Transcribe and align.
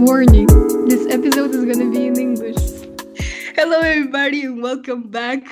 Warning 0.00 0.46
this 0.88 1.06
episode 1.12 1.50
is 1.50 1.66
gonna 1.66 1.90
be 1.90 2.06
in 2.06 2.18
English. 2.18 2.56
Hello, 3.54 3.80
everybody, 3.80 4.44
and 4.44 4.62
welcome 4.62 5.02
back 5.02 5.44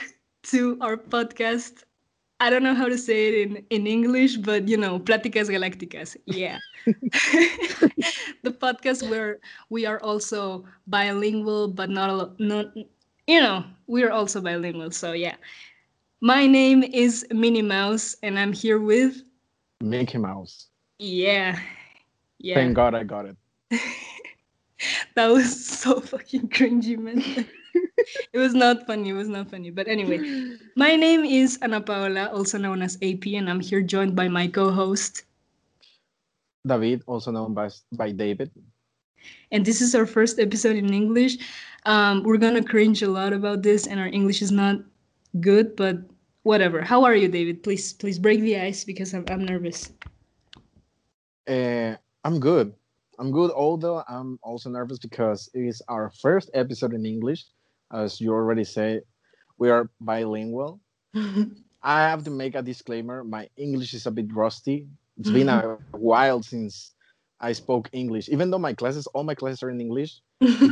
to 0.44 0.78
our 0.80 0.96
podcast. 0.96 1.84
I 2.40 2.48
don't 2.48 2.62
know 2.62 2.74
how 2.74 2.88
to 2.88 2.96
say 2.96 3.28
it 3.28 3.34
in, 3.46 3.56
in 3.68 3.86
English, 3.86 4.38
but 4.38 4.66
you 4.66 4.78
know, 4.78 4.98
Pláticas 5.00 5.52
Galácticas. 5.52 6.16
Yeah. 6.24 6.56
the 6.86 8.50
podcast 8.50 9.06
where 9.10 9.38
we 9.68 9.84
are 9.84 10.00
also 10.00 10.64
bilingual, 10.86 11.68
but 11.68 11.90
not, 11.90 12.08
a, 12.08 12.42
not, 12.42 12.74
you 13.26 13.40
know, 13.40 13.64
we 13.86 14.02
are 14.02 14.10
also 14.10 14.40
bilingual. 14.40 14.90
So, 14.92 15.12
yeah. 15.12 15.36
My 16.22 16.46
name 16.46 16.84
is 16.84 17.26
Minnie 17.30 17.60
Mouse, 17.60 18.16
and 18.22 18.38
I'm 18.38 18.54
here 18.54 18.80
with. 18.80 19.20
Mickey 19.82 20.16
Mouse. 20.16 20.68
Yeah. 20.98 21.60
Yeah. 22.38 22.54
Thank 22.54 22.76
God 22.76 22.94
I 22.94 23.04
got 23.04 23.26
it. 23.26 23.36
that 25.14 25.28
was 25.28 25.66
so 25.66 26.00
fucking 26.00 26.48
cringy, 26.48 26.98
man. 26.98 27.22
it 28.32 28.38
was 28.38 28.54
not 28.54 28.86
funny. 28.86 29.10
It 29.10 29.14
was 29.14 29.28
not 29.28 29.50
funny. 29.50 29.70
But 29.70 29.88
anyway, 29.88 30.56
my 30.76 30.96
name 30.96 31.24
is 31.24 31.58
Ana 31.62 31.80
Paola, 31.80 32.30
also 32.32 32.58
known 32.58 32.82
as 32.82 32.96
AP, 33.02 33.26
and 33.34 33.48
I'm 33.48 33.60
here 33.60 33.82
joined 33.82 34.14
by 34.14 34.28
my 34.28 34.46
co-host 34.46 35.24
David, 36.66 37.02
also 37.06 37.30
known 37.30 37.54
by 37.54 37.70
by 37.92 38.12
David. 38.12 38.50
And 39.50 39.64
this 39.64 39.80
is 39.80 39.94
our 39.94 40.06
first 40.06 40.38
episode 40.38 40.76
in 40.76 40.92
English. 40.92 41.38
Um, 41.86 42.22
we're 42.22 42.38
gonna 42.38 42.62
cringe 42.62 43.02
a 43.02 43.10
lot 43.10 43.32
about 43.32 43.62
this, 43.62 43.86
and 43.86 43.98
our 43.98 44.06
English 44.06 44.42
is 44.42 44.52
not 44.52 44.76
good, 45.40 45.74
but 45.74 45.98
whatever. 46.42 46.82
How 46.82 47.04
are 47.04 47.16
you, 47.16 47.28
David? 47.28 47.62
Please, 47.62 47.92
please 47.92 48.18
break 48.18 48.40
the 48.40 48.58
ice 48.60 48.84
because 48.84 49.14
I'm 49.14 49.24
I'm 49.28 49.44
nervous. 49.44 49.90
Uh, 51.48 51.96
I'm 52.24 52.38
good. 52.38 52.74
I'm 53.18 53.32
good, 53.32 53.50
although 53.50 54.02
I'm 54.08 54.38
also 54.42 54.70
nervous 54.70 54.98
because 54.98 55.50
it 55.52 55.60
is 55.60 55.82
our 55.88 56.10
first 56.22 56.50
episode 56.54 56.94
in 56.94 57.04
English. 57.04 57.44
As 57.92 58.20
you 58.20 58.32
already 58.32 58.64
say, 58.64 59.00
we 59.58 59.70
are 59.70 59.90
bilingual. 60.00 60.80
I 61.82 62.00
have 62.08 62.22
to 62.24 62.30
make 62.30 62.54
a 62.54 62.62
disclaimer. 62.62 63.24
My 63.24 63.48
English 63.56 63.94
is 63.94 64.06
a 64.06 64.10
bit 64.10 64.32
rusty. 64.32 64.86
It's 65.18 65.30
been 65.30 65.48
a 65.48 65.78
while 65.92 66.42
since 66.42 66.92
I 67.40 67.52
spoke 67.52 67.88
English, 67.92 68.28
even 68.28 68.50
though 68.50 68.58
my 68.58 68.72
classes, 68.72 69.06
all 69.08 69.24
my 69.24 69.34
classes 69.34 69.62
are 69.62 69.70
in 69.70 69.80
English. 69.80 70.20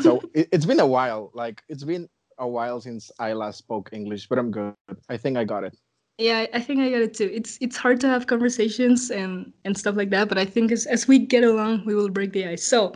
so 0.01 0.23
it, 0.35 0.49
it's 0.53 0.67
been 0.67 0.81
a 0.81 0.87
while. 0.87 1.31
Like 1.35 1.63
it's 1.69 1.85
been 1.85 2.09
a 2.39 2.47
while 2.47 2.81
since 2.81 3.11
I 3.19 3.33
last 3.33 3.59
spoke 3.59 3.91
English, 3.93 4.29
but 4.29 4.39
I'm 4.39 4.51
good. 4.51 4.75
I 5.09 5.17
think 5.17 5.37
I 5.37 5.45
got 5.45 5.65
it. 5.65 5.77
Yeah, 6.19 6.47
I 6.55 6.61
think 6.61 6.81
I 6.81 6.89
got 6.91 7.03
it 7.03 7.13
too. 7.15 7.31
It's 7.33 7.59
it's 7.61 7.77
hard 7.77 8.01
to 8.01 8.09
have 8.09 8.27
conversations 8.27 9.11
and 9.11 9.53
and 9.65 9.77
stuff 9.77 9.97
like 9.97 10.09
that, 10.11 10.29
but 10.29 10.39
I 10.39 10.47
think 10.47 10.73
as 10.73 10.87
as 10.87 11.07
we 11.07 11.19
get 11.19 11.45
along, 11.45 11.85
we 11.85 11.95
will 11.95 12.09
break 12.09 12.33
the 12.33 12.47
ice. 12.47 12.65
So, 12.65 12.95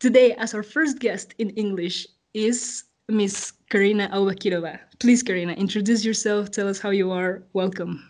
today, 0.00 0.34
as 0.34 0.52
our 0.52 0.62
first 0.62 0.98
guest 0.98 1.34
in 1.38 1.48
English 1.50 2.06
is 2.34 2.84
Miss 3.08 3.52
Karina 3.70 4.10
Aubakirova. 4.12 4.78
Please, 4.98 5.22
Karina, 5.22 5.54
introduce 5.54 6.04
yourself. 6.04 6.50
Tell 6.50 6.68
us 6.68 6.78
how 6.78 6.90
you 6.90 7.10
are. 7.10 7.42
Welcome. 7.54 8.04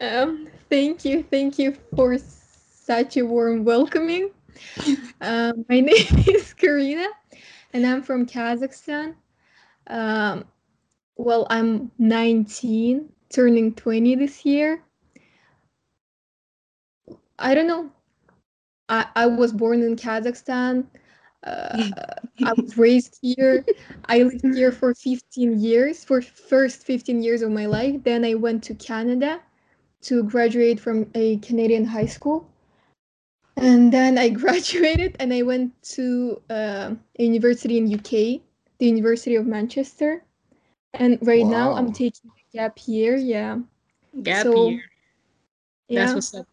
Um, 0.00 0.48
thank 0.68 1.04
you, 1.06 1.22
thank 1.22 1.58
you 1.58 1.76
for 1.96 2.18
such 2.18 3.16
a 3.16 3.22
warm 3.22 3.64
welcoming. 3.64 4.30
um, 5.22 5.64
my 5.70 5.80
name 5.88 6.24
is 6.28 6.52
Karina, 6.52 7.06
and 7.72 7.86
I'm 7.86 8.02
from 8.02 8.26
Kazakhstan. 8.26 9.14
Um, 9.86 10.44
well, 11.16 11.46
I'm 11.50 11.90
19, 11.98 13.08
turning 13.30 13.74
20 13.74 14.16
this 14.16 14.44
year. 14.44 14.82
I 17.38 17.54
don't 17.54 17.66
know. 17.66 17.90
I, 18.88 19.06
I 19.16 19.26
was 19.26 19.52
born 19.52 19.82
in 19.82 19.96
Kazakhstan. 19.96 20.86
Uh, 21.42 21.90
I 22.44 22.52
was 22.52 22.76
raised 22.76 23.18
here. 23.22 23.64
I 24.06 24.24
lived 24.24 24.54
here 24.54 24.72
for 24.72 24.94
15 24.94 25.58
years, 25.58 26.04
for 26.04 26.20
first 26.20 26.84
15 26.84 27.22
years 27.22 27.40
of 27.40 27.50
my 27.50 27.66
life. 27.66 28.02
Then 28.02 28.24
I 28.24 28.34
went 28.34 28.62
to 28.64 28.74
Canada 28.74 29.40
to 30.02 30.22
graduate 30.24 30.80
from 30.80 31.10
a 31.14 31.38
Canadian 31.38 31.84
high 31.84 32.06
school. 32.06 32.46
And 33.56 33.92
then 33.92 34.18
I 34.18 34.28
graduated 34.44 35.16
and 35.20 35.32
I 35.32 35.42
went 35.42 35.80
to 35.94 36.42
uh, 36.50 36.94
a 37.18 37.22
university 37.22 37.78
in 37.78 37.92
UK, 37.94 38.42
the 38.78 38.86
University 38.86 39.36
of 39.36 39.46
Manchester. 39.46 40.24
And 40.94 41.18
right 41.22 41.44
wow. 41.44 41.50
now 41.50 41.72
I'm 41.74 41.92
taking 41.92 42.30
gap 42.52 42.78
year. 42.86 43.16
Yeah. 43.16 43.58
Gap 44.22 44.44
so, 44.44 44.68
year. 44.68 44.82
Yeah. 45.88 46.00
That's 46.00 46.14
what's 46.14 46.34
up. 46.34 46.46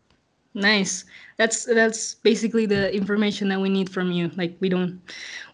Nice. 0.53 1.05
That's 1.37 1.65
that's 1.65 2.15
basically 2.15 2.65
the 2.65 2.93
information 2.93 3.47
that 3.49 3.61
we 3.61 3.69
need 3.69 3.89
from 3.89 4.11
you. 4.11 4.31
Like 4.35 4.57
we 4.59 4.69
don't 4.69 4.99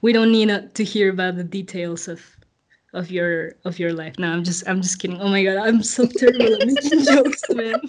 we 0.01 0.13
don't 0.13 0.31
need 0.31 0.49
a, 0.49 0.67
to 0.69 0.83
hear 0.83 1.09
about 1.09 1.35
the 1.35 1.43
details 1.43 2.07
of 2.07 2.21
of 2.93 3.11
your 3.11 3.55
of 3.65 3.79
your 3.79 3.91
life. 3.91 4.17
No, 4.17 4.31
I'm 4.31 4.43
just 4.43 4.67
I'm 4.67 4.81
just 4.81 4.99
kidding. 4.99 5.19
Oh 5.19 5.27
my 5.27 5.43
god, 5.43 5.57
I'm 5.57 5.83
so 5.83 6.05
terrible 6.17 6.53
at 6.53 6.67
making 6.67 7.03
jokes, 7.11 7.41
man. 7.49 7.81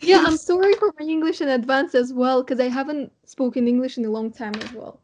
Yeah, 0.00 0.24
I'm 0.26 0.36
sorry 0.36 0.74
for 0.74 0.92
my 0.98 1.06
English 1.06 1.40
in 1.40 1.48
advance 1.48 1.94
as 1.94 2.12
well 2.12 2.42
because 2.42 2.58
I 2.58 2.68
haven't 2.68 3.12
spoken 3.24 3.68
English 3.68 3.98
in 3.98 4.04
a 4.04 4.10
long 4.10 4.32
time 4.32 4.54
as 4.56 4.72
well. 4.72 4.98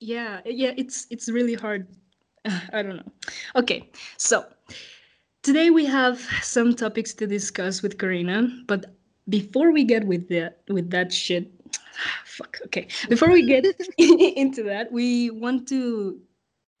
Yeah, 0.00 0.40
yeah, 0.44 0.72
it's 0.76 1.06
it's 1.10 1.28
really 1.28 1.54
hard. 1.54 1.86
I 2.44 2.82
don't 2.82 2.96
know. 2.96 3.12
Okay, 3.56 3.90
so 4.16 4.44
today 5.48 5.70
we 5.70 5.86
have 5.86 6.20
some 6.42 6.74
topics 6.74 7.14
to 7.14 7.26
discuss 7.26 7.80
with 7.80 7.96
Karina, 7.96 8.46
but 8.66 8.84
before 9.30 9.72
we 9.72 9.82
get 9.82 10.06
with 10.06 10.28
that 10.28 10.60
with 10.68 10.90
that 10.90 11.10
shit 11.10 11.50
fuck 12.26 12.58
okay. 12.66 12.86
Before 13.08 13.30
we 13.30 13.46
get 13.46 13.64
into 13.96 14.62
that 14.64 14.92
we 14.92 15.30
want 15.30 15.66
to 15.68 16.20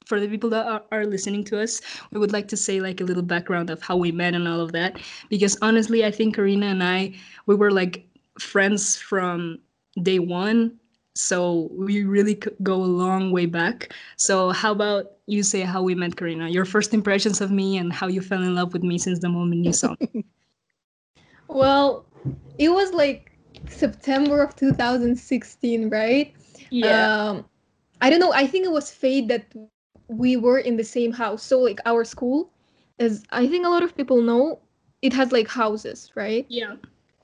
for 0.04 0.20
the 0.20 0.28
people 0.28 0.50
that 0.50 0.66
are, 0.66 0.82
are, 0.92 1.06
listening 1.06 1.44
to 1.44 1.58
us 1.58 1.80
we 2.12 2.20
would 2.20 2.30
like 2.30 2.46
to 2.48 2.58
say 2.58 2.78
like 2.78 3.00
a 3.00 3.04
little 3.04 3.22
background 3.22 3.70
of 3.70 3.80
how 3.80 3.96
we 3.96 4.12
met 4.12 4.34
and 4.34 4.46
all 4.46 4.60
of 4.60 4.72
that. 4.72 5.00
Because 5.30 5.56
honestly 5.62 6.04
i 6.04 6.10
think 6.10 6.36
karina 6.36 6.66
and 6.66 6.84
i 6.84 7.14
we 7.46 7.54
were 7.54 7.70
like 7.70 8.06
friends 8.38 8.96
from 8.96 9.58
day 10.02 10.18
one 10.18 10.78
so 11.18 11.68
we 11.72 12.04
really 12.04 12.38
go 12.62 12.74
a 12.74 12.92
long 13.02 13.32
way 13.32 13.46
back 13.46 13.92
so 14.16 14.50
how 14.50 14.72
about 14.72 15.12
you 15.26 15.42
say 15.42 15.60
how 15.60 15.82
we 15.82 15.94
met 15.94 16.16
karina 16.16 16.48
your 16.48 16.64
first 16.64 16.94
impressions 16.94 17.40
of 17.40 17.50
me 17.50 17.76
and 17.76 17.92
how 17.92 18.06
you 18.06 18.20
fell 18.20 18.42
in 18.42 18.54
love 18.54 18.72
with 18.72 18.82
me 18.82 18.98
since 18.98 19.18
the 19.18 19.28
moment 19.28 19.64
you 19.64 19.72
saw 19.72 19.94
me 20.00 20.24
well 21.48 22.06
it 22.58 22.68
was 22.68 22.92
like 22.92 23.28
September 23.68 24.42
of 24.42 24.54
2016, 24.56 25.90
right? 25.90 26.34
Yeah. 26.70 27.28
Um, 27.30 27.44
I 28.00 28.10
don't 28.10 28.20
know. 28.20 28.32
I 28.32 28.46
think 28.46 28.64
it 28.64 28.72
was 28.72 28.90
fate 28.90 29.28
that 29.28 29.46
we 30.08 30.36
were 30.36 30.58
in 30.58 30.76
the 30.76 30.84
same 30.84 31.12
house. 31.12 31.42
So 31.42 31.58
like 31.58 31.80
our 31.86 32.04
school, 32.04 32.50
as 32.98 33.24
I 33.30 33.46
think 33.46 33.66
a 33.66 33.68
lot 33.68 33.82
of 33.82 33.96
people 33.96 34.22
know, 34.22 34.60
it 35.02 35.12
has 35.12 35.32
like 35.32 35.48
houses, 35.48 36.10
right? 36.14 36.46
Yeah. 36.48 36.76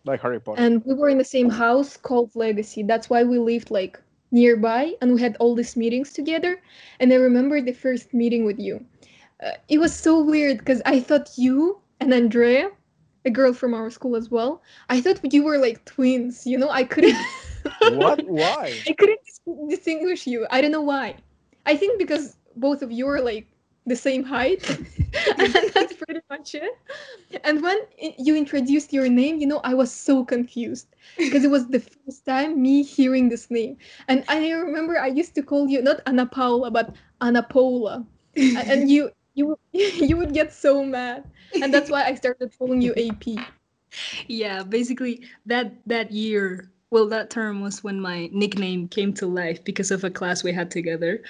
Like 0.05 0.21
Harry 0.21 0.41
Potter. 0.41 0.61
And 0.61 0.85
we 0.85 0.95
were 0.95 1.09
in 1.09 1.19
the 1.19 1.25
same 1.25 1.51
house 1.51 1.97
called 1.97 2.31
Legacy. 2.35 2.83
That's 2.83 3.09
why 3.09 3.25
we 3.25 3.39
lived 3.39 3.71
like 3.71 4.01
nearby, 4.31 4.95
and 5.01 5.15
we 5.15 5.21
had 5.21 5.37
all 5.39 5.55
these 5.55 5.77
meetings 5.77 6.13
together. 6.13 6.61
And 7.01 7.13
I 7.13 7.17
remember 7.17 7.61
the 7.61 7.73
first 7.73 8.13
meeting 8.13 8.45
with 8.45 8.59
you. 8.59 8.85
Uh, 9.43 9.53
it 9.69 9.79
was 9.79 9.95
so 9.95 10.23
weird 10.23 10.59
because 10.59 10.83
I 10.85 11.01
thought 11.01 11.31
you 11.37 11.81
and 12.01 12.13
Andrea 12.13 12.71
a 13.25 13.31
girl 13.31 13.53
from 13.53 13.75
our 13.75 13.91
school 13.91 14.17
as 14.17 14.31
well. 14.31 14.63
I 14.91 15.01
thought 15.01 15.21
you 15.33 15.43
were 15.43 15.59
like 15.59 15.85
twins. 15.85 16.47
You 16.47 16.59
know, 16.59 16.71
I 16.71 16.85
couldn't. 16.85 17.17
what? 17.95 18.25
Why? 18.27 18.83
I 18.87 18.93
couldn't 18.93 19.21
distinguish 19.69 20.27
you. 20.27 20.47
I 20.51 20.61
don't 20.61 20.73
know 20.73 20.83
why. 20.83 21.17
I 21.67 21.77
think 21.77 21.99
because 21.99 22.37
both 22.57 22.83
of 22.83 22.93
you 22.93 23.09
are 23.09 23.21
like 23.21 23.47
the 23.87 23.97
same 23.97 24.25
height, 24.25 24.69
and 25.39 25.55
that's 25.75 25.95
pretty 25.95 26.21
much 26.31 26.55
it. 26.55 26.73
And 27.45 27.63
when 27.63 27.79
you 28.19 28.37
introduced 28.37 28.93
your 28.93 29.09
name, 29.09 29.39
you 29.39 29.47
know, 29.47 29.61
I 29.65 29.75
was 29.75 29.93
so 29.93 30.25
confused 30.25 30.89
because 31.17 31.45
it 31.45 31.51
was 31.51 31.69
the 31.69 31.81
first 31.81 32.25
time 32.25 32.61
me 32.61 32.83
hearing 32.83 33.29
this 33.29 33.51
name. 33.51 33.77
And 34.09 34.25
I 34.29 34.51
remember 34.51 34.99
I 34.99 35.09
used 35.09 35.35
to 35.37 35.43
call 35.43 35.69
you 35.69 35.83
not 35.83 36.01
anna 36.07 36.27
Paula, 36.27 36.71
but 36.71 36.95
anna 37.21 37.43
Paula, 37.43 38.07
and 38.37 38.91
you 38.91 39.11
you 39.35 39.59
you 39.73 40.17
would 40.17 40.33
get 40.33 40.53
so 40.53 40.85
mad 40.85 41.25
and 41.61 41.73
that's 41.75 41.91
why 41.91 42.05
i 42.05 42.15
started 42.15 42.51
calling 42.59 42.81
you 42.81 42.95
ap 42.95 43.25
yeah 44.29 44.63
basically 44.63 45.23
that 45.47 45.75
that 45.87 46.11
year 46.11 46.71
well 46.95 47.09
that 47.09 47.29
term 47.29 47.61
was 47.61 47.83
when 47.83 48.01
my 48.01 48.31
nickname 48.33 48.87
came 48.87 49.13
to 49.13 49.27
life 49.27 49.63
because 49.65 49.91
of 49.91 50.05
a 50.05 50.11
class 50.11 50.45
we 50.45 50.53
had 50.53 50.71
together. 50.71 51.21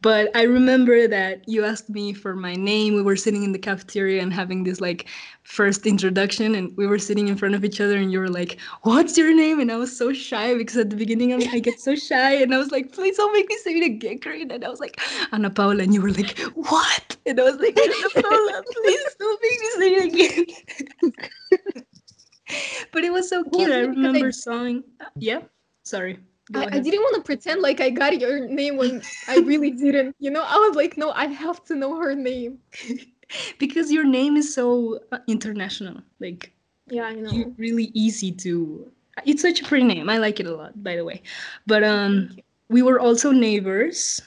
But 0.00 0.34
i 0.34 0.44
remember 0.44 1.06
that 1.08 1.46
you 1.46 1.62
asked 1.62 1.90
me 1.90 2.14
for 2.14 2.34
my 2.34 2.54
name. 2.54 2.94
We 2.94 3.02
were 3.02 3.16
sitting 3.16 3.42
in 3.42 3.52
the 3.52 3.58
cafeteria 3.58 4.22
and 4.22 4.32
having 4.32 4.64
this 4.64 4.80
like 4.80 5.08
first 5.42 5.86
introduction 5.86 6.54
and 6.54 6.74
we 6.78 6.86
were 6.86 6.98
sitting 6.98 7.28
in 7.28 7.36
front 7.36 7.54
of 7.54 7.66
each 7.66 7.82
other 7.82 7.98
and 7.98 8.10
you 8.10 8.18
were 8.18 8.30
like 8.30 8.58
what's 8.80 9.18
your 9.18 9.34
name? 9.36 9.60
And 9.60 9.70
i 9.70 9.76
was 9.76 9.94
so 9.94 10.14
shy 10.14 10.54
because 10.54 10.78
at 10.78 10.88
the 10.88 10.96
beginning 10.96 11.34
i 11.34 11.58
get 11.58 11.78
so 11.78 11.94
shy 11.94 12.32
and 12.40 12.54
i 12.54 12.58
was 12.58 12.70
like 12.70 12.90
please 12.90 13.18
don't 13.18 13.34
make 13.34 13.46
me 13.46 13.58
say 13.58 13.72
it 13.72 13.84
again 13.92 14.50
and 14.50 14.64
i 14.64 14.70
was 14.70 14.80
like 14.80 14.98
ana 15.32 15.50
paula. 15.50 15.82
And 15.82 15.92
you 15.92 16.00
were 16.00 16.12
like 16.12 16.38
what? 16.54 17.16
And 17.26 17.38
i 17.38 17.44
was 17.44 17.58
like 17.66 17.78
ana 17.78 18.10
paula 18.22 18.62
please 18.72 19.16
don't 19.18 19.40
make 19.42 19.60
me 19.64 19.70
say 19.80 19.90
it 19.96 20.04
again 20.14 21.84
but 22.92 23.04
it 23.04 23.12
was 23.12 23.28
so 23.28 23.42
cute. 23.44 23.68
Well, 23.68 23.72
I 23.72 23.80
remember 23.82 24.26
I... 24.26 24.30
sawing. 24.30 24.84
Yeah, 25.18 25.42
sorry. 25.82 26.18
I, 26.54 26.66
I 26.72 26.78
didn't 26.80 27.00
want 27.00 27.14
to 27.16 27.22
pretend 27.22 27.62
like 27.62 27.80
I 27.80 27.90
got 27.90 28.18
your 28.18 28.48
name 28.48 28.76
when 28.76 29.02
I 29.28 29.36
really 29.38 29.70
didn't. 29.84 30.16
You 30.18 30.30
know, 30.30 30.42
I 30.42 30.56
was 30.56 30.74
like, 30.74 30.96
no, 30.96 31.12
I 31.12 31.26
have 31.26 31.64
to 31.66 31.76
know 31.76 31.96
her 31.96 32.14
name. 32.14 32.58
because 33.58 33.92
your 33.92 34.04
name 34.04 34.36
is 34.36 34.52
so 34.52 34.98
uh, 35.12 35.18
international. 35.28 36.02
Like 36.18 36.52
Yeah, 36.88 37.04
I 37.04 37.14
know. 37.14 37.54
really 37.56 37.90
easy 37.94 38.32
to 38.32 38.90
it's 39.26 39.42
such 39.42 39.60
a 39.60 39.64
pretty 39.64 39.84
name 39.84 40.08
i 40.08 40.18
like 40.18 40.40
it 40.40 40.46
a 40.46 40.54
lot 40.54 40.82
by 40.82 40.96
the 40.96 41.04
way 41.04 41.22
but 41.66 41.82
um 41.84 42.30
we 42.68 42.82
were 42.82 43.00
also 43.00 43.32
neighbors 43.32 44.20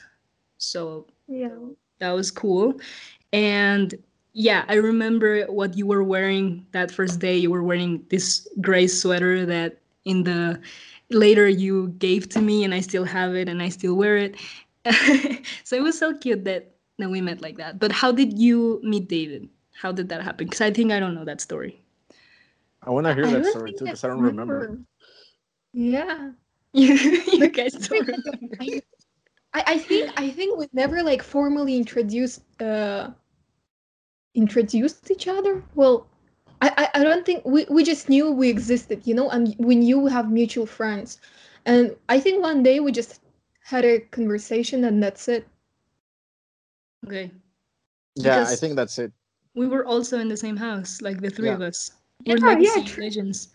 so 0.58 1.06
Yeah. 1.26 1.56
that 1.98 2.12
was 2.12 2.30
cool 2.30 2.74
and 3.32 3.94
yeah 4.34 4.64
i 4.68 4.74
remember 4.74 5.44
what 5.46 5.76
you 5.76 5.86
were 5.86 6.04
wearing 6.04 6.66
that 6.72 6.90
first 6.92 7.20
day. 7.20 7.36
You 7.36 7.50
were 7.50 7.64
wearing 7.64 8.04
this 8.10 8.48
gray 8.60 8.88
sweater 8.88 9.46
that 9.46 9.80
in 10.04 10.24
the 10.24 10.60
later 11.10 11.48
you 11.48 11.88
gave 11.98 12.28
to 12.30 12.42
me 12.42 12.64
and 12.64 12.74
i 12.74 12.80
still 12.80 13.04
have 13.04 13.34
it 13.36 13.48
and 13.48 13.62
i 13.62 13.70
still 13.70 13.94
wear 13.96 14.18
it. 14.18 14.36
So 15.64 15.76
it 15.76 15.82
was 15.82 15.98
so 15.98 16.14
cute 16.16 16.44
that 16.44 16.74
that 16.98 17.10
we 17.10 17.20
met 17.20 17.40
like 17.42 17.56
that. 17.58 17.78
But 17.80 17.92
how 17.92 18.12
did 18.12 18.38
you 18.38 18.80
meet 18.84 19.08
david? 19.08 19.48
How 19.74 19.92
did 19.92 20.08
that 20.10 20.22
happen? 20.22 20.46
Because 20.46 20.60
i 20.62 20.70
think 20.70 20.92
i 20.92 21.00
don't 21.00 21.14
know 21.14 21.24
that 21.24 21.40
story. 21.40 21.80
I 22.82 22.90
want 22.90 23.06
to 23.06 23.14
hear 23.14 23.26
I 23.26 23.32
that 23.32 23.46
story 23.46 23.72
too 23.72 23.86
because 23.86 24.04
I 24.04 24.08
don't 24.08 24.20
remember. 24.20 24.78
Yeah. 25.72 26.32
you, 26.74 26.94
you 26.94 27.48
guys 27.48 27.74
don't 27.74 28.06
remember. 28.06 28.82
I, 29.54 29.62
I 29.66 29.78
think 29.78 30.12
I 30.16 30.30
think 30.30 30.58
we 30.58 30.68
never 30.72 31.02
like 31.02 31.22
formally 31.22 31.76
introduced 31.76 32.42
uh 32.60 33.10
introduced 34.34 35.10
each 35.10 35.28
other. 35.28 35.62
Well, 35.74 36.06
I, 36.60 36.88
I, 36.94 37.00
I 37.00 37.04
don't 37.04 37.24
think 37.24 37.44
we, 37.44 37.66
we 37.68 37.84
just 37.84 38.08
knew 38.08 38.30
we 38.30 38.48
existed, 38.48 39.02
you 39.04 39.14
know, 39.14 39.30
and 39.30 39.54
we 39.58 39.74
knew 39.74 39.98
we 40.00 40.10
have 40.10 40.30
mutual 40.30 40.66
friends. 40.66 41.20
And 41.66 41.96
I 42.08 42.20
think 42.20 42.42
one 42.42 42.62
day 42.62 42.80
we 42.80 42.92
just 42.92 43.20
had 43.62 43.84
a 43.84 44.00
conversation 44.00 44.84
and 44.84 45.02
that's 45.02 45.28
it. 45.28 45.46
Okay. 47.06 47.30
Yeah, 48.16 48.44
I 48.46 48.56
think 48.56 48.76
that's 48.76 48.98
it. 48.98 49.12
We 49.54 49.66
were 49.66 49.86
also 49.86 50.18
in 50.18 50.28
the 50.28 50.36
same 50.36 50.56
house, 50.56 51.00
like 51.00 51.20
the 51.20 51.30
three 51.30 51.48
Yeah. 51.48 51.54
of 51.54 51.62
us. 51.62 51.90
Yeah, 52.24 52.34
we're 52.34 52.48
legacy 52.48 52.80
yeah, 52.80 52.86
true. 52.86 53.04
legends. 53.04 53.48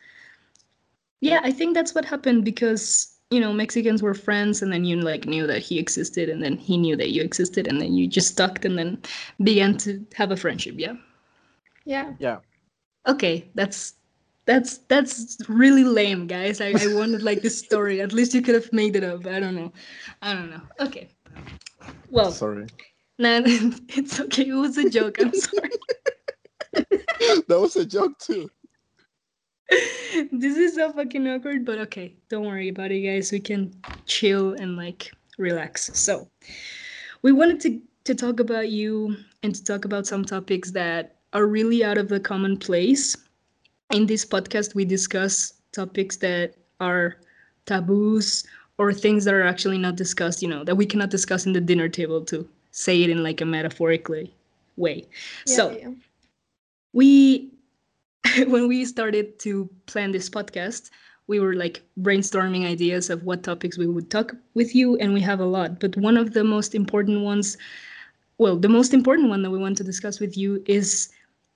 Yeah, 1.21 1.41
I 1.43 1.51
think 1.51 1.73
that's 1.73 1.93
what 1.93 2.05
happened 2.05 2.45
because 2.45 3.18
you 3.31 3.39
know 3.39 3.53
Mexicans 3.53 4.01
were 4.01 4.13
friends, 4.13 4.61
and 4.61 4.71
then 4.71 4.85
you 4.85 4.97
like 4.97 5.25
knew 5.25 5.45
that 5.47 5.61
he 5.61 5.77
existed, 5.79 6.29
and 6.29 6.43
then 6.43 6.57
he 6.57 6.77
knew 6.77 6.95
that 6.95 7.11
you 7.11 7.21
existed, 7.21 7.67
and 7.67 7.79
then 7.81 7.93
you 7.93 8.07
just 8.07 8.29
stuck, 8.29 8.65
and 8.65 8.77
then 8.77 9.01
began 9.43 9.77
to 9.77 10.05
have 10.15 10.31
a 10.31 10.37
friendship. 10.37 10.75
Yeah. 10.77 10.95
Yeah. 11.85 12.13
Yeah. 12.19 12.37
Okay, 13.07 13.49
that's 13.55 13.93
that's 14.45 14.79
that's 14.89 15.37
really 15.47 15.83
lame, 15.83 16.25
guys. 16.25 16.59
I, 16.59 16.69
I 16.69 16.93
wanted 16.95 17.21
like 17.21 17.41
this 17.41 17.57
story. 17.59 18.01
At 18.01 18.13
least 18.13 18.33
you 18.33 18.41
could 18.41 18.55
have 18.55 18.73
made 18.73 18.95
it 18.95 19.03
up. 19.03 19.27
I 19.27 19.39
don't 19.39 19.55
know. 19.55 19.71
I 20.21 20.33
don't 20.33 20.49
know. 20.49 20.61
Okay. 20.79 21.09
Well, 22.09 22.31
Sorry. 22.31 22.65
nah, 23.19 23.41
it's 23.45 24.19
okay. 24.19 24.47
It 24.47 24.53
was 24.53 24.77
a 24.77 24.89
joke. 24.89 25.17
I'm 25.21 25.33
sorry. 25.33 25.69
that 26.73 27.59
was 27.59 27.75
a 27.75 27.85
joke 27.85 28.17
too. 28.17 28.49
this 30.31 30.57
is 30.57 30.75
so 30.75 30.91
fucking 30.91 31.27
awkward, 31.27 31.65
but 31.65 31.77
okay, 31.79 32.13
don't 32.29 32.45
worry 32.45 32.69
about 32.69 32.91
it, 32.91 33.01
guys. 33.01 33.31
We 33.31 33.39
can 33.39 33.73
chill 34.05 34.53
and 34.53 34.75
like 34.75 35.11
relax. 35.37 35.91
So, 35.93 36.27
we 37.21 37.31
wanted 37.31 37.59
to 37.61 37.81
to 38.05 38.15
talk 38.15 38.39
about 38.39 38.69
you 38.69 39.15
and 39.43 39.53
to 39.53 39.63
talk 39.63 39.85
about 39.85 40.07
some 40.07 40.25
topics 40.25 40.71
that 40.71 41.17
are 41.33 41.45
really 41.45 41.83
out 41.83 41.97
of 41.97 42.07
the 42.07 42.19
commonplace. 42.19 43.15
In 43.91 44.05
this 44.05 44.25
podcast, 44.25 44.73
we 44.73 44.85
discuss 44.85 45.53
topics 45.71 46.17
that 46.17 46.55
are 46.79 47.17
taboos 47.65 48.43
or 48.77 48.93
things 48.93 49.25
that 49.25 49.33
are 49.33 49.43
actually 49.43 49.77
not 49.77 49.95
discussed. 49.95 50.41
You 50.41 50.47
know, 50.47 50.63
that 50.63 50.75
we 50.75 50.85
cannot 50.85 51.11
discuss 51.11 51.45
in 51.45 51.53
the 51.53 51.61
dinner 51.61 51.89
table 51.89 52.25
to 52.25 52.47
say 52.71 53.03
it 53.03 53.09
in 53.09 53.21
like 53.21 53.41
a 53.41 53.45
metaphorically 53.45 54.33
way. 54.77 55.05
yeah, 55.45 55.55
so 55.55 55.71
yeah. 55.71 55.89
we 56.93 57.51
when 58.47 58.67
we 58.67 58.85
started 58.85 59.39
to 59.39 59.69
plan 59.85 60.11
this 60.11 60.29
podcast 60.29 60.89
we 61.29 61.39
were 61.39 61.53
like 61.53 61.83
brainstorming 62.01 62.65
ideas 62.65 63.11
of 63.11 63.23
what 63.23 63.43
topics 63.43 63.77
we 63.77 63.85
would 63.85 64.09
talk 64.09 64.35
with 64.55 64.73
you 64.73 64.97
and 64.97 65.13
we 65.13 65.21
have 65.21 65.39
a 65.39 65.45
lot. 65.45 65.79
But 65.79 65.95
one 65.95 66.17
of 66.17 66.33
the 66.33 66.43
most 66.43 66.73
important 66.75 67.21
ones 67.21 67.55
well 68.39 68.57
the 68.57 68.69
most 68.69 68.93
important 68.93 69.29
one 69.29 69.43
that 69.43 69.51
we 69.51 69.59
want 69.59 69.77
to 69.77 69.83
discuss 69.83 70.19
with 70.19 70.35
you 70.35 70.61
is 70.65 71.09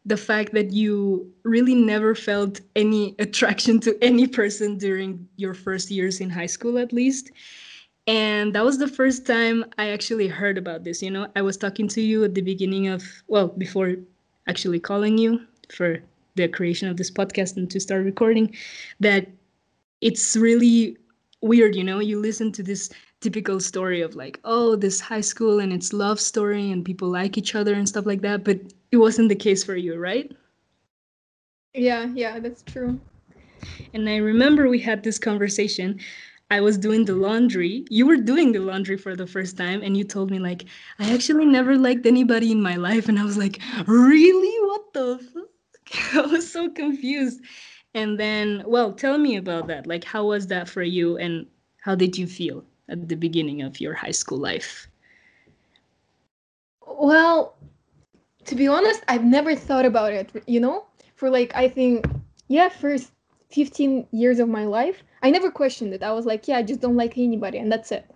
the 0.05 0.17
fact 0.17 0.53
that 0.53 0.71
you 0.71 1.31
really 1.43 1.73
never 1.73 2.13
felt 2.13 2.61
any 2.75 3.15
attraction 3.19 3.79
to 3.79 3.97
any 4.03 4.27
person 4.27 4.77
during 4.77 5.27
your 5.37 5.53
first 5.53 5.89
years 5.89 6.19
in 6.19 6.29
high 6.29 6.51
school 6.55 6.77
at 6.77 6.93
least. 6.93 7.31
And 8.05 8.53
that 8.53 8.65
was 8.65 8.77
the 8.77 8.87
first 8.87 9.25
time 9.25 9.63
i 9.77 9.89
actually 9.89 10.27
heard 10.27 10.57
about 10.57 10.83
this 10.83 11.01
you 11.01 11.09
know? 11.09 11.27
I 11.35 11.41
was 11.41 11.57
talking 11.57 11.87
to 11.89 12.01
you 12.01 12.23
at 12.25 12.35
the 12.35 12.41
beginning 12.41 12.89
of 12.89 13.01
well 13.27 13.47
before 13.47 13.95
actually 14.47 14.79
calling 14.79 15.17
you 15.17 15.41
for 15.71 15.99
the 16.35 16.47
creation 16.47 16.87
of 16.89 16.97
this 16.97 17.11
podcast 17.11 17.57
and 17.57 17.69
to 17.71 17.79
start 17.79 18.03
recording 18.05 18.55
that 18.99 19.27
it's 20.01 20.35
really 20.35 20.97
weird 21.41 21.75
you 21.75 21.83
know? 21.83 21.99
You 21.99 22.19
listen 22.19 22.51
to 22.53 22.63
this 22.63 22.89
typical 23.21 23.59
story 23.59 24.01
of 24.01 24.15
like 24.15 24.39
oh 24.43 24.75
this 24.75 24.99
high 24.99 25.21
school 25.21 25.59
and 25.59 25.71
its 25.71 25.93
love 25.93 26.19
story 26.19 26.71
and 26.71 26.83
people 26.83 27.07
like 27.07 27.37
each 27.37 27.55
other 27.55 27.73
and 27.73 27.87
stuff 27.87 28.05
like 28.05 28.21
that 28.21 28.43
but 28.43 28.59
it 28.91 28.97
wasn't 28.97 29.29
the 29.29 29.35
case 29.35 29.63
for 29.63 29.77
you 29.77 29.95
right? 29.97 30.29
Yeah, 31.73 32.07
yeah, 32.13 32.39
that's 32.39 32.61
true. 32.63 32.99
and 33.93 34.09
i 34.09 34.17
remember 34.17 34.69
we 34.69 34.79
had 34.79 35.03
this 35.03 35.17
conversation. 35.19 35.99
I 36.51 36.59
was 36.61 36.77
doing 36.77 37.05
the 37.05 37.15
laundry. 37.15 37.85
You 37.89 38.05
were 38.05 38.17
doing 38.17 38.51
the 38.51 38.59
laundry 38.59 38.97
for 38.97 39.15
the 39.15 39.25
first 39.25 39.57
time 39.57 39.81
and 39.81 39.97
you 39.97 40.03
told 40.03 40.29
me 40.29 40.37
like 40.37 40.65
i 40.99 41.11
actually 41.13 41.45
never 41.45 41.77
liked 41.77 42.05
anybody 42.05 42.51
in 42.51 42.61
my 42.61 42.75
life. 42.75 43.07
And 43.09 43.17
i 43.19 43.23
was 43.23 43.37
like 43.37 43.59
really? 43.87 44.55
What 44.67 44.93
the 44.93 45.07
fuck 45.33 45.52
i 46.13 46.21
was 46.21 46.51
so 46.51 46.69
confused 46.69 47.41
and 47.93 48.19
then 48.19 48.63
well 48.65 48.93
tell 48.93 49.17
me 49.17 49.35
about 49.35 49.67
that 49.67 49.87
like 49.87 50.03
how 50.03 50.25
was 50.25 50.47
that 50.47 50.67
for 50.69 50.83
you 50.83 51.17
and 51.17 51.45
how 51.81 51.95
did 51.95 52.17
you 52.17 52.27
feel 52.27 52.63
at 52.89 53.07
the 53.07 53.15
beginning 53.15 53.61
of 53.61 53.79
your 53.79 53.93
high 53.93 54.11
school 54.11 54.37
life 54.37 54.87
Well, 57.03 57.55
to 58.45 58.55
be 58.55 58.67
honest, 58.67 59.03
I've 59.07 59.23
never 59.23 59.55
thought 59.55 59.85
about 59.85 60.13
it, 60.13 60.31
you 60.47 60.59
know? 60.59 60.85
For 61.15 61.29
like, 61.29 61.55
I 61.55 61.67
think, 61.67 62.05
yeah, 62.47 62.69
first 62.69 63.11
15 63.51 64.07
years 64.11 64.39
of 64.39 64.49
my 64.49 64.65
life, 64.65 65.03
I 65.21 65.29
never 65.29 65.51
questioned 65.51 65.93
it. 65.93 66.03
I 66.03 66.11
was 66.11 66.25
like, 66.25 66.47
yeah, 66.47 66.57
I 66.57 66.63
just 66.63 66.81
don't 66.81 66.95
like 66.95 67.17
anybody, 67.17 67.57
and 67.57 67.71
that's 67.71 67.91
it. 67.91 68.09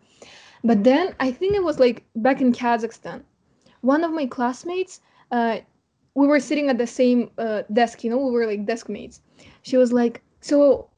But 0.64 0.84
then 0.84 1.16
I 1.20 1.32
think 1.32 1.56
it 1.56 1.64
was 1.64 1.80
like 1.80 2.04
back 2.16 2.42
in 2.42 2.52
Kazakhstan. 2.54 3.24
One 3.82 4.04
of 4.04 4.12
my 4.12 4.26
classmates, 4.26 5.02
uh, 5.32 5.60
we 6.18 6.26
were 6.26 6.40
sitting 6.40 6.68
at 6.68 6.80
the 6.80 6.88
same 6.88 7.30
uh, 7.38 7.62
desk, 7.72 8.04
you 8.04 8.10
know, 8.10 8.18
we 8.18 8.32
were 8.32 8.48
like 8.48 8.66
desk 8.66 8.90
mates. 8.90 9.22
She 9.62 9.78
was 9.78 9.94
like, 9.94 10.24
so, 10.42 10.90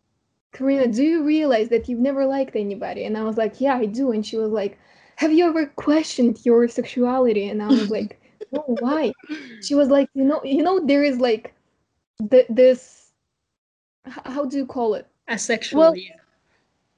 Karina, 0.53 0.87
do 0.87 1.03
you 1.03 1.23
realize 1.25 1.67
that 1.69 1.89
you've 1.89 1.99
never 1.99 2.25
liked 2.25 2.55
anybody? 2.55 3.03
And 3.03 3.17
I 3.17 3.23
was 3.23 3.35
like, 3.35 3.59
yeah, 3.59 3.75
I 3.75 3.85
do. 3.85 4.11
And 4.13 4.25
she 4.25 4.37
was 4.37 4.51
like, 4.51 4.79
have 5.17 5.33
you 5.33 5.45
ever 5.45 5.65
questioned 5.65 6.39
your 6.45 6.69
sexuality? 6.69 7.49
And 7.49 7.61
I 7.61 7.67
was 7.67 7.89
like, 7.89 8.21
no, 8.53 8.63
why? 8.79 9.11
She 9.61 9.75
was 9.75 9.89
like, 9.89 10.07
you 10.13 10.23
know, 10.23 10.39
you 10.45 10.63
know, 10.63 10.79
there 10.85 11.03
is 11.03 11.19
like 11.19 11.53
th- 12.31 12.47
this. 12.49 13.11
How 14.05 14.45
do 14.45 14.55
you 14.55 14.65
call 14.65 14.93
it? 14.93 15.05
asexual 15.27 15.79
Well- 15.79 15.95
yeah 15.97 16.15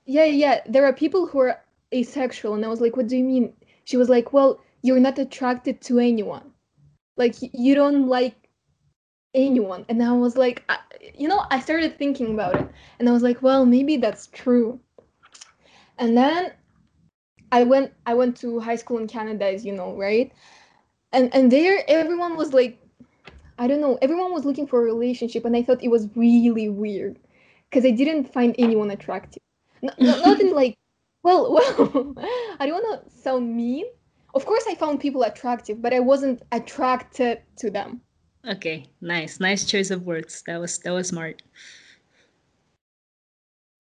Yeah, 0.06 0.26
yeah. 0.26 0.62
There 0.68 0.86
are 0.86 0.94
people 0.94 1.26
who 1.26 1.40
are 1.40 1.60
asexual, 1.92 2.54
and 2.54 2.64
I 2.64 2.68
was 2.68 2.82
like, 2.82 2.96
what 2.96 3.08
do 3.08 3.18
you 3.18 3.24
mean? 3.24 3.54
She 3.86 3.98
was 3.98 4.10
like, 4.10 4.32
well, 4.32 4.62
you're 4.84 5.00
not 5.00 5.18
attracted 5.18 5.82
to 5.82 5.98
anyone, 5.98 6.51
like 7.22 7.36
you 7.40 7.76
don't 7.76 8.08
like 8.08 8.36
anyone. 9.36 9.86
And 9.88 10.02
I 10.02 10.12
was 10.12 10.36
like, 10.36 10.64
I, 10.68 10.80
you 11.16 11.28
know, 11.28 11.46
I 11.52 11.60
started 11.60 11.98
thinking 11.98 12.34
about 12.34 12.56
it, 12.56 12.68
and 13.00 13.08
I 13.08 13.12
was 13.12 13.22
like, 13.22 13.42
well, 13.42 13.64
maybe 13.66 13.98
that's 13.98 14.28
true. 14.28 14.80
And 16.00 16.18
then 16.18 16.52
I 17.52 17.64
went, 17.64 17.94
I 18.08 18.16
went 18.16 18.36
to 18.38 18.60
high 18.60 18.76
school 18.76 18.98
in 18.98 19.08
Canada, 19.08 19.46
as 19.46 19.64
you 19.64 19.72
know, 19.72 19.96
right? 19.96 20.34
And 21.14 21.34
and 21.36 21.52
there, 21.52 21.84
everyone 21.88 22.36
was 22.36 22.54
like, 22.54 22.82
I 23.60 23.68
don't 23.68 23.82
know, 23.82 24.00
everyone 24.02 24.34
was 24.34 24.44
looking 24.44 24.66
for 24.66 24.82
a 24.82 24.84
relationship, 24.94 25.46
and 25.46 25.56
I 25.56 25.62
thought 25.62 25.84
it 25.84 25.92
was 25.92 26.10
really 26.16 26.70
weird 26.70 27.20
because 27.70 27.86
I 27.86 27.92
didn't 27.92 28.34
find 28.34 28.56
anyone 28.58 28.90
attractive. 28.90 29.44
No, 29.84 29.92
no, 30.00 30.20
not 30.22 30.42
in 30.42 30.54
like, 30.62 30.76
well, 31.22 31.54
well, 31.78 32.16
I 32.60 32.66
don't 32.66 32.82
want 32.82 33.06
to 33.06 33.18
sound 33.22 33.56
mean. 33.56 33.86
Of 34.34 34.46
course, 34.46 34.66
I 34.68 34.76
found 34.76 35.00
people 35.00 35.24
attractive, 35.24 35.82
but 35.82 35.94
I 35.94 36.00
wasn't 36.00 36.42
attracted 36.52 37.42
to 37.58 37.70
them. 37.72 38.02
okay 38.48 38.90
nice 39.02 39.40
nice 39.40 39.66
choice 39.66 39.92
of 39.92 40.02
words 40.06 40.42
that 40.48 40.58
was 40.60 40.80
that 40.80 40.92
was 40.92 41.10
smart 41.10 41.44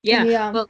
yeah 0.03 0.24
Yeah. 0.24 0.51
well 0.51 0.70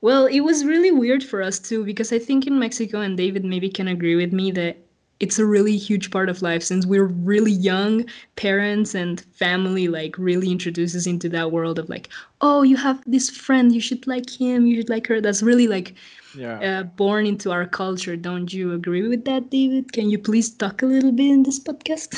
well 0.00 0.26
it 0.26 0.40
was 0.40 0.64
really 0.64 0.90
weird 0.90 1.24
for 1.24 1.42
us 1.42 1.58
too 1.58 1.84
because 1.84 2.12
i 2.12 2.18
think 2.18 2.46
in 2.46 2.58
mexico 2.58 3.00
and 3.00 3.16
david 3.16 3.44
maybe 3.44 3.68
can 3.70 3.88
agree 3.88 4.16
with 4.16 4.32
me 4.32 4.50
that 4.52 4.76
it's 5.20 5.38
a 5.38 5.46
really 5.46 5.76
huge 5.76 6.10
part 6.10 6.28
of 6.28 6.42
life 6.42 6.62
since 6.62 6.86
we're 6.86 7.06
really 7.06 7.50
young 7.52 8.04
parents 8.36 8.94
and 8.94 9.20
family 9.34 9.88
like 9.88 10.16
really 10.18 10.50
introduces 10.50 11.06
into 11.06 11.28
that 11.28 11.50
world 11.52 11.78
of 11.78 11.88
like 11.88 12.08
oh 12.40 12.62
you 12.62 12.76
have 12.76 13.02
this 13.06 13.28
friend 13.30 13.74
you 13.74 13.80
should 13.80 14.06
like 14.06 14.30
him 14.30 14.66
you 14.66 14.76
should 14.76 14.88
like 14.90 15.06
her 15.06 15.20
that's 15.20 15.42
really 15.42 15.66
like 15.68 15.94
Yeah. 16.36 16.60
uh, 16.60 16.82
born 16.84 17.26
into 17.26 17.50
our 17.50 17.66
culture 17.66 18.16
don't 18.16 18.52
you 18.52 18.72
agree 18.72 19.06
with 19.08 19.24
that 19.24 19.50
david 19.50 19.92
can 19.92 20.10
you 20.10 20.18
please 20.18 20.50
talk 20.54 20.82
a 20.82 20.86
little 20.86 21.12
bit 21.12 21.30
in 21.30 21.42
this 21.42 21.58
podcast 21.58 22.14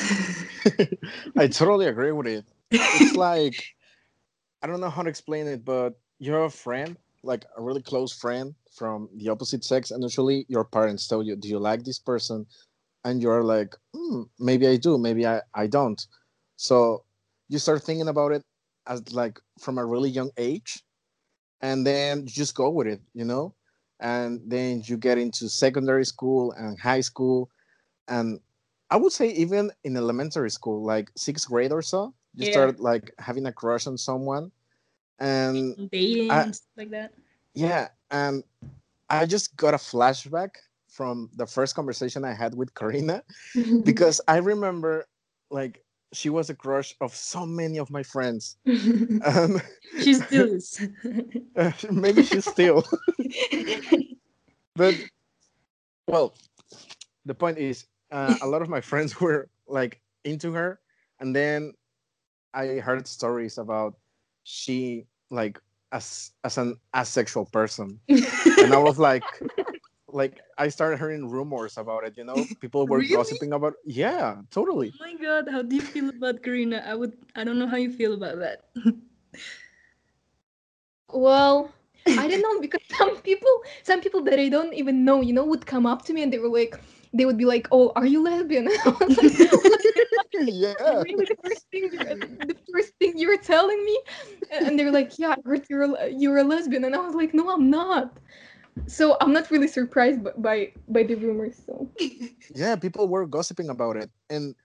I 1.37 1.47
totally 1.47 1.87
agree 1.87 2.11
with 2.11 2.27
it. 2.27 2.45
It's 2.71 3.15
like 3.15 3.55
I 4.61 4.67
don't 4.67 4.79
know 4.79 4.89
how 4.89 5.01
to 5.03 5.09
explain 5.09 5.47
it, 5.47 5.65
but 5.65 5.97
you 6.19 6.31
have 6.33 6.43
a 6.43 6.49
friend, 6.49 6.97
like 7.23 7.45
a 7.57 7.61
really 7.61 7.81
close 7.81 8.13
friend 8.13 8.53
from 8.71 9.09
the 9.15 9.29
opposite 9.29 9.63
sex, 9.63 9.91
and 9.91 10.03
usually 10.03 10.45
your 10.49 10.63
parents 10.63 11.07
tell 11.07 11.23
you, 11.23 11.35
"Do 11.35 11.47
you 11.49 11.59
like 11.59 11.83
this 11.83 11.99
person?" 11.99 12.45
And 13.03 13.21
you're 13.21 13.43
like, 13.43 13.75
hmm, 13.95 14.23
"Maybe 14.39 14.67
I 14.67 14.77
do, 14.77 14.97
maybe 14.97 15.25
I 15.27 15.41
I 15.53 15.67
don't." 15.67 16.05
So 16.57 17.05
you 17.49 17.59
start 17.59 17.83
thinking 17.83 18.07
about 18.07 18.31
it 18.33 18.43
as 18.87 19.11
like 19.13 19.39
from 19.59 19.77
a 19.77 19.85
really 19.85 20.09
young 20.09 20.31
age, 20.37 20.83
and 21.61 21.85
then 21.85 22.21
you 22.21 22.27
just 22.27 22.55
go 22.55 22.69
with 22.69 22.87
it, 22.87 23.01
you 23.13 23.25
know. 23.25 23.55
And 23.99 24.41
then 24.49 24.81
you 24.85 24.97
get 24.97 25.17
into 25.17 25.49
secondary 25.49 26.05
school 26.05 26.51
and 26.53 26.79
high 26.79 27.01
school, 27.01 27.49
and 28.07 28.39
I 28.89 28.97
would 28.97 29.11
say 29.13 29.29
even 29.31 29.71
in 29.83 29.97
elementary 29.97 30.51
school, 30.51 30.83
like 30.83 31.11
sixth 31.17 31.47
grade 31.47 31.71
or 31.71 31.81
so, 31.81 32.13
you 32.35 32.45
Yeah. 32.45 32.51
start 32.51 32.79
like 32.79 33.13
having 33.19 33.45
a 33.47 33.53
crush 33.53 33.87
on 33.87 33.97
someone, 33.97 34.51
and 35.19 35.77
dating 35.91 36.29
I- 36.29 36.51
like 36.77 36.89
that 36.91 37.13
yeah, 37.53 37.89
and 38.09 38.43
I 39.09 39.25
just 39.25 39.55
got 39.57 39.73
a 39.73 39.77
flashback 39.77 40.51
from 40.91 41.29
the 41.37 41.47
first 41.47 41.73
conversation 41.73 42.23
I 42.25 42.33
had 42.33 42.53
with 42.53 42.73
Karina 42.75 43.23
because 43.83 44.21
I 44.27 44.37
remember 44.37 45.07
like 45.49 45.83
she 46.13 46.29
was 46.29 46.49
a 46.49 46.55
crush 46.55 46.93
of 46.99 47.15
so 47.15 47.45
many 47.45 47.79
of 47.79 47.89
my 47.89 48.03
friends. 48.03 48.57
Um, 49.23 49.61
she 49.99 50.15
still 50.15 50.53
is. 50.53 50.81
maybe 51.91 52.23
she's 52.23 52.45
still, 52.45 52.83
but 54.75 54.95
well, 56.07 56.33
the 57.25 57.35
point 57.35 57.57
is, 57.57 57.85
uh, 58.11 58.35
a 58.41 58.47
lot 58.47 58.61
of 58.61 58.69
my 58.69 58.81
friends 58.81 59.21
were 59.21 59.47
like 59.67 60.01
into 60.25 60.51
her, 60.53 60.79
and 61.19 61.35
then 61.35 61.73
I 62.53 62.79
heard 62.79 63.07
stories 63.07 63.57
about 63.57 63.95
she 64.43 65.05
like 65.29 65.59
as 65.91 66.31
as 66.43 66.57
an 66.57 66.77
asexual 66.95 67.45
person, 67.45 67.99
and 68.09 68.73
I 68.73 68.77
was 68.77 68.97
like, 68.97 69.23
like 70.13 70.39
I 70.57 70.69
started 70.69 70.99
hearing 70.99 71.29
rumors 71.29 71.77
about 71.77 72.03
it. 72.05 72.17
You 72.17 72.25
know, 72.25 72.49
people 72.59 72.87
were 72.87 73.01
Really? 73.01 73.09
gossiping 73.11 73.53
about. 73.53 73.73
Yeah, 73.85 74.41
totally. 74.51 74.93
Oh 74.93 75.05
my 75.05 75.13
god, 75.15 75.49
how 75.51 75.61
do 75.63 75.75
you 75.75 75.81
feel 75.81 76.09
about 76.09 76.43
Karina? 76.43 76.83
I 76.85 76.95
would 76.95 77.13
I 77.35 77.43
don't 77.43 77.59
know 77.59 77.67
how 77.67 77.77
you 77.77 77.91
feel 77.91 78.13
about 78.13 78.39
that. 78.39 78.65
well, 81.13 81.71
I 82.17 82.27
don't 82.27 82.41
know 82.41 82.59
because 82.61 82.81
some 82.97 83.17
people, 83.17 83.49
some 83.83 84.01
people 84.01 84.23
that 84.23 84.39
I 84.39 84.49
don't 84.49 84.73
even 84.73 85.05
know, 85.05 85.21
you 85.21 85.33
know, 85.33 85.45
would 85.45 85.65
come 85.65 85.85
up 85.85 86.03
to 86.05 86.13
me 86.13 86.23
and 86.23 86.33
they 86.33 86.39
were 86.39 86.49
like, 86.49 86.75
they 87.13 87.25
would 87.25 87.37
be 87.37 87.45
like, 87.45 87.67
"Oh, 87.71 87.91
are 87.95 88.05
you 88.05 88.23
lesbian?" 88.23 88.67
I 88.85 88.89
was 89.01 89.17
like, 89.17 89.39
yeah. 90.33 91.03
really 91.03 91.25
the 91.27 91.35
first 91.43 91.65
thing 91.71 91.89
you're, 91.91 92.05
the 92.47 92.55
first 92.73 92.93
thing 92.99 93.17
you 93.17 93.27
were 93.27 93.37
telling 93.37 93.83
me 93.85 93.99
and 94.51 94.77
they're 94.79 94.91
like 94.91 95.11
yeah 95.17 95.31
i 95.31 95.35
heard 95.45 95.65
you're 95.69 95.83
a, 95.83 96.09
you're 96.09 96.37
a 96.37 96.43
lesbian 96.43 96.83
and 96.83 96.95
i 96.95 96.99
was 96.99 97.15
like 97.15 97.33
no 97.33 97.49
i'm 97.49 97.69
not 97.69 98.17
so 98.87 99.17
i'm 99.21 99.33
not 99.33 99.49
really 99.51 99.67
surprised 99.67 100.23
by 100.23 100.31
by, 100.37 100.71
by 100.87 101.03
the 101.03 101.15
rumors 101.15 101.61
so. 101.65 101.89
Yeah 102.55 102.75
people 102.75 103.07
were 103.07 103.25
gossiping 103.25 103.69
about 103.69 103.97
it. 103.97 104.09
And 104.29 104.55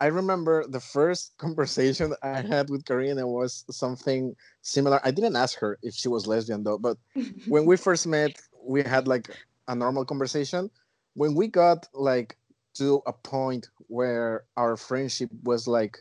i 0.00 0.06
remember 0.06 0.66
the 0.66 0.80
first 0.80 1.34
conversation 1.38 2.14
i 2.22 2.40
had 2.40 2.70
with 2.70 2.84
karina 2.84 3.26
was 3.26 3.64
something 3.70 4.34
similar. 4.62 5.00
I 5.04 5.10
didn't 5.10 5.36
ask 5.36 5.58
her 5.58 5.78
if 5.82 5.94
she 5.94 6.08
was 6.08 6.26
lesbian 6.26 6.64
though 6.64 6.78
but 6.78 6.96
when 7.46 7.66
we 7.66 7.76
first 7.76 8.06
met 8.06 8.32
we 8.64 8.82
had 8.82 9.08
like 9.08 9.30
a 9.70 9.74
normal 9.74 10.04
conversation. 10.04 10.70
When 11.14 11.34
we 11.34 11.46
got 11.46 11.86
like 11.94 12.36
to 12.74 13.02
a 13.06 13.12
point 13.12 13.68
where 13.86 14.44
our 14.56 14.76
friendship 14.76 15.30
was 15.44 15.66
like 15.66 15.98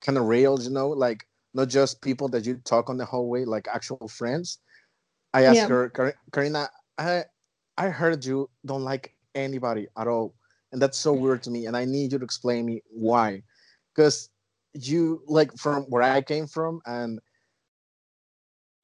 kind 0.00 0.18
of 0.18 0.24
real 0.24 0.60
you 0.60 0.70
know 0.70 0.88
like 0.88 1.26
not 1.54 1.68
just 1.68 2.02
people 2.02 2.28
that 2.28 2.46
you 2.46 2.54
talk 2.64 2.88
on 2.88 2.96
the 2.96 3.04
hallway 3.04 3.44
like 3.44 3.66
actual 3.72 4.06
friends 4.06 4.58
i 5.34 5.44
asked 5.44 5.56
Yeah. 5.56 5.66
her 5.68 6.14
karina 6.32 6.68
i 6.98 7.24
i 7.76 7.88
heard 7.88 8.24
you 8.24 8.48
don't 8.64 8.82
like 8.84 9.14
anybody 9.34 9.86
at 9.96 10.06
all 10.08 10.34
and 10.72 10.80
that's 10.82 10.98
so 10.98 11.12
weird 11.12 11.42
to 11.42 11.50
me 11.50 11.66
and 11.66 11.76
i 11.76 11.84
need 11.84 12.12
you 12.12 12.18
to 12.18 12.24
explain 12.24 12.66
me 12.66 12.82
why 12.90 13.42
because 13.94 14.30
you 14.74 15.22
like 15.26 15.56
from 15.56 15.84
where 15.84 16.02
i 16.02 16.20
came 16.20 16.46
from 16.46 16.80
and 16.86 17.20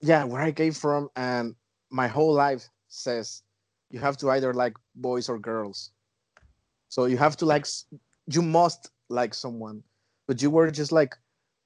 yeah 0.01 0.25
where 0.25 0.43
i 0.43 0.53
came 0.53 0.73
from 0.73 1.09
and 1.17 1.55
my 1.91 2.07
whole 2.07 2.33
life 2.33 2.69
says 2.89 3.43
you 3.91 3.99
have 4.01 4.17
to 4.17 4.31
either 4.31 4.53
like 4.53 4.75
boys 4.95 5.29
or 5.29 5.39
girls 5.39 5.91
so 6.89 7.07
you 7.07 7.17
have 7.17 7.37
to 7.37 7.45
like 7.47 7.67
you 8.27 8.43
must 8.43 8.91
like 9.09 9.35
someone 9.35 9.83
but 10.27 10.41
you 10.43 10.51
were 10.51 10.71
just 10.71 10.93
like 10.93 11.15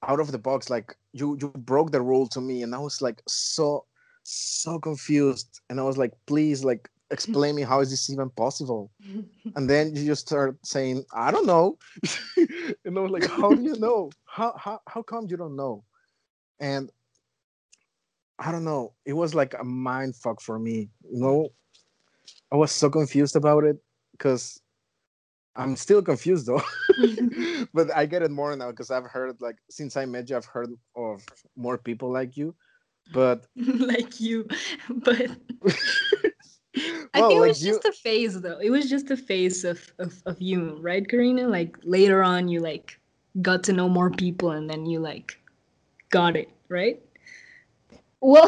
out 0.07 0.19
of 0.19 0.31
the 0.31 0.37
box 0.37 0.69
like 0.69 0.95
you 1.13 1.37
you 1.41 1.49
broke 1.49 1.91
the 1.91 2.01
rule 2.01 2.27
to 2.27 2.41
me 2.41 2.63
and 2.63 2.73
i 2.73 2.77
was 2.77 3.01
like 3.01 3.21
so 3.27 3.85
so 4.23 4.79
confused 4.79 5.61
and 5.69 5.79
i 5.79 5.83
was 5.83 5.97
like 5.97 6.13
please 6.25 6.63
like 6.63 6.89
explain 7.11 7.55
me 7.55 7.63
how 7.63 7.79
is 7.79 7.89
this 7.89 8.09
even 8.09 8.29
possible? 8.29 8.91
And 9.55 9.67
then 9.67 9.95
you 9.95 10.05
just 10.05 10.27
start 10.27 10.57
saying 10.63 11.03
i 11.13 11.31
don't 11.31 11.47
know. 11.47 11.77
And 12.85 12.97
i 12.97 13.01
was 13.01 13.11
like 13.11 13.27
how 13.27 13.49
do 13.49 13.63
you 13.63 13.77
know? 13.79 14.11
How 14.25 14.53
how, 14.57 14.79
how 14.87 15.01
come 15.01 15.27
you 15.29 15.37
don't 15.37 15.55
know? 15.55 15.83
And 16.59 16.91
i 18.37 18.51
don't 18.51 18.63
know 18.63 18.93
it 19.05 19.13
was 19.13 19.33
like 19.35 19.53
a 19.59 19.63
mind 19.63 20.15
fuck 20.15 20.39
for 20.41 20.59
me 20.59 20.89
you 21.11 21.19
know? 21.19 21.49
I 22.51 22.55
was 22.55 22.71
so 22.71 22.89
confused 22.89 23.35
about 23.35 23.63
it 23.63 23.77
because 24.11 24.61
i'm 25.55 25.75
still 25.75 26.01
confused 26.01 26.45
though. 26.47 26.61
But 27.73 27.91
i 27.95 28.05
get 28.05 28.23
it 28.23 28.31
more 28.31 28.55
now 28.55 28.71
because 28.71 28.91
i've 28.91 29.05
heard 29.05 29.41
like 29.41 29.57
since 29.69 29.97
i 29.97 30.05
met 30.05 30.29
you 30.29 30.37
i've 30.37 30.45
heard 30.45 30.71
of 30.95 31.25
more 31.55 31.77
people 31.77 32.11
like 32.11 32.37
you 32.37 32.55
but 33.11 33.45
like 33.55 34.19
you. 34.19 34.47
But 34.89 35.29
I 37.13 37.21
well 37.21 37.29
think 37.29 37.37
it 37.37 37.41
like 37.41 37.47
was 37.49 37.63
you 37.63 37.73
just 37.73 37.85
a 37.85 37.91
phase 37.91 38.39
though. 38.41 38.59
It 38.59 38.69
was 38.69 38.89
just 38.89 39.11
a 39.11 39.17
phase 39.17 39.63
of, 39.65 39.91
of, 39.99 40.21
of 40.25 40.41
you, 40.41 40.77
right, 40.81 41.07
Karina? 41.07 41.47
Like 41.47 41.77
later 41.83 42.23
on 42.23 42.47
you 42.47 42.59
like 42.59 42.99
got 43.41 43.63
to 43.65 43.73
know 43.73 43.89
more 43.89 44.09
people 44.11 44.51
and 44.51 44.69
then 44.69 44.85
you 44.85 44.99
like 44.99 45.39
got 46.09 46.35
it, 46.35 46.49
right? 46.69 47.01
well 48.21 48.47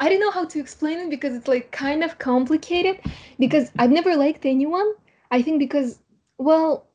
i 0.00 0.08
don't 0.08 0.20
know 0.20 0.30
how 0.30 0.44
to 0.44 0.60
explain 0.60 0.98
it 0.98 1.10
because 1.10 1.34
it's 1.34 1.48
like 1.48 1.70
kind 1.70 2.04
of 2.04 2.18
complicated 2.18 3.00
because 3.38 3.70
i've 3.78 3.90
never 3.90 4.14
liked 4.16 4.44
anyone 4.44 4.92
i 5.30 5.40
think 5.40 5.58
because 5.58 5.98
well 6.38 6.86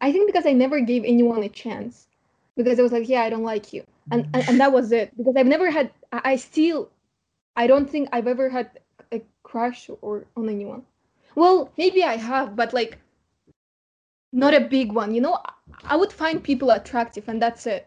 i 0.00 0.10
think 0.12 0.26
because 0.26 0.46
i 0.46 0.52
never 0.52 0.80
gave 0.80 1.04
anyone 1.04 1.42
a 1.42 1.48
chance 1.48 2.08
because 2.56 2.78
i 2.78 2.82
was 2.82 2.92
like 2.92 3.08
yeah 3.08 3.22
i 3.22 3.30
don't 3.30 3.44
like 3.44 3.72
you 3.72 3.84
and 4.10 4.28
and, 4.34 4.48
and 4.48 4.60
that 4.60 4.72
was 4.72 4.92
it. 4.92 5.16
Because 5.16 5.36
i've 5.36 5.46
never 5.46 5.70
had 5.70 5.90
I, 6.12 6.36
still 6.36 6.90
i 7.56 7.66
don't 7.66 7.88
think 7.88 8.08
i've 8.12 8.26
ever 8.26 8.48
had 8.48 8.80
a 9.12 9.22
crush 9.42 9.90
or 10.02 10.26
on 10.36 10.48
anyone. 10.48 10.82
Well 11.34 11.70
maybe 11.78 12.02
i 12.04 12.16
have 12.16 12.56
but 12.56 12.72
like 12.72 12.98
not 14.32 14.54
a 14.54 14.60
big 14.60 14.92
one 14.92 15.14
you 15.14 15.20
know? 15.20 15.38
I- 15.84 15.96
would 15.96 16.12
find 16.12 16.42
people 16.42 16.70
attractive 16.70 17.28
and 17.28 17.40
that's 17.40 17.66
it. 17.66 17.86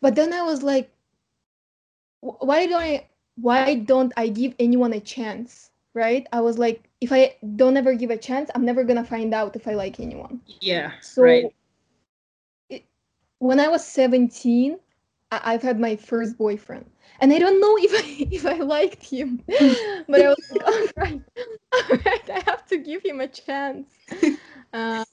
But 0.00 0.14
then 0.14 0.32
i 0.32 0.42
was 0.42 0.62
like 0.62 0.90
why 2.20 2.66
don't 2.66 2.82
i 2.82 3.06
why 3.36 3.74
don't 3.74 4.12
i 4.16 4.28
give 4.28 4.54
anyone 4.58 4.92
a 4.92 5.00
chance? 5.00 5.70
Right? 5.94 6.26
I 6.32 6.40
was 6.40 6.58
like 6.58 6.88
if 7.00 7.12
i 7.12 7.36
don't 7.56 7.76
ever 7.76 7.94
give 7.94 8.10
a 8.10 8.16
chance 8.16 8.50
i'm 8.54 8.64
never 8.64 8.84
gonna 8.84 9.04
find 9.04 9.34
out 9.34 9.56
if 9.56 9.68
i 9.68 9.74
like 9.74 10.00
anyone. 10.00 10.40
Yeah. 10.60 10.92
so 11.00 11.22
right. 11.22 11.44
it, 11.44 11.54
when 13.44 13.60
I 13.60 13.68
was 13.68 13.84
17, 13.84 14.72
I, 14.72 14.76
I've 15.44 15.62
had 15.62 15.80
my 15.80 15.96
first 15.96 16.36
boyfriend. 16.38 16.86
And 17.20 17.32
I 17.32 17.38
don't 17.38 17.60
know 17.60 17.76
if 17.80 17.92
I 17.94 18.28
if 18.30 18.46
I 18.46 18.58
liked 18.58 19.04
him. 19.08 19.42
but 20.08 20.20
I 20.20 20.28
was 20.28 20.36
like, 20.50 20.64
all 20.66 20.88
right, 20.96 21.22
all 21.72 21.98
right, 22.06 22.30
I 22.30 22.42
have 22.46 22.66
to 22.66 22.78
give 22.78 23.02
him 23.02 23.20
a 23.20 23.28
chance. 23.28 23.88
Um, 24.72 25.04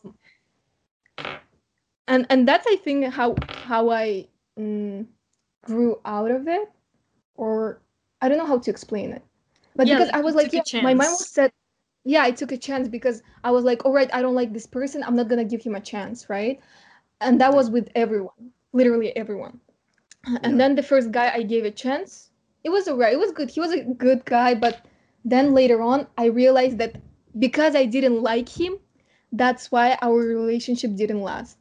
and 2.08 2.26
and 2.30 2.48
that's 2.48 2.68
I 2.68 2.76
think 2.78 3.06
how 3.14 3.36
how 3.64 3.90
I 3.90 4.28
mm, 4.60 5.06
grew 5.64 6.00
out 6.06 6.32
of 6.32 6.48
it. 6.48 6.70
Or 7.36 7.82
I 8.22 8.30
don't 8.30 8.38
know 8.38 8.46
how 8.46 8.60
to 8.60 8.72
explain 8.72 9.12
it. 9.12 9.24
But 9.76 9.88
Yeah, 9.88 9.90
because 9.90 10.10
I 10.14 10.22
was 10.22 10.36
like, 10.36 10.54
yeah, 10.54 10.64
my 10.80 10.94
mom 10.94 11.18
chance. 11.20 11.26
said 11.26 11.52
yeah, 12.06 12.24
I 12.24 12.32
took 12.32 12.52
a 12.52 12.58
chance 12.58 12.88
because 12.88 13.22
I 13.44 13.52
was 13.52 13.64
like, 13.64 13.86
all 13.86 13.94
right, 13.94 14.10
I 14.14 14.22
don't 14.22 14.36
like 14.36 14.54
this 14.54 14.68
person. 14.68 15.04
I'm 15.04 15.16
not 15.16 15.28
gonna 15.30 15.46
give 15.46 15.62
him 15.64 15.76
a 15.76 15.82
chance, 15.82 16.30
right? 16.30 16.60
And 17.22 17.40
that 17.42 17.54
was 17.54 17.70
with 17.70 17.90
everyone, 17.96 18.52
literally 18.74 19.16
everyone. 19.16 19.60
And 20.26 20.54
Yeah. 20.54 20.58
then 20.58 20.76
the 20.76 20.84
first 20.84 21.12
guy 21.12 21.32
I 21.34 21.44
gave 21.44 21.66
a 21.66 21.72
chance, 21.72 22.30
it 22.64 22.70
was 22.70 22.88
alright. 22.88 23.14
It 23.14 23.20
was 23.20 23.32
good. 23.32 23.50
He 23.50 23.60
was 23.60 23.72
a 23.72 23.84
good 23.84 24.24
guy, 24.26 24.54
but 24.54 24.86
then 25.26 25.54
later 25.54 25.82
on, 25.82 26.08
I 26.18 26.26
realized 26.26 26.78
that 26.78 26.96
because 27.40 27.76
I 27.76 27.86
didn't 27.86 28.22
like 28.22 28.50
him, 28.50 28.78
that's 29.32 29.72
why 29.72 29.98
our 30.02 30.18
relationship 30.20 30.96
didn't 30.96 31.22
last. 31.22 31.58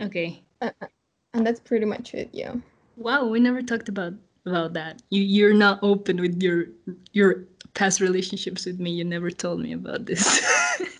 Okay. 0.00 0.42
Uh, 0.60 0.70
uh, 0.82 0.86
and 1.34 1.46
that's 1.46 1.60
pretty 1.60 1.86
much 1.86 2.14
it, 2.14 2.28
yeah. 2.32 2.54
Wow, 2.96 3.26
we 3.26 3.40
never 3.40 3.62
talked 3.62 3.88
about 3.88 4.14
about 4.46 4.72
that. 4.74 5.02
You 5.10 5.22
you're 5.22 5.54
not 5.54 5.78
open 5.82 6.20
with 6.20 6.42
your 6.42 6.66
your 7.12 7.44
past 7.74 8.00
relationships 8.00 8.66
with 8.66 8.80
me. 8.80 8.90
You 8.90 9.04
never 9.04 9.30
told 9.30 9.60
me 9.60 9.72
about 9.72 10.06
this. 10.06 10.40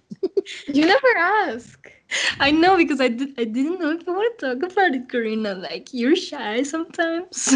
You 0.72 0.86
never 0.86 1.06
ask. 1.18 1.90
I 2.40 2.50
know 2.50 2.76
because 2.76 3.00
I 3.00 3.08
did 3.08 3.38
I 3.38 3.44
didn't 3.44 3.80
know 3.80 3.90
if 3.90 4.06
you 4.06 4.12
want 4.12 4.38
to 4.38 4.54
talk 4.54 4.72
about 4.72 4.94
it, 4.94 5.08
Karina. 5.08 5.54
Like 5.54 5.88
you're 5.92 6.16
shy 6.16 6.62
sometimes. 6.62 7.52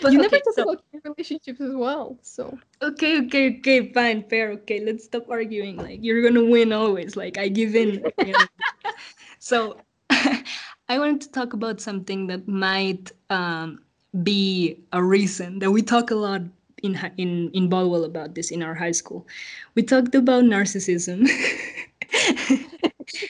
but 0.00 0.12
you 0.12 0.18
never 0.18 0.36
talk 0.44 0.54
so- 0.54 0.62
about 0.62 0.82
your 0.92 1.02
relationships 1.04 1.60
as 1.60 1.74
well. 1.74 2.18
So 2.22 2.58
Okay, 2.82 3.20
okay, 3.26 3.58
okay, 3.58 3.92
fine, 3.92 4.22
fair. 4.28 4.50
Okay, 4.62 4.80
let's 4.84 5.04
stop 5.04 5.28
arguing. 5.30 5.78
Like 5.78 6.00
you're 6.02 6.22
gonna 6.22 6.44
win 6.44 6.72
always. 6.72 7.16
Like 7.16 7.38
I 7.38 7.48
give 7.48 7.74
in. 7.74 8.04
you 8.20 8.34
know. 8.34 8.46
so 9.38 9.78
I 10.10 10.98
wanted 10.98 11.20
to 11.22 11.30
talk 11.32 11.52
about 11.52 11.80
something 11.80 12.26
that 12.28 12.48
might 12.48 13.12
um, 13.30 13.82
be 14.22 14.80
a 14.92 15.02
reason 15.02 15.58
that 15.60 15.70
we 15.70 15.82
talk 15.82 16.10
a 16.10 16.14
lot 16.14 16.42
in 16.82 16.98
in 17.16 17.50
in 17.52 17.68
Bodwell 17.68 18.04
about 18.04 18.34
this 18.34 18.50
in 18.50 18.62
our 18.62 18.74
high 18.74 18.92
school. 18.92 19.26
We 19.74 19.82
talked 19.82 20.14
about 20.14 20.44
narcissism. 20.44 21.28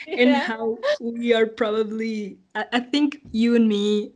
and 0.06 0.30
Yeah. 0.30 0.40
how 0.40 0.78
we 1.00 1.32
are 1.34 1.46
probably 1.46 2.38
I, 2.54 2.64
I 2.72 2.80
think 2.80 3.18
you 3.32 3.54
and 3.56 3.68
me 3.68 4.12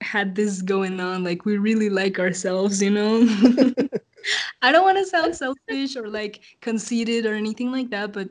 had 0.00 0.34
this 0.34 0.62
going 0.62 1.00
on 1.00 1.24
like 1.24 1.44
we 1.44 1.58
really 1.58 1.90
like 1.90 2.18
ourselves 2.18 2.80
you 2.82 2.90
know 2.90 3.26
i 4.62 4.70
don't 4.72 4.84
want 4.84 4.98
to 4.98 5.06
sound 5.06 5.34
selfish 5.34 5.96
or 5.96 6.08
like 6.08 6.40
conceited 6.60 7.26
or 7.26 7.34
anything 7.34 7.72
like 7.72 7.90
that 7.90 8.12
but 8.12 8.28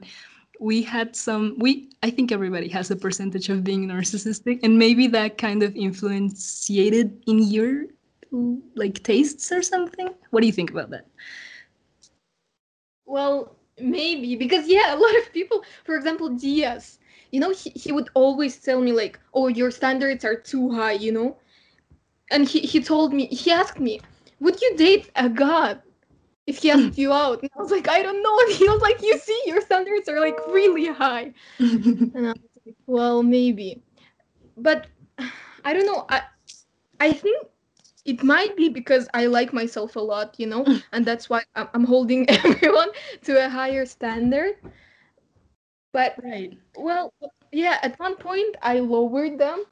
we 0.60 0.82
had 0.82 1.16
some 1.16 1.56
we 1.60 1.90
i 2.04 2.10
think 2.10 2.32
everybody 2.32 2.68
has 2.70 2.90
a 2.90 2.96
percentage 2.96 3.50
of 3.50 3.64
being 3.64 3.88
narcissistic 3.88 4.60
and 4.64 4.78
maybe 4.80 5.08
that 5.08 5.38
kind 5.38 5.62
of 5.64 5.76
influenciated 5.76 7.22
in 7.28 7.40
your 7.44 7.84
like 8.32 9.04
tastes 9.04 9.52
or 9.52 9.62
something 9.62 10.10
what 10.32 10.42
do 10.42 10.48
you 10.48 10.54
think 10.54 10.72
about 10.72 10.90
that 10.92 11.08
Well, 13.06 13.56
maybe 13.80 14.36
because 14.36 14.68
yeah, 14.68 14.94
a 14.94 14.98
lot 14.98 15.16
of 15.18 15.34
people, 15.34 15.64
for 15.84 15.96
example, 15.96 16.30
Diaz, 16.30 17.00
you 17.32 17.40
know, 17.40 17.52
he, 17.52 17.70
he 17.72 17.92
would 17.92 18.10
always 18.14 18.58
tell 18.60 18.82
me 18.82 18.92
like, 18.92 19.20
"Oh, 19.34 19.48
your 19.48 19.72
standards 19.72 20.24
are 20.26 20.36
too 20.36 20.72
high," 20.72 20.94
you 20.94 21.12
know. 21.12 21.38
And 22.32 22.48
he 22.48 22.60
he 22.62 22.82
told 22.82 23.14
me, 23.14 23.28
he 23.28 23.52
asked 23.52 23.80
me, 23.80 24.02
"Would 24.40 24.62
you 24.62 24.76
date 24.76 25.12
a 25.16 25.30
god 25.30 25.82
if 26.48 26.60
he 26.62 26.72
asked 26.72 26.98
you 26.98 27.12
out?" 27.14 27.42
And 27.42 27.52
I 27.58 27.62
was 27.62 27.72
like, 27.72 27.88
"I 27.90 28.02
don't 28.04 28.22
know." 28.24 28.38
And 28.44 28.52
he 28.54 28.68
was 28.70 28.82
like, 28.82 29.02
"You 29.02 29.16
see, 29.18 29.40
your 29.46 29.62
standards 29.62 30.10
are 30.10 30.20
like 30.20 30.42
really 30.48 30.88
high." 30.88 31.34
And 32.14 32.28
I 32.28 32.32
was 32.32 32.52
like, 32.66 32.76
"Well, 32.88 33.24
maybe," 33.24 33.82
but 34.58 34.88
I 35.64 35.74
don't 35.74 35.86
know. 35.86 36.06
I 36.10 36.24
I 37.00 37.12
think 37.14 37.48
it 38.08 38.24
might 38.24 38.58
be 38.58 38.70
because 38.70 39.10
I 39.14 39.28
like 39.28 39.54
myself 39.54 39.96
a 39.98 40.02
lot, 40.02 40.36
you 40.40 40.48
know, 40.48 40.66
and 40.94 41.06
that's 41.06 41.30
why 41.30 41.44
I'm, 41.56 41.70
I'm 41.76 41.86
holding 41.86 42.30
everyone 42.30 42.90
to 43.24 43.46
a 43.46 43.50
higher 43.50 43.86
standard. 43.86 44.56
But 45.94 46.20
right 46.24 46.58
well, 46.76 47.14
yeah, 47.52 47.80
at 47.84 48.00
one 48.00 48.16
point 48.18 48.56
I 48.62 48.80
lowered 48.80 49.40
them, 49.40 49.66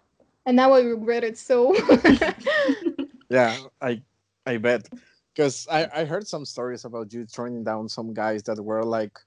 and 0.46 0.56
now 0.58 0.74
I 0.74 0.82
regret 0.82 1.24
it. 1.24 1.38
So 1.38 1.76
Yeah, 3.30 3.58
I 3.82 4.04
I 4.46 4.58
bet. 4.58 4.90
Because 5.36 5.68
I, 5.70 5.88
I 5.94 6.06
heard 6.06 6.28
some 6.28 6.46
stories 6.46 6.86
about 6.86 7.14
you 7.14 7.26
turning 7.26 7.64
down 7.64 7.90
some 7.90 8.14
guys 8.14 8.44
that 8.44 8.64
were 8.64 8.84
like 8.84 9.20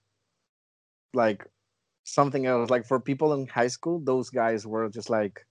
like 1.14 1.46
something 2.04 2.46
else. 2.46 2.70
Like 2.70 2.86
for 2.86 3.00
people 3.00 3.34
in 3.34 3.46
high 3.46 3.68
school, 3.68 4.00
those 4.00 4.30
guys 4.30 4.66
were 4.66 4.88
just 4.88 5.10
like 5.10 5.46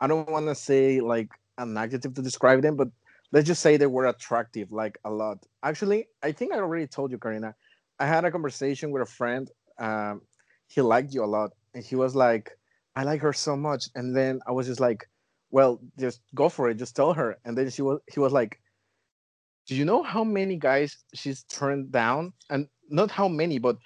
I 0.00 0.06
don't 0.06 0.30
wanna 0.30 0.54
say 0.54 1.00
like 1.00 1.30
an 1.58 1.76
adjective 1.76 2.14
to 2.14 2.22
describe 2.22 2.62
them, 2.62 2.76
but 2.76 2.88
let's 3.32 3.46
just 3.46 3.62
say 3.62 3.76
they 3.76 3.86
were 3.86 4.06
attractive 4.06 4.72
like 4.72 4.98
a 5.04 5.10
lot. 5.10 5.44
Actually, 5.62 6.08
I 6.22 6.32
think 6.32 6.52
I 6.52 6.58
already 6.58 6.86
told 6.86 7.10
you, 7.10 7.18
Karina. 7.18 7.54
I 7.98 8.06
had 8.06 8.24
a 8.24 8.30
conversation 8.30 8.90
with 8.90 9.02
a 9.02 9.06
friend. 9.06 9.50
Um, 9.78 10.22
he 10.68 10.80
liked 10.80 11.12
you 11.12 11.24
a 11.24 11.26
lot, 11.26 11.50
and 11.74 11.84
he 11.84 11.96
was 11.96 12.14
like, 12.14 12.56
"I 12.96 13.02
like 13.04 13.20
her 13.22 13.32
so 13.32 13.56
much." 13.56 13.88
And 13.94 14.14
then 14.14 14.40
I 14.46 14.52
was 14.52 14.66
just 14.66 14.80
like, 14.80 15.08
"Well, 15.50 15.80
just 15.98 16.20
go 16.34 16.48
for 16.48 16.68
it. 16.68 16.76
Just 16.76 16.96
tell 16.96 17.12
her." 17.12 17.36
And 17.44 17.56
then 17.56 17.70
she 17.70 17.82
was, 17.82 18.00
he 18.12 18.20
was 18.20 18.32
like, 18.32 18.60
"Do 19.66 19.74
you 19.74 19.84
know 19.84 20.02
how 20.02 20.24
many 20.24 20.56
guys 20.56 20.96
she's 21.14 21.42
turned 21.44 21.90
down? 21.92 22.32
And 22.50 22.68
not 22.88 23.10
how 23.10 23.28
many, 23.28 23.58
but 23.58 23.76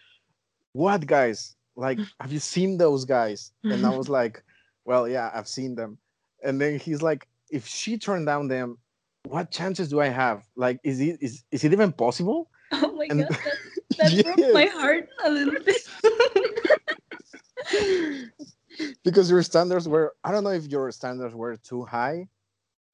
what 0.72 1.06
guys? 1.06 1.56
Like, 1.74 1.98
have 2.20 2.32
you 2.32 2.38
seen 2.38 2.76
those 2.76 3.04
guys?" 3.04 3.52
And 3.64 3.86
I 3.86 3.90
was 3.96 4.08
like, 4.08 4.44
"Well, 4.84 5.08
yeah, 5.08 5.30
I've 5.34 5.48
seen 5.48 5.74
them." 5.74 5.98
And 6.44 6.60
then 6.60 6.78
he's 6.78 7.02
like, 7.02 7.28
"If 7.52 7.68
she 7.68 7.98
turned 7.98 8.26
down 8.26 8.48
them." 8.48 8.78
What 9.28 9.52
chances 9.52 9.88
do 9.88 10.00
I 10.00 10.08
have? 10.08 10.42
Like, 10.56 10.80
is 10.82 10.98
it 10.98 11.18
is, 11.22 11.44
is 11.52 11.62
it 11.62 11.72
even 11.72 11.92
possible? 11.92 12.50
oh 12.72 12.90
my 12.98 13.06
And- 13.08 13.20
god 13.20 13.28
that, 13.30 13.56
that 14.10 14.24
broke 14.24 14.52
my 14.52 14.66
heart 14.66 15.08
a 15.24 15.30
little 15.30 15.62
bit 15.62 15.78
because 19.04 19.30
your 19.30 19.42
standards 19.42 19.86
were 19.86 20.14
i 20.24 20.32
don't 20.32 20.42
know 20.44 20.50
if 20.50 20.66
your 20.66 20.90
standards 20.90 21.34
were 21.34 21.56
too 21.56 21.84
high 21.84 22.26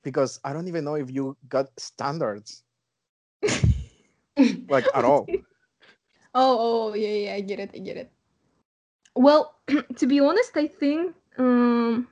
because 0.03 0.41
i 0.45 0.53
don't 0.53 0.69
even 0.69 0.85
know 0.85 0.95
if 0.97 1.11
you 1.11 1.37
got 1.49 1.67
standards 1.79 2.63
like 4.69 4.87
at 4.95 5.05
all 5.05 5.27
Oh, 6.35 6.57
oh, 6.61 6.95
yeah, 6.95 7.09
yeah, 7.09 7.35
I 7.35 7.41
get 7.41 7.59
it, 7.59 7.71
I 7.75 7.79
get 7.79 7.97
it. 7.97 8.13
Well, 9.17 9.57
to 9.97 10.07
be 10.07 10.21
honest, 10.21 10.53
I 10.55 10.69
think 10.69 11.17
um, 11.39 12.07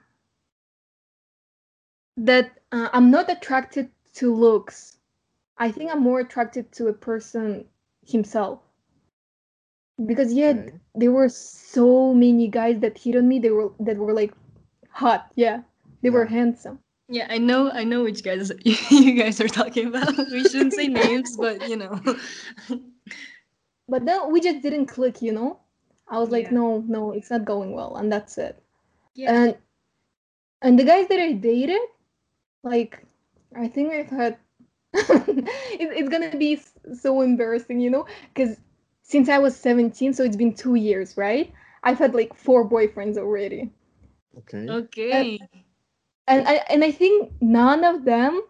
that 2.16 2.58
uh, 2.72 2.88
I'm 2.92 3.10
not 3.10 3.30
attracted 3.30 3.90
to 4.14 4.34
looks. 4.34 4.98
I 5.58 5.70
think 5.70 5.90
I'm 5.90 6.02
more 6.02 6.20
attracted 6.20 6.72
to 6.72 6.88
a 6.88 6.92
person 6.92 7.64
himself. 8.06 8.60
Because 10.04 10.32
yeah, 10.32 10.50
Okay. 10.50 10.72
there 10.94 11.12
were 11.12 11.28
so 11.28 12.12
many 12.12 12.48
guys 12.48 12.80
that 12.80 12.98
hit 12.98 13.16
on 13.16 13.26
me. 13.28 13.38
They 13.38 13.50
were 13.50 13.72
that 13.80 13.96
were 13.96 14.12
like 14.12 14.34
hot. 14.90 15.30
Yeah, 15.36 15.62
they 16.02 16.10
were 16.10 16.26
handsome. 16.26 16.78
Yeah, 17.08 17.26
I 17.30 17.38
know, 17.38 17.70
I 17.70 17.84
know 17.84 18.02
which 18.02 18.22
guys 18.24 18.52
you 18.90 19.14
guys 19.14 19.40
are 19.40 19.48
talking 19.48 19.86
about. 19.88 20.12
We 20.32 20.42
shouldn't 20.44 20.74
say 20.74 20.88
names, 20.88 21.36
but 21.40 21.68
you 21.68 21.76
know. 21.76 22.00
But 23.88 24.04
then 24.04 24.30
we 24.32 24.40
just 24.40 24.62
didn't 24.62 24.86
click. 24.86 25.22
You 25.22 25.32
know, 25.32 25.60
I 26.08 26.18
was 26.18 26.30
like, 26.30 26.46
Yeah. 26.46 26.58
no, 26.60 26.84
no, 26.86 27.12
it's 27.12 27.30
not 27.30 27.44
going 27.44 27.72
well, 27.72 27.96
and 27.96 28.12
that's 28.12 28.36
it. 28.38 28.60
Yeah. 29.14 29.32
and 29.32 29.56
and 30.60 30.78
the 30.78 30.84
guys 30.84 31.08
that 31.08 31.20
I 31.20 31.32
dated, 31.32 31.80
like 32.66 33.06
I 33.56 33.68
think 33.68 33.92
I've 33.94 34.10
had 34.10 34.38
it, 34.94 35.48
it's 35.80 36.10
gonna 36.10 36.30
be 36.30 36.60
so 36.94 37.22
embarrassing, 37.22 37.80
you 37.80 37.90
know, 37.90 38.06
because 38.34 38.60
since 39.02 39.28
I 39.28 39.38
was 39.38 39.56
17, 39.56 40.12
so 40.12 40.24
it's 40.24 40.36
been 40.36 40.54
two 40.54 40.74
years, 40.74 41.16
right? 41.16 41.52
I've 41.82 41.98
had 41.98 42.14
like 42.14 42.34
four 42.34 42.68
boyfriends 42.68 43.16
already, 43.18 43.70
okay 44.36 44.68
Okay. 44.68 45.38
and 46.28 46.48
I 46.48 46.54
and 46.68 46.84
I 46.84 46.90
think 46.92 47.32
none 47.40 47.84
of 47.84 48.04
them 48.04 48.42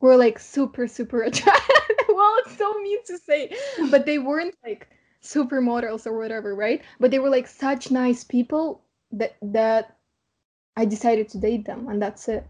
were 0.00 0.16
like 0.16 0.38
super 0.38 0.86
super 0.88 1.22
attractive. 1.28 1.76
well, 2.08 2.36
it's 2.40 2.56
so 2.56 2.74
mean 2.80 3.04
to 3.06 3.18
say, 3.18 3.56
but 3.90 4.06
they 4.06 4.18
weren't 4.18 4.56
like 4.64 4.88
supermodels 5.22 6.06
or 6.06 6.18
whatever, 6.18 6.54
right? 6.54 6.82
But 7.00 7.10
they 7.10 7.18
were 7.20 7.30
like 7.30 7.48
such 7.48 7.90
nice 7.90 8.24
people 8.24 8.82
that 9.12 9.36
that 9.42 9.96
I 10.76 10.86
decided 10.86 11.28
to 11.30 11.38
date 11.38 11.66
them, 11.66 11.88
and 11.88 12.02
that's 12.02 12.28
it. 12.28 12.46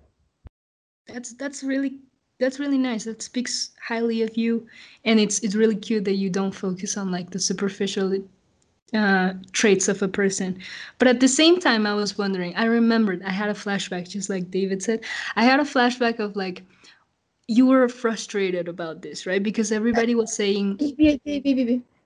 That's 1.06 1.34
that's 1.34 1.62
really 1.62 1.98
that's 2.38 2.58
really 2.58 2.78
nice. 2.78 3.04
That 3.04 3.22
speaks 3.22 3.70
highly 3.80 4.22
of 4.22 4.36
you, 4.36 4.66
and 5.04 5.20
it's 5.20 5.40
it's 5.40 5.54
really 5.54 5.76
cute 5.76 6.04
that 6.04 6.16
you 6.16 6.30
don't 6.30 6.54
focus 6.54 6.96
on 6.96 7.10
like 7.10 7.30
the 7.30 7.38
superficial 7.38 8.18
uh, 8.92 9.34
traits 9.52 9.88
of 9.88 10.02
a 10.02 10.08
person. 10.08 10.58
But 10.98 11.08
at 11.08 11.20
the 11.20 11.28
same 11.28 11.60
time, 11.60 11.86
I 11.86 11.94
was 11.94 12.16
wondering. 12.18 12.54
I 12.56 12.64
remembered 12.64 13.22
I 13.22 13.30
had 13.30 13.50
a 13.50 13.54
flashback, 13.54 14.08
just 14.08 14.30
like 14.30 14.50
David 14.50 14.82
said. 14.82 15.04
I 15.36 15.44
had 15.44 15.60
a 15.60 15.64
flashback 15.64 16.18
of 16.18 16.36
like 16.36 16.62
you 17.46 17.66
were 17.66 17.88
frustrated 17.88 18.68
about 18.68 19.02
this, 19.02 19.26
right? 19.26 19.42
Because 19.42 19.70
everybody 19.70 20.14
was 20.14 20.32
saying. 20.34 20.78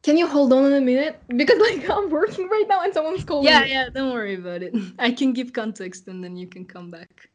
Can 0.02 0.16
you 0.16 0.26
hold 0.26 0.52
on 0.52 0.72
a 0.72 0.80
minute? 0.80 1.20
Because 1.28 1.58
like 1.58 1.88
I'm 1.96 2.11
working 2.11 2.48
right 2.48 2.66
now 2.68 2.82
and 2.82 2.94
someone's 2.94 3.24
calling. 3.24 3.46
"Yeah, 3.46 3.64
yeah, 3.64 3.88
don't 3.88 4.12
worry 4.12 4.34
about 4.34 4.62
it. 4.62 4.74
I 4.98 5.11
can 5.11 5.32
give 5.32 5.52
context, 5.52 6.08
and 6.08 6.22
then 6.22 6.37
you 6.37 6.46
can 6.46 6.64
come 6.64 6.90
back." 6.90 7.28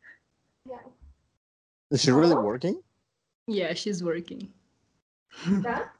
Is 1.93 2.01
she 2.01 2.11
really 2.11 2.35
working 2.35 2.81
Yeah, 3.47 3.73
she's 3.73 4.03
working. 4.03 4.51
That? 5.61 5.91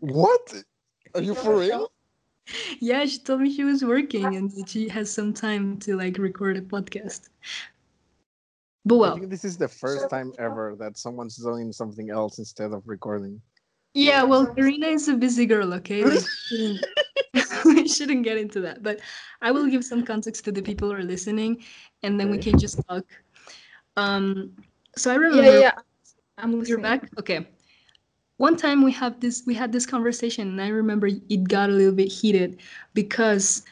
what 0.00 0.44
are 1.14 1.22
you 1.22 1.34
for 1.34 1.58
real 1.58 1.90
Yeah, 2.80 3.04
she 3.06 3.18
told 3.18 3.40
me 3.40 3.48
she 3.52 3.64
was 3.64 3.82
working 3.84 4.36
and 4.36 4.50
that 4.52 4.68
she 4.68 4.88
has 4.88 5.10
some 5.10 5.32
time 5.32 5.78
to 5.84 5.96
like 5.96 6.18
record 6.18 6.56
a 6.56 6.62
podcast. 6.62 7.28
But 8.84 8.94
i 8.94 8.98
well, 8.98 9.16
think 9.16 9.30
this 9.30 9.44
is 9.44 9.56
the 9.58 9.68
first 9.68 10.08
time 10.10 10.32
ever 10.38 10.76
that 10.78 10.96
someone's 10.96 11.36
doing 11.36 11.72
something 11.72 12.10
else 12.10 12.38
instead 12.38 12.70
of 12.76 12.86
recording 12.86 13.40
Yeah, 13.96 14.22
well, 14.28 14.44
Karina 14.46 14.88
is 14.92 15.08
a 15.08 15.16
busy 15.16 15.46
girl, 15.46 15.72
okay? 15.80 16.04
Like, 16.04 16.20
we 17.64 17.88
shouldn't- 17.88 18.24
get 18.28 18.36
into 18.36 18.60
that. 18.60 18.82
But 18.84 19.00
I 19.40 19.50
will 19.50 19.66
give 19.72 19.84
some 19.84 20.04
context 20.04 20.44
to 20.44 20.52
the 20.52 20.60
people 20.60 20.92
who 20.92 20.96
are 21.00 21.08
listening, 21.14 21.64
and 22.04 22.20
then 22.20 22.28
we 22.30 22.36
can 22.36 22.60
just 22.60 22.76
talk. 22.88 23.08
Um, 23.96 24.52
so 24.96 25.10
I 25.10 25.16
Yeah, 25.16 25.46
remember 25.46 25.52
yeah. 25.58 25.72
I'm 26.38 26.58
listening. 26.58 26.68
you're 26.68 26.78
back. 26.78 27.10
Okay. 27.18 27.46
One 28.38 28.56
time 28.56 28.82
we 28.82 28.92
have 28.92 29.20
this, 29.20 29.44
we 29.46 29.54
had 29.54 29.72
this 29.72 29.86
conversation, 29.86 30.48
and 30.48 30.60
I 30.60 30.68
remember 30.68 31.08
it 31.08 31.48
got 31.48 31.70
a 31.70 31.72
little 31.72 31.94
bit 31.94 32.12
heated 32.12 32.60
because 32.94 33.62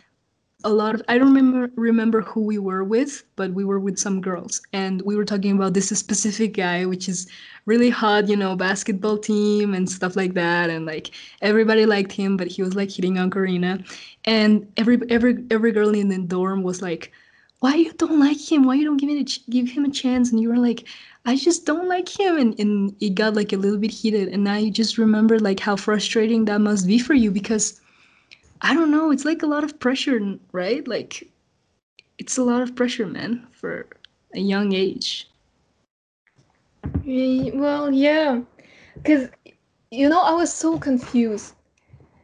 a 0.64 0.70
lot 0.70 0.94
of 0.94 1.02
I 1.08 1.18
don't 1.18 1.34
remember 1.34 1.70
remember 1.76 2.22
who 2.22 2.42
we 2.42 2.58
were 2.58 2.84
with, 2.84 3.24
but 3.36 3.52
we 3.52 3.64
were 3.64 3.78
with 3.80 3.98
some 3.98 4.20
girls, 4.20 4.62
and 4.72 5.02
we 5.02 5.16
were 5.16 5.24
talking 5.24 5.56
about 5.56 5.74
this 5.74 5.88
specific 5.90 6.54
guy, 6.54 6.86
which 6.86 7.08
is 7.08 7.26
really 7.66 7.90
hot, 7.90 8.28
you 8.28 8.36
know, 8.36 8.56
basketball 8.56 9.18
team 9.18 9.74
and 9.74 9.88
stuff 9.90 10.16
like 10.16 10.34
that, 10.34 10.70
and 10.70 10.86
like 10.86 11.10
everybody 11.42 11.86
liked 11.86 12.12
him, 12.12 12.36
but 12.36 12.48
he 12.48 12.62
was 12.62 12.74
like 12.74 12.90
hitting 12.90 13.18
on 13.18 13.30
Karina, 13.30 13.80
and 14.24 14.66
every 14.76 14.98
every 15.10 15.44
every 15.50 15.72
girl 15.72 15.94
in 15.94 16.08
the 16.08 16.18
dorm 16.18 16.62
was 16.62 16.82
like, 16.82 17.12
"Why 17.64 17.76
you 17.76 17.92
don't 17.94 18.20
like 18.20 18.52
him? 18.52 18.64
Why 18.64 18.74
you 18.74 18.84
don't 18.84 18.98
give 18.98 19.08
it 19.08 19.22
a 19.22 19.24
ch- 19.24 19.46
give 19.48 19.70
him 19.70 19.86
a 19.86 19.90
chance?" 19.90 20.30
And 20.30 20.38
you 20.38 20.50
were 20.50 20.58
like, 20.58 20.86
"I 21.24 21.34
just 21.36 21.64
don't 21.64 21.88
like 21.88 22.10
him," 22.20 22.36
and 22.36 22.60
and 22.60 22.94
it 23.00 23.14
got 23.14 23.34
like 23.40 23.54
a 23.54 23.56
little 23.56 23.78
bit 23.78 23.90
heated, 23.90 24.28
and 24.28 24.44
now 24.44 24.56
you 24.56 24.70
just 24.70 24.98
remember 24.98 25.38
like 25.38 25.60
how 25.60 25.76
frustrating 25.76 26.44
that 26.44 26.60
must 26.60 26.86
be 26.86 26.98
for 26.98 27.14
you 27.14 27.30
because 27.30 27.80
I 28.60 28.74
don't 28.74 28.90
know. 28.90 29.10
It's 29.10 29.24
like 29.24 29.42
a 29.42 29.46
lot 29.54 29.64
of 29.64 29.78
pressure, 29.80 30.20
right? 30.52 30.86
Like, 30.86 31.30
it's 32.18 32.36
a 32.36 32.44
lot 32.44 32.60
of 32.60 32.76
pressure, 32.76 33.06
man, 33.06 33.46
for 33.52 33.86
a 34.34 34.40
young 34.40 34.74
age. 34.74 35.30
Well, 37.06 37.90
yeah, 37.92 38.42
because 38.96 39.30
you 39.90 40.08
know 40.10 40.20
I 40.20 40.34
was 40.34 40.52
so 40.52 40.78
confused 40.78 41.54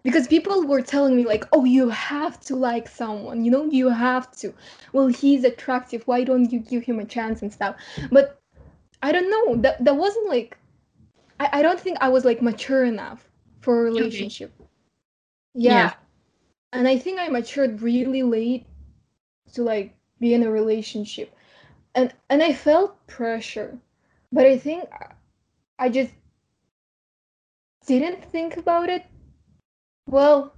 because 0.03 0.27
people 0.29 0.67
were 0.67 0.83
telling 0.83 1.17
me 1.17 1.25
like, 1.25 1.45
"Oh, 1.53 1.65
you 1.65 1.89
have 1.91 2.41
to 2.43 2.57
like 2.57 2.89
someone, 2.89 3.45
you 3.45 3.51
know, 3.51 3.65
you 3.71 3.89
have 3.91 4.31
to." 4.39 4.55
Well, 4.93 5.09
he's 5.09 5.45
attractive. 5.45 6.03
Why 6.07 6.25
don't 6.25 6.51
you 6.53 6.61
give 6.61 6.85
him 6.85 6.99
a 6.99 7.05
chance 7.05 7.43
and 7.43 7.53
stuff? 7.53 7.77
But 8.11 8.41
I 9.03 9.13
don't 9.13 9.31
know. 9.31 9.57
That 9.57 9.85
that 9.85 9.97
wasn't 9.97 10.29
like, 10.29 10.59
I 11.41 11.49
I 11.61 11.63
don't 11.63 11.81
think 11.81 11.99
I 12.01 12.09
was 12.09 12.25
like 12.25 12.43
mature 12.43 12.85
enough 12.85 13.29
for 13.61 13.81
a 13.81 13.85
relationship. 13.85 14.53
Yeah. 15.55 15.91
Yeah. 15.91 15.95
and 16.73 16.89
I 16.89 16.99
think 16.99 17.19
I 17.21 17.29
matured 17.29 17.83
really 17.83 18.23
late 18.23 18.67
to 19.55 19.63
like 19.63 19.95
be 20.21 20.35
in 20.35 20.43
a 20.43 20.51
relationship, 20.51 21.35
and 21.95 22.15
and 22.31 22.43
I 22.43 22.53
felt 22.53 23.07
pressure, 23.07 23.79
but 24.33 24.47
I 24.47 24.59
think 24.59 24.89
I 25.79 25.89
just 25.89 26.13
didn't 27.87 28.25
think 28.25 28.57
about 28.57 28.89
it. 28.89 29.05
Well, 30.11 30.53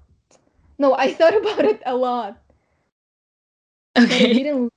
no, 0.78 0.94
I 0.94 1.12
thought 1.12 1.36
about 1.36 1.64
it 1.64 1.82
a 1.84 1.94
lot, 1.94 2.38
but 3.94 4.10
it 4.10 4.32
didn't 4.32 4.72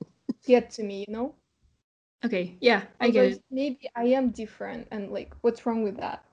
get 0.46 0.70
to 0.72 0.82
me, 0.82 1.04
you 1.08 1.12
know. 1.12 1.34
Okay. 2.24 2.56
Yeah, 2.60 2.82
I 3.00 3.10
get 3.10 3.24
it. 3.32 3.42
Maybe 3.50 3.88
I 3.96 4.04
am 4.04 4.30
different, 4.30 4.86
and 4.90 5.10
like, 5.10 5.34
what's 5.40 5.64
wrong 5.64 5.82
with 5.82 5.96
that? 5.98 6.24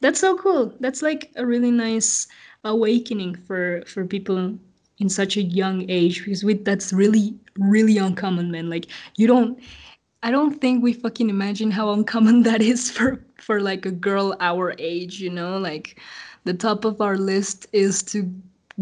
That's 0.00 0.20
so 0.20 0.36
cool. 0.36 0.72
That's 0.80 1.02
like 1.02 1.30
a 1.36 1.44
really 1.44 1.70
nice 1.70 2.26
awakening 2.64 3.36
for 3.46 3.82
for 3.86 4.04
people 4.06 4.58
in 4.98 5.08
such 5.08 5.36
a 5.36 5.42
young 5.42 5.88
age 5.90 6.24
because 6.24 6.42
we 6.42 6.54
that's 6.54 6.92
really 6.92 7.36
really 7.58 7.98
uncommon, 7.98 8.50
man. 8.50 8.70
Like 8.70 8.86
you 9.16 9.26
don't 9.26 9.58
I 10.22 10.30
don't 10.30 10.60
think 10.60 10.82
we 10.82 10.92
fucking 10.92 11.30
imagine 11.30 11.70
how 11.70 11.92
uncommon 11.92 12.42
that 12.48 12.62
is 12.62 12.90
for 12.90 13.24
for 13.38 13.60
like 13.60 13.86
a 13.86 13.92
girl 13.92 14.36
our 14.40 14.74
age, 14.78 15.20
you 15.20 15.30
know? 15.30 15.58
Like 15.58 16.00
the 16.48 16.54
top 16.54 16.86
of 16.86 17.02
our 17.02 17.18
list 17.18 17.66
is 17.72 18.02
to 18.02 18.22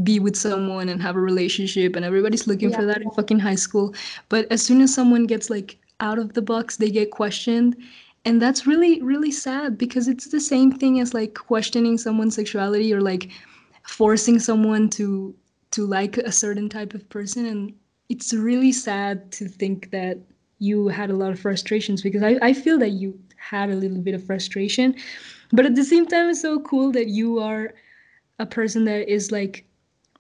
be 0.05 0.21
with 0.21 0.37
someone 0.37 0.89
and 0.89 1.03
have 1.03 1.17
a 1.17 1.21
relationship 1.21 1.97
and 1.97 2.05
everybody's 2.05 2.47
looking 2.47 2.73
for 2.73 2.85
that 2.87 3.03
in 3.03 3.11
fucking 3.11 3.41
high 3.41 3.57
school. 3.57 3.93
But 4.29 4.47
as 4.53 4.63
soon 4.63 4.81
as 4.83 4.95
someone 4.95 5.27
gets 5.27 5.51
like 5.51 5.79
out 5.99 6.21
of 6.21 6.35
the 6.35 6.43
box, 6.43 6.77
they 6.77 6.91
get 6.91 7.11
questioned. 7.11 7.77
And 8.25 8.41
that's 8.41 8.69
really 8.69 9.03
really 9.03 9.33
sad 9.33 9.77
because 9.77 10.07
it's 10.07 10.29
the 10.29 10.39
same 10.39 10.71
thing 10.71 11.01
as 11.01 11.13
like 11.13 11.35
questioning 11.35 11.99
someone's 11.99 12.37
sexuality 12.37 12.95
or 12.95 13.01
like 13.01 13.31
forcing 13.83 14.39
someone 14.39 14.89
to 14.91 15.35
to 15.73 15.87
like 15.87 16.19
a 16.19 16.31
certain 16.31 16.69
type 16.69 16.95
of 16.95 17.09
person 17.09 17.47
and 17.47 17.75
it's 18.09 18.33
really 18.33 18.73
sad 18.73 19.33
to 19.33 19.49
think 19.49 19.91
that 19.91 20.19
you 20.59 20.87
had 20.87 21.11
a 21.11 21.17
lot 21.17 21.33
of 21.33 21.41
frustrations 21.41 22.03
because 22.03 22.23
I, 22.23 22.39
I 22.41 22.53
feel 22.53 22.79
that 22.79 22.91
you 22.91 23.19
had 23.37 23.71
a 23.71 23.75
little 23.75 23.99
bit 23.99 24.15
of 24.15 24.25
frustration 24.25 24.95
but 25.53 25.67
at 25.67 25.75
the 25.75 25.85
same 25.85 26.07
time 26.07 26.29
it's 26.29 26.41
so 26.43 26.59
cool 26.61 26.91
that 26.93 27.09
you 27.09 27.39
are 27.39 27.75
a 28.39 28.47
person 28.47 28.85
that 28.85 29.09
is 29.09 29.31
like 29.33 29.65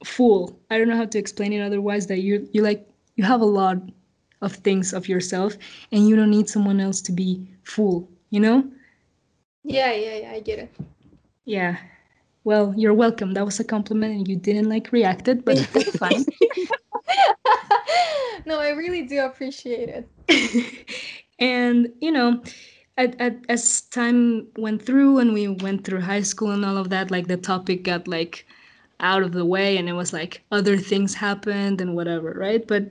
full 0.04 0.58
i 0.70 0.78
don't 0.78 0.88
know 0.88 0.96
how 0.96 1.04
to 1.06 1.18
explain 1.18 1.52
it 1.52 1.60
otherwise 1.60 2.06
that 2.06 2.20
you 2.20 2.48
you 2.52 2.62
like 2.62 2.86
you 3.16 3.24
have 3.24 3.40
a 3.40 3.44
lot 3.44 3.76
of 4.42 4.52
things 4.52 4.92
of 4.92 5.08
yourself 5.08 5.56
and 5.92 6.06
you 6.08 6.14
don't 6.16 6.30
need 6.30 6.48
someone 6.48 6.80
else 6.80 7.00
to 7.00 7.12
be 7.12 7.46
full 7.64 8.08
you 8.30 8.40
know 8.40 8.62
Yeah, 9.64 9.92
yeah, 9.92 10.16
yeah. 10.18 10.30
I 10.32 10.40
get 10.40 10.58
it. 10.58 10.74
yeah 11.44 11.76
well 12.44 12.72
you're 12.76 12.94
welcome 12.94 13.32
that 13.34 13.44
was 13.44 13.58
a 13.60 13.64
compliment 13.64 14.14
and 14.14 14.28
you 14.28 14.36
didn't 14.36 14.68
like 14.68 14.92
react 14.92 15.28
it 15.28 15.44
but 15.44 15.56
that's 15.72 15.96
fine 16.04 16.24
no, 18.46 18.60
I 18.60 18.70
really 18.70 19.02
do 19.02 19.20
appreciate 19.24 19.88
it. 19.88 20.86
and 21.38 21.88
you 22.00 22.12
know 22.12 22.42
at, 22.96 23.20
at, 23.20 23.36
as 23.48 23.82
time 23.82 24.46
went 24.56 24.82
through 24.82 25.18
and 25.18 25.34
we 25.34 25.48
went 25.48 25.84
through 25.84 26.00
high 26.00 26.22
school 26.22 26.50
and 26.50 26.64
all 26.64 26.76
of 26.76 26.88
that 26.90 27.10
like 27.10 27.26
the 27.26 27.36
topic 27.36 27.82
got 27.84 28.08
like 28.08 28.46
out 29.00 29.22
of 29.22 29.32
the 29.32 29.44
way 29.44 29.76
and 29.76 29.88
it 29.88 29.92
was 29.92 30.12
like 30.12 30.42
other 30.50 30.76
things 30.76 31.14
happened 31.14 31.80
and 31.80 31.94
whatever 31.94 32.32
right? 32.32 32.66
But 32.66 32.90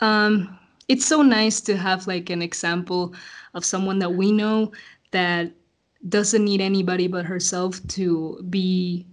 um 0.00 0.58
it's 0.88 1.06
so 1.06 1.22
nice 1.22 1.60
to 1.62 1.76
have 1.76 2.06
like 2.06 2.30
an 2.30 2.42
example 2.42 3.14
of 3.54 3.64
someone 3.64 3.98
that 4.00 4.14
we 4.14 4.32
know 4.32 4.72
that 5.10 5.52
doesn't 6.08 6.44
need 6.44 6.60
anybody 6.60 7.08
but 7.08 7.24
herself 7.24 7.80
to 7.88 8.40
be 8.50 9.06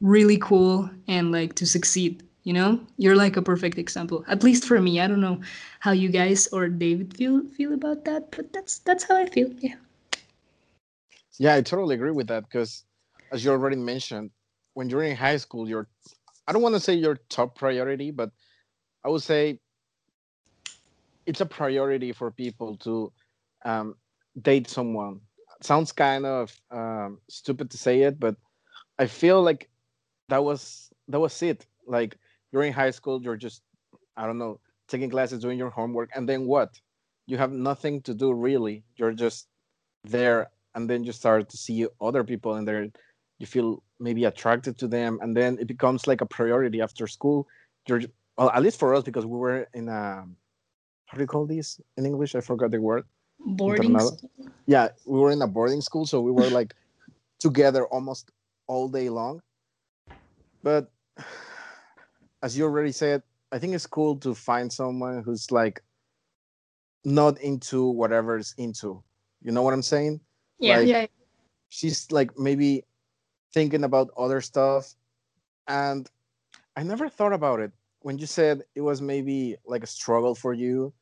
really 0.00 0.38
cool 0.38 0.90
and 1.06 1.30
like 1.30 1.54
to 1.54 1.66
succeed 1.66 2.22
you 2.44 2.52
know 2.52 2.80
you're 2.96 3.16
like 3.16 3.36
a 3.36 3.42
perfect 3.42 3.78
example 3.78 4.24
at 4.28 4.42
least 4.42 4.64
for 4.64 4.80
me 4.80 5.00
i 5.00 5.06
don't 5.06 5.20
know 5.20 5.40
how 5.80 5.92
you 5.92 6.08
guys 6.08 6.46
or 6.48 6.68
david 6.68 7.16
feel 7.16 7.42
feel 7.56 7.72
about 7.72 8.04
that 8.04 8.30
but 8.30 8.52
that's 8.52 8.78
that's 8.80 9.04
how 9.04 9.16
i 9.16 9.26
feel 9.26 9.50
yeah 9.60 9.74
Yeah, 11.38 11.54
I 11.54 11.62
totally 11.62 11.94
agree 11.94 12.10
with 12.10 12.28
that 12.28 12.44
because, 12.44 12.84
as 13.32 13.44
you 13.44 13.50
already 13.50 13.76
mentioned, 13.76 14.30
when 14.74 14.88
you're 14.90 15.02
in 15.02 15.16
high 15.16 15.36
school, 15.38 15.68
your 15.68 15.88
I 16.46 16.52
don't 16.52 16.62
want 16.62 16.74
to 16.74 16.80
say 16.80 16.94
your 16.94 17.16
top 17.28 17.56
priority, 17.56 18.10
but 18.10 18.30
I 19.04 19.08
would 19.08 19.22
say 19.22 19.58
it's 21.26 21.40
a 21.40 21.46
priority 21.46 22.12
for 22.12 22.30
people 22.30 22.76
to 22.78 23.12
um, 23.64 23.94
date 24.40 24.68
someone. 24.68 25.20
Sounds 25.62 25.92
kind 25.92 26.26
of 26.26 26.54
um, 26.70 27.18
stupid 27.28 27.70
to 27.70 27.78
say 27.78 28.02
it, 28.02 28.18
but 28.18 28.36
I 28.98 29.06
feel 29.06 29.42
like 29.42 29.68
that 30.28 30.44
was 30.44 30.90
that 31.08 31.20
was 31.20 31.42
it. 31.42 31.66
Like 31.86 32.16
you're 32.52 32.62
in 32.62 32.72
high 32.72 32.90
school, 32.90 33.22
you're 33.22 33.36
just 33.36 33.62
I 34.16 34.26
don't 34.26 34.38
know 34.38 34.60
taking 34.88 35.10
classes, 35.10 35.40
doing 35.40 35.58
your 35.58 35.70
homework, 35.70 36.10
and 36.14 36.28
then 36.28 36.46
what? 36.46 36.80
You 37.26 37.36
have 37.38 37.52
nothing 37.52 38.02
to 38.02 38.14
do 38.14 38.32
really. 38.32 38.82
You're 38.96 39.12
just 39.12 39.46
there 40.04 40.50
and 40.74 40.88
then 40.88 41.04
you 41.04 41.12
start 41.12 41.48
to 41.50 41.56
see 41.56 41.86
other 42.00 42.24
people 42.24 42.54
and 42.54 42.66
there 42.66 42.88
you 43.38 43.46
feel 43.46 43.82
maybe 43.98 44.24
attracted 44.24 44.78
to 44.78 44.88
them 44.88 45.18
and 45.22 45.36
then 45.36 45.58
it 45.60 45.66
becomes 45.66 46.06
like 46.06 46.20
a 46.20 46.26
priority 46.26 46.80
after 46.80 47.06
school 47.06 47.46
you're 47.86 48.02
well 48.36 48.50
at 48.50 48.62
least 48.62 48.78
for 48.78 48.94
us 48.94 49.02
because 49.02 49.26
we 49.26 49.36
were 49.36 49.68
in 49.74 49.88
a 49.88 50.24
how 51.06 51.16
do 51.16 51.20
you 51.20 51.26
call 51.26 51.46
this 51.46 51.80
in 51.96 52.06
english 52.06 52.34
i 52.34 52.40
forgot 52.40 52.70
the 52.70 52.80
word 52.80 53.04
boarding 53.40 53.98
school. 53.98 54.18
yeah 54.66 54.88
we 55.06 55.18
were 55.18 55.30
in 55.30 55.42
a 55.42 55.46
boarding 55.46 55.80
school 55.80 56.06
so 56.06 56.20
we 56.20 56.30
were 56.30 56.48
like 56.50 56.74
together 57.38 57.86
almost 57.86 58.30
all 58.66 58.88
day 58.88 59.08
long 59.08 59.40
but 60.62 60.90
as 62.42 62.56
you 62.56 62.64
already 62.64 62.92
said 62.92 63.22
i 63.52 63.58
think 63.58 63.74
it's 63.74 63.86
cool 63.86 64.16
to 64.16 64.34
find 64.34 64.72
someone 64.72 65.22
who's 65.22 65.50
like 65.50 65.82
not 67.04 67.40
into 67.40 67.88
whatever's 67.88 68.54
into. 68.58 69.02
You 69.42 69.52
know 69.52 69.62
what 69.62 69.72
i'm 69.72 69.82
saying? 69.82 70.20
Yeah 70.58 70.78
Like- 70.78 70.88
yeah, 70.88 71.06
she's 71.70 72.10
like 72.12 72.38
maybe 72.38 72.84
thinking 73.54 73.84
about 73.84 74.10
other 74.16 74.40
stuff 74.40 74.94
and 75.66 76.08
i 76.76 76.82
never 76.82 77.08
thought 77.08 77.32
about 77.32 77.60
it. 77.60 77.72
When 78.00 78.18
you 78.18 78.26
said 78.26 78.62
it 78.74 78.80
was 78.80 79.00
maybe 79.02 79.56
like 79.66 79.82
a 79.82 79.86
struggle 79.86 80.34
for 80.34 80.52
you 80.54 80.92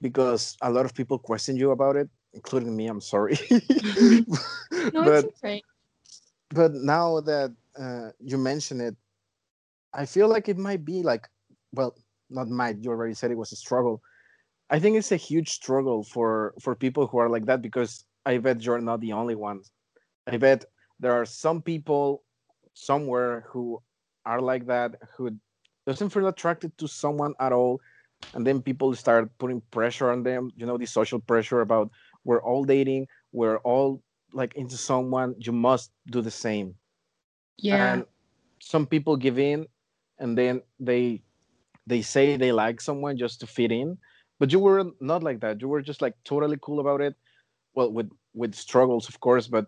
because 0.00 0.56
a 0.62 0.70
lot 0.70 0.84
of 0.86 0.94
people 0.94 1.18
question 1.18 1.56
you 1.56 1.70
about 1.72 1.96
it 1.96 2.08
including 2.34 2.76
me 2.76 2.86
i'm 2.86 3.00
sorry. 3.00 3.38
No, 4.92 5.04
but 5.08 5.24
it's 5.24 5.38
okay. 5.42 5.62
but 6.50 6.72
now 6.74 7.20
that 7.20 7.50
uh, 7.80 8.10
you 8.20 8.36
mention 8.38 8.80
it 8.80 8.96
i 9.94 10.04
feel 10.04 10.28
like 10.28 10.48
it 10.48 10.58
might 10.58 10.84
be 10.84 11.02
like 11.02 11.28
well 11.72 11.94
not 12.30 12.48
might 12.48 12.82
you 12.82 12.90
already 12.90 13.14
said 13.14 13.30
it 13.30 13.38
was 13.38 13.52
a 13.52 13.56
struggle. 13.56 14.02
I 14.70 14.78
think 14.78 14.96
it's 14.96 15.12
a 15.12 15.16
huge 15.16 15.50
struggle 15.50 16.04
for 16.04 16.54
for 16.60 16.74
people 16.74 17.06
who 17.06 17.18
are 17.18 17.28
like 17.28 17.46
that 17.46 17.62
because 17.62 18.04
i 18.26 18.36
bet 18.38 18.62
you're 18.62 18.80
not 18.80 19.00
the 19.00 19.12
only 19.12 19.34
one. 19.34 19.62
I 20.26 20.36
bet 20.36 20.64
there 21.00 21.12
are 21.12 21.24
some 21.24 21.62
people 21.62 22.22
somewhere 22.74 23.44
who 23.48 23.82
are 24.26 24.40
like 24.40 24.66
that 24.66 24.96
who 25.16 25.32
doesn't 25.86 26.10
feel 26.10 26.28
attracted 26.28 26.76
to 26.78 26.86
someone 26.86 27.34
at 27.40 27.52
all 27.52 27.80
and 28.34 28.46
then 28.46 28.60
people 28.60 28.94
start 28.94 29.30
putting 29.38 29.62
pressure 29.70 30.10
on 30.10 30.22
them. 30.22 30.50
You 30.56 30.66
know 30.66 30.76
the 30.76 30.86
social 30.86 31.18
pressure 31.18 31.62
about 31.62 31.90
we're 32.24 32.42
all 32.42 32.64
dating. 32.64 33.08
We're 33.32 33.58
all 33.64 34.02
like 34.34 34.54
into 34.54 34.76
someone. 34.76 35.34
You 35.38 35.52
must 35.52 35.92
do 36.10 36.20
the 36.20 36.30
same. 36.30 36.74
Yeah. 37.56 37.94
and 37.94 38.04
some 38.60 38.86
people 38.86 39.16
give 39.16 39.38
in 39.38 39.66
and 40.18 40.36
then 40.36 40.62
they 40.78 41.22
they 41.86 42.02
say 42.02 42.36
they 42.36 42.52
like 42.52 42.80
someone 42.80 43.16
just 43.16 43.40
to 43.40 43.46
fit 43.46 43.72
in 43.72 43.98
but 44.38 44.52
you 44.52 44.58
were 44.60 44.84
not 45.00 45.22
like 45.22 45.40
that. 45.40 45.60
You 45.60 45.68
were 45.68 45.82
just 45.82 46.02
like 46.02 46.14
totally 46.24 46.58
cool 46.62 46.80
about 46.80 47.00
it. 47.00 47.14
Well 47.74 47.92
with 47.92 48.10
with 48.34 48.54
struggles 48.54 49.08
of 49.08 49.20
course 49.20 49.48
but 49.48 49.66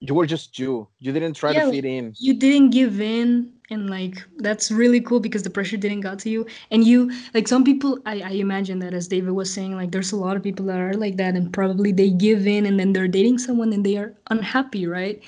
you 0.00 0.14
were 0.14 0.26
just 0.26 0.58
you. 0.58 0.88
You 0.98 1.12
didn't 1.12 1.34
try 1.34 1.52
Yeah, 1.52 1.62
to 1.62 1.62
fit 1.62 1.84
in. 1.84 2.16
you 2.18 2.34
didn't 2.34 2.70
give 2.70 3.00
in 3.00 3.52
and 3.70 3.90
like 3.90 4.22
that's 4.38 4.70
really 4.70 5.00
cool 5.00 5.20
because 5.20 5.42
the 5.42 5.50
pressure 5.50 5.76
didn't 5.76 6.00
got 6.00 6.18
to 6.20 6.30
you. 6.30 6.46
And 6.70 6.84
you 6.84 7.10
like 7.34 7.48
some 7.48 7.64
people 7.64 7.98
I, 8.06 8.20
I 8.20 8.30
imagine 8.30 8.78
that 8.80 8.94
as 8.94 9.08
david 9.08 9.32
was 9.32 9.52
saying 9.52 9.76
like 9.76 9.92
there's 9.92 10.12
a 10.12 10.16
lot 10.16 10.36
of 10.36 10.42
people 10.42 10.66
that 10.66 10.78
are 10.78 10.94
like 10.94 11.16
that 11.16 11.34
and 11.36 11.52
probably 11.52 11.92
they 11.92 12.10
give 12.10 12.46
in 12.46 12.66
and 12.66 12.78
then 12.80 12.92
they're 12.92 13.08
dating 13.08 13.38
someone 13.38 13.72
and 13.72 13.84
they 13.84 13.96
are 13.96 14.14
unhappy 14.30 14.86
right? 14.86 15.22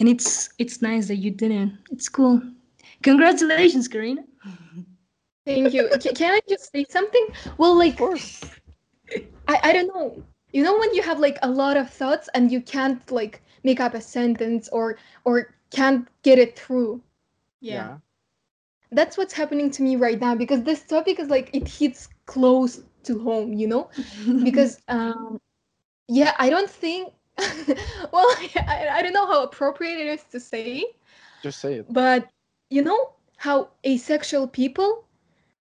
And 0.00 0.08
it's 0.08 0.50
it's 0.58 0.80
nice 0.82 1.08
that 1.08 1.16
you 1.16 1.30
didn't. 1.30 1.78
It's 1.90 2.08
cool 2.08 2.40
congratulations 3.02 3.88
karina 3.88 4.22
Thank 5.46 5.72
you. 5.72 5.88
Ca- 5.88 6.12
Can 6.14 6.34
I 6.34 6.40
just 6.48 6.70
say 6.72 6.84
something? 6.88 7.26
Well, 7.56 7.76
like, 7.76 7.92
of 7.92 7.98
course 7.98 8.44
I, 9.48 9.60
I 9.64 9.72
don't 9.72 9.88
know. 9.88 10.22
You 10.52 10.62
know 10.62 10.78
when 10.78 10.94
you 10.94 11.02
have 11.02 11.18
like 11.20 11.38
a 11.42 11.50
lot 11.50 11.76
of 11.76 11.90
thoughts 11.90 12.28
and 12.34 12.50
you 12.50 12.60
can't 12.60 13.10
like 13.10 13.42
make 13.64 13.80
up 13.80 13.94
a 13.94 14.00
sentence 14.00 14.68
or 14.68 14.96
or 15.24 15.54
can't 15.70 16.08
get 16.22 16.38
it 16.38 16.58
through. 16.58 17.02
yeah 17.60 17.98
That's 18.90 19.16
what's 19.18 19.32
happening 19.34 19.70
to 19.72 19.82
me 19.82 19.96
right 19.96 20.20
now 20.20 20.34
because 20.34 20.62
this 20.62 20.82
topic 20.84 21.18
is 21.18 21.28
like 21.28 21.50
it 21.52 21.68
hits 21.68 22.08
close 22.26 22.82
to 23.04 23.18
home, 23.18 23.52
you 23.52 23.66
know? 23.68 23.90
Because 24.44 24.80
um 24.88 25.40
yeah, 26.08 26.34
I 26.38 26.50
don't 26.50 26.70
think 26.70 27.12
well, 28.12 28.26
I, 28.68 28.88
I 28.92 29.02
don't 29.02 29.12
know 29.12 29.26
how 29.26 29.42
appropriate 29.44 29.98
it 29.98 30.06
is 30.06 30.24
to 30.32 30.40
say, 30.40 30.84
just 31.42 31.60
say 31.60 31.74
it 31.74 31.86
but 31.88 32.28
you 32.70 32.82
know 32.82 33.12
how 33.38 33.70
asexual 33.86 34.46
people 34.48 35.04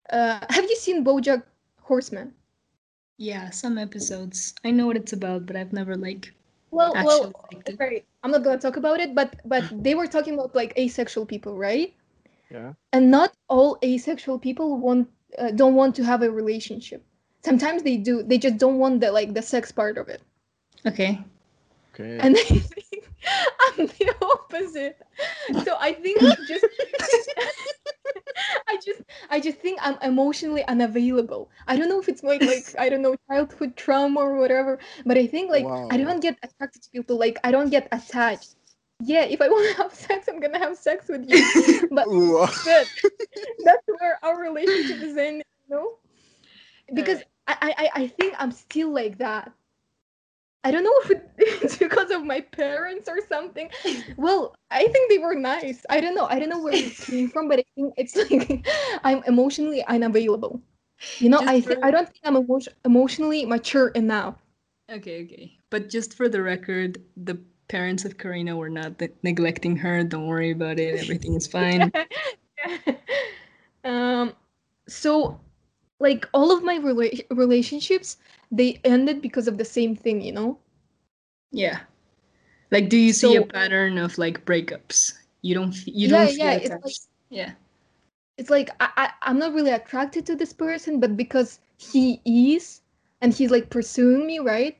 uh 0.10 0.40
have 0.50 0.66
you 0.70 0.76
seen 0.76 1.04
BoJack 1.04 1.44
Horseman? 1.84 2.34
yeah 3.18 3.50
some 3.50 3.78
episodes 3.78 4.54
i 4.64 4.72
know 4.72 4.86
what 4.88 4.98
it's 4.98 5.14
about 5.14 5.46
but 5.46 5.56
i've 5.56 5.74
never 5.74 5.96
like 5.96 6.34
Well, 6.72 6.98
well, 7.00 7.34
liked 7.52 7.78
right. 7.80 8.06
I'm 8.24 8.32
not 8.32 8.44
gonna 8.44 8.58
talk 8.60 8.76
about 8.78 9.00
it, 9.00 9.16
but 9.16 9.36
but 9.46 9.68
they 9.72 9.96
were 9.96 10.08
talking 10.08 10.34
about 10.34 10.56
like 10.56 10.78
asexual 10.78 11.26
people, 11.26 11.58
right? 11.58 11.94
yeah 12.50 12.74
And 12.92 13.12
not 13.12 13.36
all 13.50 13.78
asexual 13.84 14.40
people 14.40 14.78
want 14.78 15.10
uh, 15.38 15.52
don't 15.52 15.76
want 15.76 15.96
to 15.96 16.04
have 16.06 16.22
a 16.22 16.32
relationship. 16.32 17.04
Sometimes 17.44 17.84
they 17.84 17.98
do. 17.98 18.24
They 18.24 18.38
just 18.38 18.58
don't 18.58 18.78
want 18.80 19.02
the 19.02 19.12
like 19.12 19.34
the 19.34 19.42
sex 19.42 19.72
part 19.72 19.98
of 19.98 20.08
it. 20.10 20.22
okay 20.86 21.24
okay 21.94 22.20
And 22.20 22.36
I 22.40 22.44
think 22.44 23.05
I'm 23.62 23.88
the 23.88 24.16
opposite. 24.22 24.98
So 25.64 25.76
I 25.80 25.94
think 25.94 26.20
I'm 26.30 26.46
just 26.46 26.66
I 28.68 28.78
just 28.84 29.02
I 29.30 29.40
just 29.40 29.58
think 29.60 29.80
I'm 29.82 29.98
emotionally 30.02 30.66
unavailable. 30.68 31.50
I 31.68 31.78
don't 31.78 31.90
know 31.90 32.00
if 32.00 32.10
it's 32.10 32.24
like 32.24 32.44
like 32.44 32.76
I 32.78 32.90
don't 32.90 33.02
know 33.02 33.16
childhood 33.30 33.76
trauma 33.76 34.20
or 34.22 34.36
whatever, 34.38 34.80
but 35.06 35.18
I 35.18 35.28
think 35.28 35.52
like 35.52 35.72
I 35.90 35.98
don't 35.98 36.20
get 36.22 36.38
attracted 36.44 36.84
to 36.84 36.90
people. 36.92 37.18
Like 37.18 37.38
I 37.44 37.52
don't 37.52 37.70
get 37.70 37.88
attached. 37.92 38.56
Yeah, 39.02 39.24
if 39.26 39.42
I 39.42 39.50
want 39.50 39.76
to 39.76 39.78
have 39.84 39.94
sex, 39.94 40.28
I'm 40.28 40.40
gonna 40.40 40.60
have 40.60 40.78
sex 40.78 41.08
with 41.10 41.28
you. 41.28 41.38
But 41.92 42.08
good. 42.64 42.88
That's 43.64 43.84
where 44.00 44.20
our 44.24 44.40
relationship 44.42 45.02
is 45.02 45.18
in, 45.18 45.36
you 45.38 45.44
know? 45.70 45.98
Because 46.94 47.22
I, 47.48 47.56
I, 47.62 47.74
I- 47.78 47.92
I 48.04 48.08
think 48.08 48.36
I'm 48.38 48.52
still 48.52 48.90
like 48.90 49.18
that. 49.20 49.52
I 50.66 50.72
don't 50.72 50.84
know 50.84 50.94
if 51.04 51.12
it- 51.12 51.30
it's 51.38 51.78
because 51.78 52.10
of 52.12 52.26
my 52.26 52.42
parents 52.42 53.08
or 53.08 53.20
something. 53.30 53.70
Well, 54.18 54.56
I 54.72 54.88
think 54.88 55.10
they 55.12 55.20
were 55.20 55.36
nice. 55.36 55.86
I 55.90 56.02
don't 56.02 56.16
know. 56.16 56.26
I 56.26 56.40
don't 56.40 56.50
know 56.50 56.60
where 56.62 56.74
it 56.74 56.98
came 56.98 57.30
from, 57.30 57.48
but 57.48 57.60
I 57.60 57.66
think 57.76 57.94
it's 57.98 58.16
like 58.32 58.68
I'm 59.04 59.22
emotionally 59.28 59.84
unavailable. 59.86 60.60
You 61.20 61.30
know, 61.30 61.40
Just 61.40 61.50
I 61.52 61.62
think 61.62 61.80
for- 61.80 61.86
I 61.86 61.92
don't 61.92 62.06
think 62.10 62.20
I'm 62.24 62.38
emo- 62.38 62.60
emotionally 62.84 63.46
mature 63.46 63.90
enough. 63.90 64.36
Okay, 64.92 65.24
okay. 65.26 65.58
But 65.70 65.90
just 65.90 66.14
for 66.14 66.30
the 66.30 66.42
record, 66.42 66.98
the 67.16 67.38
parents 67.68 68.06
of 68.06 68.18
Karina 68.18 68.56
were 68.56 68.70
not 68.70 69.00
ne- 69.00 69.10
neglecting 69.24 69.76
her. 69.78 70.04
Don't 70.04 70.28
worry 70.28 70.52
about 70.52 70.80
it. 70.80 71.00
Everything 71.00 71.36
is 71.36 71.48
fine. 71.58 71.92
um 73.84 74.34
so 74.88 75.40
like 76.00 76.28
all 76.34 76.52
of 76.52 76.64
my 76.64 76.78
rela- 76.78 77.26
relationships 77.32 78.18
they 78.52 78.80
ended 78.84 79.22
because 79.22 79.48
of 79.48 79.58
the 79.58 79.66
same 79.66 79.96
thing 79.96 80.22
you 80.22 80.32
know 80.32 80.58
yeah. 81.52 81.80
Like, 82.72 82.90
do 82.90 82.98
you 82.98 83.14
see 83.14 83.36
a 83.38 83.46
pattern 83.46 83.98
of 83.98 84.18
like 84.18 84.44
breakups? 84.46 85.14
You 85.42 85.56
don't. 85.56 85.74
You 85.88 86.10
Yeah, 86.10 86.26
don't 86.26 86.28
feel 86.28 86.46
yeah, 86.46 86.52
it's 86.52 86.66
attached. 86.66 86.84
like- 86.84 86.96
yeah. 87.30 87.52
it's 88.38 88.50
like 88.50 88.70
I, 88.82 88.90
I 88.98 89.10
i'm 89.24 89.40
not 89.40 89.54
really 89.54 89.72
attracted 89.72 90.26
to 90.26 90.36
this 90.36 90.52
person 90.52 91.00
but 91.00 91.16
because 91.16 91.60
he 91.78 92.20
is 92.26 92.82
and 93.22 93.34
he's 93.34 93.52
like 93.52 93.70
pursuing 93.70 94.26
me 94.28 94.40
right 94.40 94.78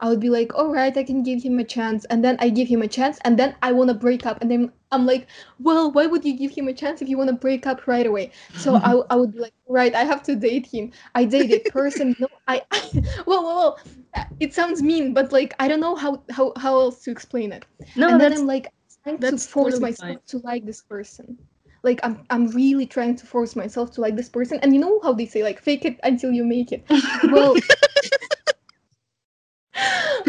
i 0.00 0.08
would 0.08 0.20
be 0.20 0.30
like 0.30 0.54
all 0.54 0.72
right 0.72 0.96
i 0.96 1.02
can 1.02 1.22
give 1.22 1.42
him 1.42 1.58
a 1.58 1.64
chance 1.64 2.04
and 2.06 2.24
then 2.24 2.36
i 2.40 2.48
give 2.48 2.68
him 2.68 2.82
a 2.82 2.88
chance 2.88 3.18
and 3.24 3.38
then 3.38 3.54
i 3.62 3.72
want 3.72 3.88
to 3.88 3.94
break 3.94 4.26
up 4.26 4.40
and 4.40 4.50
then 4.50 4.72
i'm 4.92 5.06
like 5.06 5.26
well 5.60 5.90
why 5.92 6.06
would 6.06 6.24
you 6.24 6.36
give 6.36 6.50
him 6.50 6.68
a 6.68 6.72
chance 6.72 7.02
if 7.02 7.08
you 7.08 7.16
want 7.18 7.28
to 7.28 7.36
break 7.36 7.66
up 7.66 7.86
right 7.86 8.06
away 8.06 8.30
so 8.56 8.76
I, 8.76 8.92
I 9.10 9.16
would 9.16 9.32
be 9.32 9.40
like 9.40 9.54
right 9.68 9.94
i 9.94 10.04
have 10.04 10.22
to 10.24 10.36
date 10.36 10.66
him 10.66 10.92
i 11.14 11.24
dated 11.24 11.62
a 11.66 11.70
person 11.70 12.14
no 12.18 12.28
i 12.46 12.62
well, 13.26 13.44
well 13.44 13.56
well 13.56 13.78
uh, 14.14 14.24
it 14.40 14.54
sounds 14.54 14.82
mean 14.82 15.12
but 15.12 15.32
like 15.32 15.54
i 15.58 15.68
don't 15.68 15.80
know 15.80 15.94
how 15.94 16.22
how, 16.30 16.52
how 16.56 16.78
else 16.78 17.02
to 17.04 17.10
explain 17.10 17.52
it 17.52 17.64
No, 17.96 18.08
and 18.08 18.20
then 18.20 18.32
I'm 18.32 18.46
like 18.46 18.72
trying 19.04 19.18
to 19.18 19.36
force 19.38 19.74
totally 19.74 19.80
myself 19.80 20.08
fine. 20.08 20.18
to 20.28 20.38
like 20.38 20.64
this 20.64 20.82
person. 20.82 21.38
Like 21.82 22.00
I'm 22.02 22.24
I'm 22.30 22.48
really 22.48 22.86
trying 22.86 23.16
to 23.16 23.26
force 23.26 23.54
myself 23.54 23.92
to 23.92 24.00
like 24.00 24.16
this 24.16 24.28
person. 24.28 24.58
And 24.62 24.74
you 24.74 24.80
know 24.80 25.00
how 25.02 25.12
they 25.12 25.26
say 25.26 25.42
like 25.42 25.60
fake 25.60 25.84
it 25.84 25.98
until 26.02 26.32
you 26.32 26.44
make 26.44 26.72
it. 26.72 26.84
Well 27.30 27.54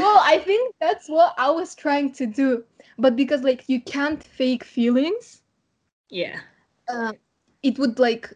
Well, 0.10 0.24
I 0.26 0.40
think 0.40 0.76
that's 0.82 1.08
what 1.08 1.36
I 1.38 1.52
was 1.52 1.76
trying 1.76 2.12
to 2.14 2.26
do. 2.26 2.64
But 2.98 3.16
because 3.16 3.44
like 3.44 3.64
you 3.68 3.80
can't 3.80 4.24
fake 4.24 4.64
feelings, 4.64 5.44
yeah. 6.10 6.40
uh, 6.88 7.14
it 7.62 7.78
would 7.78 8.00
like 8.00 8.34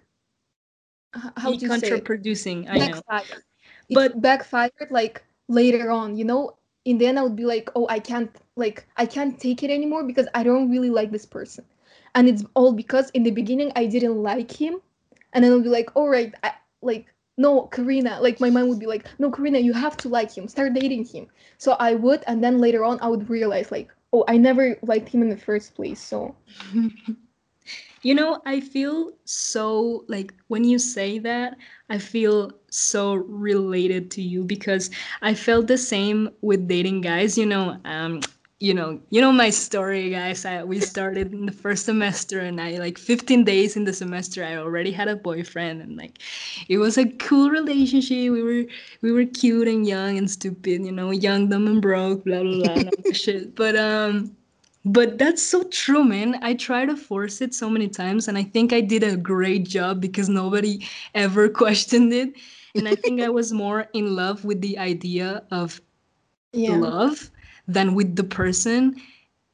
how 1.13 1.51
Be 1.51 1.57
do 1.57 1.65
you 1.65 1.79
say 1.79 1.89
contraproducing. 1.89 2.69
I 2.69 2.77
know. 2.77 3.01
backfire. 3.09 3.43
But 3.89 4.21
backfired 4.21 4.91
like 4.91 5.23
later 5.47 5.89
on, 5.89 6.15
you 6.15 6.25
know. 6.25 6.57
In 6.85 6.97
the 6.97 7.07
end, 7.07 7.17
I 7.17 7.23
would 7.23 7.37
be 7.37 7.45
like, 7.45 7.69
oh, 7.75 7.87
I 7.89 7.99
can't 7.99 8.29
like 8.55 8.85
I 8.97 9.05
can't 9.05 9.39
take 9.39 9.63
it 9.63 9.71
anymore 9.71 10.03
because 10.03 10.27
I 10.35 10.43
don't 10.43 10.69
really 10.69 10.89
like 10.89 11.11
this 11.11 11.25
person, 11.25 11.65
and 12.13 12.27
it's 12.27 12.43
all 12.53 12.73
because 12.73 13.09
in 13.11 13.23
the 13.23 13.31
beginning 13.31 13.71
I 13.75 13.87
didn't 13.87 14.21
like 14.21 14.51
him, 14.51 14.81
and 15.31 15.43
then 15.43 15.51
I'll 15.53 15.63
be 15.63 15.69
like, 15.69 15.95
all 15.95 16.09
right, 16.09 16.33
I, 16.43 16.51
like 16.81 17.12
no, 17.37 17.63
Karina, 17.67 18.19
like 18.21 18.39
my 18.39 18.49
mind 18.49 18.69
would 18.69 18.79
be 18.79 18.85
like, 18.85 19.07
no, 19.19 19.31
Karina, 19.31 19.59
you 19.59 19.73
have 19.73 19.97
to 19.97 20.09
like 20.09 20.31
him, 20.35 20.47
start 20.47 20.73
dating 20.73 21.05
him. 21.05 21.27
So 21.57 21.73
I 21.79 21.95
would, 21.95 22.23
and 22.27 22.43
then 22.43 22.59
later 22.59 22.83
on 22.83 22.99
I 23.01 23.07
would 23.07 23.29
realize 23.29 23.71
like, 23.71 23.89
oh, 24.13 24.23
I 24.27 24.37
never 24.37 24.77
liked 24.83 25.09
him 25.09 25.21
in 25.21 25.29
the 25.29 25.37
first 25.37 25.75
place. 25.75 25.99
So 26.01 26.35
You 28.03 28.13
know, 28.13 28.41
I 28.45 28.59
feel 28.59 29.13
so 29.23 30.03
like 30.09 30.33
when 30.47 30.65
you 30.65 30.77
say 30.77 31.19
that, 31.19 31.57
I 31.89 31.97
feel 31.97 32.51
so 32.69 33.15
related 33.15 34.11
to 34.11 34.21
you 34.21 34.43
because 34.43 34.89
I 35.21 35.33
felt 35.33 35.67
the 35.67 35.77
same 35.77 36.29
with 36.41 36.67
dating 36.67 37.01
guys. 37.01 37.37
You 37.37 37.45
know, 37.45 37.77
um, 37.85 38.19
you 38.63 38.73
know, 38.73 38.97
you 39.09 39.19
know 39.19 39.33
my 39.33 39.49
story, 39.49 40.09
guys. 40.09 40.45
I, 40.45 40.63
we 40.63 40.79
started 40.79 41.33
in 41.33 41.45
the 41.45 41.51
first 41.51 41.83
semester, 41.83 42.39
and 42.39 42.61
I 42.61 42.77
like 42.77 42.97
15 42.97 43.43
days 43.43 43.75
in 43.75 43.83
the 43.83 43.91
semester, 43.91 44.41
I 44.41 44.55
already 44.55 44.89
had 44.89 45.09
a 45.09 45.17
boyfriend, 45.17 45.81
and 45.81 45.97
like, 45.97 46.19
it 46.69 46.77
was 46.77 46.97
a 46.97 47.05
cool 47.05 47.49
relationship. 47.49 48.31
We 48.31 48.41
were 48.41 48.63
we 49.01 49.11
were 49.11 49.25
cute 49.25 49.67
and 49.67 49.85
young 49.85 50.17
and 50.17 50.31
stupid, 50.31 50.85
you 50.85 50.93
know, 50.93 51.11
young, 51.11 51.49
dumb, 51.49 51.67
and 51.67 51.81
broke, 51.81 52.23
blah 52.23 52.41
blah 52.41 52.73
blah, 52.73 52.89
shit. 53.11 53.53
But 53.53 53.75
um, 53.75 54.33
but 54.85 55.17
that's 55.17 55.43
so 55.43 55.63
true, 55.63 56.05
man. 56.05 56.39
I 56.41 56.53
try 56.53 56.85
to 56.85 56.95
force 56.95 57.41
it 57.41 57.53
so 57.53 57.69
many 57.69 57.89
times, 57.89 58.29
and 58.29 58.37
I 58.37 58.43
think 58.43 58.71
I 58.71 58.79
did 58.79 59.03
a 59.03 59.17
great 59.17 59.67
job 59.67 59.99
because 59.99 60.29
nobody 60.29 60.87
ever 61.15 61.49
questioned 61.63 62.13
it. 62.13 62.31
And 62.75 62.87
I 62.87 62.95
think 62.95 63.19
I 63.19 63.27
was 63.27 63.51
more 63.51 63.87
in 63.91 64.15
love 64.15 64.45
with 64.45 64.61
the 64.61 64.77
idea 64.77 65.43
of 65.51 65.81
yeah, 66.53 66.77
love 66.77 67.29
than 67.67 67.95
with 67.95 68.15
the 68.15 68.23
person. 68.23 68.95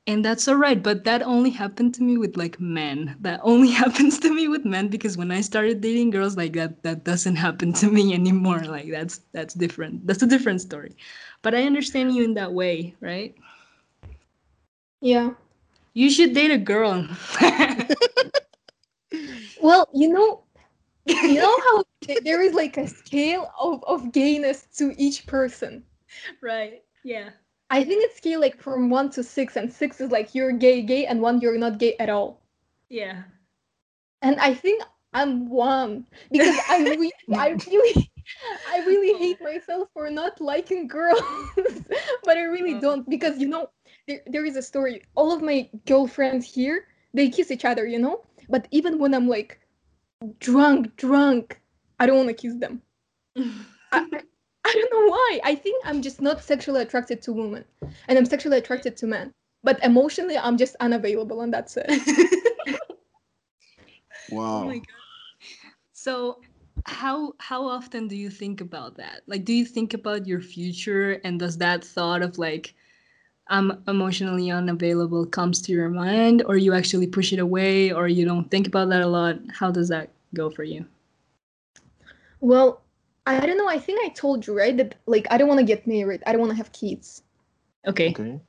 And 0.07 0.25
that's 0.25 0.47
all 0.47 0.55
right. 0.55 0.81
But 0.81 1.03
that 1.03 1.21
only 1.21 1.51
happened 1.51 1.93
to 1.95 2.03
me 2.03 2.17
with 2.17 2.35
like 2.37 2.59
men. 2.59 3.15
That 3.21 3.39
only 3.43 3.69
happens 3.83 4.19
to 4.19 4.33
me 4.33 4.47
with 4.47 4.65
men 4.65 4.87
because 4.87 5.17
when 5.17 5.31
I 5.31 5.41
started 5.41 5.81
dating 5.81 6.09
girls 6.11 6.35
like 6.37 6.53
that, 6.53 6.81
that 6.83 7.03
doesn't 7.03 7.35
happen 7.35 7.73
to 7.73 7.91
me 7.91 8.13
anymore. 8.19 8.59
Like 8.59 8.89
that's 8.89 9.21
that's 9.33 9.53
different. 9.53 10.07
That's 10.07 10.23
a 10.23 10.27
different 10.27 10.61
story. 10.61 10.95
But 11.41 11.55
I 11.55 11.63
understand 11.63 12.15
you 12.15 12.23
in 12.23 12.33
that 12.35 12.53
way, 12.53 12.95
right? 13.01 13.35
Yeah. 15.01 15.31
You 15.93 16.09
should 16.09 16.33
date 16.33 16.51
a 16.51 16.57
girl. 16.57 17.07
Well, 19.61 19.87
you 19.93 20.09
know, 20.09 20.43
you 21.05 21.39
know 21.39 21.59
how 21.61 21.83
there 22.23 22.41
is 22.41 22.53
like 22.53 22.77
a 22.77 22.87
scale 22.87 23.51
of, 23.59 23.83
of 23.85 24.11
gayness 24.11 24.67
to 24.77 24.93
each 24.97 25.25
person. 25.27 25.83
right. 26.41 26.83
Yeah. 27.03 27.29
I 27.69 27.83
think 27.83 28.03
it's 28.03 28.17
scale 28.17 28.41
like 28.41 28.61
from 28.61 28.89
one 28.89 29.09
to 29.11 29.23
six, 29.23 29.55
and 29.55 29.71
six 29.71 30.01
is 30.01 30.11
like 30.11 30.33
you're 30.33 30.51
gay, 30.51 30.81
gay, 30.81 31.05
and 31.05 31.21
one 31.21 31.39
you're 31.39 31.57
not 31.57 31.77
gay 31.77 31.95
at 31.99 32.09
all. 32.09 32.41
Yeah. 32.89 33.23
And 34.21 34.39
I 34.39 34.53
think 34.53 34.83
I'm 35.13 35.49
one 35.49 36.05
because 36.31 36.57
I 36.69 36.79
really, 36.83 37.11
I 37.33 37.49
really, 37.49 38.11
I 38.71 38.79
really 38.79 39.17
hate 39.17 39.41
myself 39.41 39.89
for 39.93 40.09
not 40.09 40.41
liking 40.41 40.87
girls, 40.87 41.21
but 42.23 42.37
I 42.37 42.43
really 42.43 42.79
don't 42.79 43.07
because 43.09 43.37
you 43.39 43.47
know 43.47 43.69
there, 44.07 44.21
there 44.27 44.45
is 44.45 44.55
a 44.55 44.61
story. 44.61 45.03
All 45.15 45.31
of 45.31 45.41
my 45.41 45.69
girlfriends 45.85 46.45
here 46.45 46.85
they 47.13 47.29
kiss 47.29 47.51
each 47.51 47.65
other, 47.65 47.85
you 47.85 47.99
know. 47.99 48.25
But 48.49 48.67
even 48.71 48.99
when 48.99 49.13
I'm 49.13 49.27
like 49.27 49.59
drunk, 50.39 50.95
drunk, 50.95 51.61
I 51.99 52.05
don't 52.05 52.17
want 52.17 52.29
to 52.29 52.33
kiss 52.33 52.55
them. 52.55 52.81
I, 53.91 54.05
I, 54.69 54.71
I 54.71 54.75
don't 54.75 54.91
know 54.93 55.11
why. 55.11 55.39
I 55.43 55.55
think 55.55 55.85
I'm 55.85 56.01
just 56.01 56.21
not 56.21 56.43
sexually 56.43 56.81
attracted 56.81 57.21
to 57.23 57.33
women, 57.33 57.65
and 58.07 58.17
I'm 58.17 58.25
sexually 58.25 58.57
attracted 58.57 58.97
to 58.97 59.07
men. 59.07 59.31
But 59.63 59.83
emotionally, 59.83 60.37
I'm 60.37 60.57
just 60.57 60.75
unavailable, 60.79 61.41
and 61.41 61.53
that's 61.53 61.77
it. 61.77 61.89
Oh 64.31 64.35
Wow. 64.35 64.65
my 64.65 64.77
god. 64.77 64.85
So 65.91 66.39
how 66.85 67.33
how 67.39 67.65
often 67.67 68.07
do 68.07 68.15
you 68.15 68.29
think 68.29 68.61
about 68.61 68.95
that? 68.97 69.21
Like 69.27 69.43
do 69.43 69.53
you 69.53 69.65
think 69.65 69.93
about 69.93 70.27
your 70.27 70.41
future 70.41 71.19
and 71.23 71.39
does 71.39 71.57
that 71.57 71.83
thought 71.83 72.21
of 72.21 72.37
like 72.37 72.73
I'm 73.47 73.83
emotionally 73.87 74.51
unavailable 74.51 75.25
comes 75.25 75.61
to 75.63 75.71
your 75.71 75.89
mind 75.89 76.43
or 76.45 76.57
you 76.57 76.73
actually 76.73 77.07
push 77.07 77.33
it 77.33 77.39
away 77.39 77.91
or 77.91 78.07
you 78.07 78.23
don't 78.25 78.49
think 78.51 78.67
about 78.67 78.89
that 78.89 79.01
a 79.01 79.07
lot? 79.07 79.39
How 79.51 79.71
does 79.71 79.89
that 79.89 80.09
go 80.35 80.49
for 80.49 80.63
you? 80.63 80.85
Well, 82.39 82.81
I 83.29 83.45
don't 83.45 83.57
know. 83.57 83.69
I 83.69 83.79
think 83.79 83.99
I 84.05 84.09
told 84.09 84.47
you 84.47 84.57
right 84.57 84.75
that 84.77 84.95
like 85.05 85.27
I 85.31 85.37
don't 85.37 85.47
want 85.47 85.59
to 85.59 85.65
get 85.65 85.87
married. 85.87 86.23
I 86.25 86.31
don't 86.31 86.41
want 86.41 86.51
to 86.51 86.57
have 86.57 86.71
kids. 86.73 87.23
Okay. 87.87 88.09
Okay. 88.09 88.41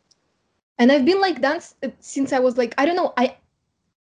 and 0.78 0.90
I've 0.92 1.04
been 1.04 1.20
like 1.20 1.40
that 1.42 1.72
since 2.00 2.32
I 2.32 2.40
was 2.40 2.56
like 2.58 2.74
I 2.78 2.86
don't 2.86 2.96
know 2.96 3.12
I 3.16 3.36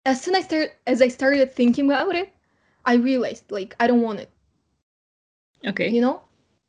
as 0.07 0.21
soon 0.23 0.35
as 0.37 0.45
I 0.45 0.47
start 0.49 0.71
as 0.87 1.03
I 1.03 1.09
started 1.09 1.53
thinking 1.53 1.87
about 1.91 2.15
it 2.15 2.33
I 2.85 2.95
realized 2.95 3.51
like 3.51 3.77
I 3.81 3.87
don't 3.87 4.03
want 4.03 4.21
it 4.21 4.31
Okay. 5.67 5.89
you 5.89 6.01
know 6.01 6.23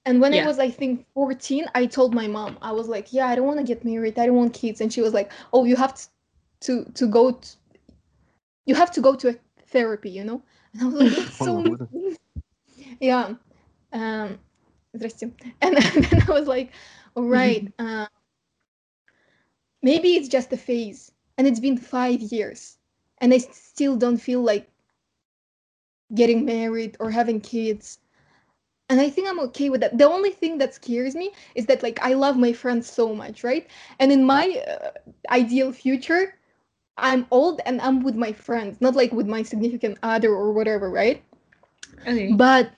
and 0.06 0.20
when 0.22 0.34
Yeah. 0.34 0.44
I 0.44 0.48
was 0.48 0.60
I 0.60 0.70
think 0.70 1.06
14 1.14 1.66
I 1.76 1.86
told 1.86 2.14
my 2.14 2.28
mom 2.28 2.58
I 2.62 2.72
was 2.72 2.88
like 2.88 3.14
yeah 3.14 3.28
I 3.28 3.36
don't 3.36 3.46
want 3.48 3.60
to 3.60 3.64
get 3.66 3.86
married 3.86 4.18
I 4.20 4.26
don't 4.26 4.36
want 4.38 4.54
kids 4.54 4.82
and 4.82 4.92
she 4.92 5.02
was 5.02 5.14
like 5.14 5.32
oh 5.54 5.66
you 5.66 5.76
have 5.76 5.94
to 5.96 6.08
to, 6.62 6.86
to 6.94 7.08
go 7.08 7.32
t- 7.32 7.58
you 8.66 8.76
have 8.76 8.92
to 8.92 9.02
go 9.02 9.16
to 9.16 9.30
a 9.30 9.36
therapy 9.68 10.10
you 10.10 10.24
know 10.24 10.42
and 10.74 10.82
I 10.82 10.86
was 10.86 10.94
like 10.96 11.16
that's 11.16 11.38
oh, 11.42 11.46
so 11.46 11.54
Oh, 11.56 11.62
what 11.62 11.82
a- 11.82 11.90
mean." 11.94 12.18
yeah 13.00 13.34
um, 13.94 14.40
and 15.62 15.78
then 15.78 16.22
I 16.28 16.32
was 16.32 16.48
like, 16.48 16.72
all 17.16 17.24
right, 17.24 17.66
mm-hmm. 17.66 17.86
uh, 17.86 18.02
um, 18.02 18.08
maybe 19.82 20.16
it's 20.16 20.28
just 20.28 20.54
a 20.54 20.58
phase. 20.58 21.12
And 21.38 21.48
it's 21.48 21.60
been 21.60 21.78
five 21.78 22.22
years, 22.22 22.78
and 23.20 23.34
I 23.34 23.40
still 23.40 23.96
don't 23.96 24.18
feel 24.18 24.42
like 24.42 24.70
getting 26.14 26.46
married 26.46 26.96
or 27.00 27.10
having 27.10 27.42
kids. 27.42 27.98
And 28.90 29.02
I 29.02 29.10
think 29.10 29.28
I'm 29.28 29.40
okay 29.40 29.72
with 29.72 29.82
that. 29.82 29.98
The 29.98 30.08
only 30.08 30.30
thing 30.30 30.60
that 30.60 30.76
scares 30.76 31.16
me 31.16 31.32
is 31.56 31.66
that, 31.66 31.82
like, 31.82 32.00
I 32.04 32.14
love 32.14 32.38
my 32.38 32.54
friends 32.54 32.88
so 32.88 33.16
much, 33.16 33.44
right? 33.44 33.68
And 33.98 34.12
in 34.12 34.24
my 34.24 34.64
uh, 34.68 34.92
ideal 35.32 35.72
future, 35.72 36.36
I'm 36.98 37.26
old 37.32 37.62
and 37.66 37.82
I'm 37.82 38.04
with 38.04 38.16
my 38.16 38.32
friends, 38.32 38.80
not 38.80 38.96
like 38.96 39.12
with 39.12 39.28
my 39.28 39.42
significant 39.42 39.98
other 40.04 40.30
or 40.30 40.52
whatever, 40.52 40.92
right? 40.92 41.24
Okay. 42.02 42.32
But 42.34 42.72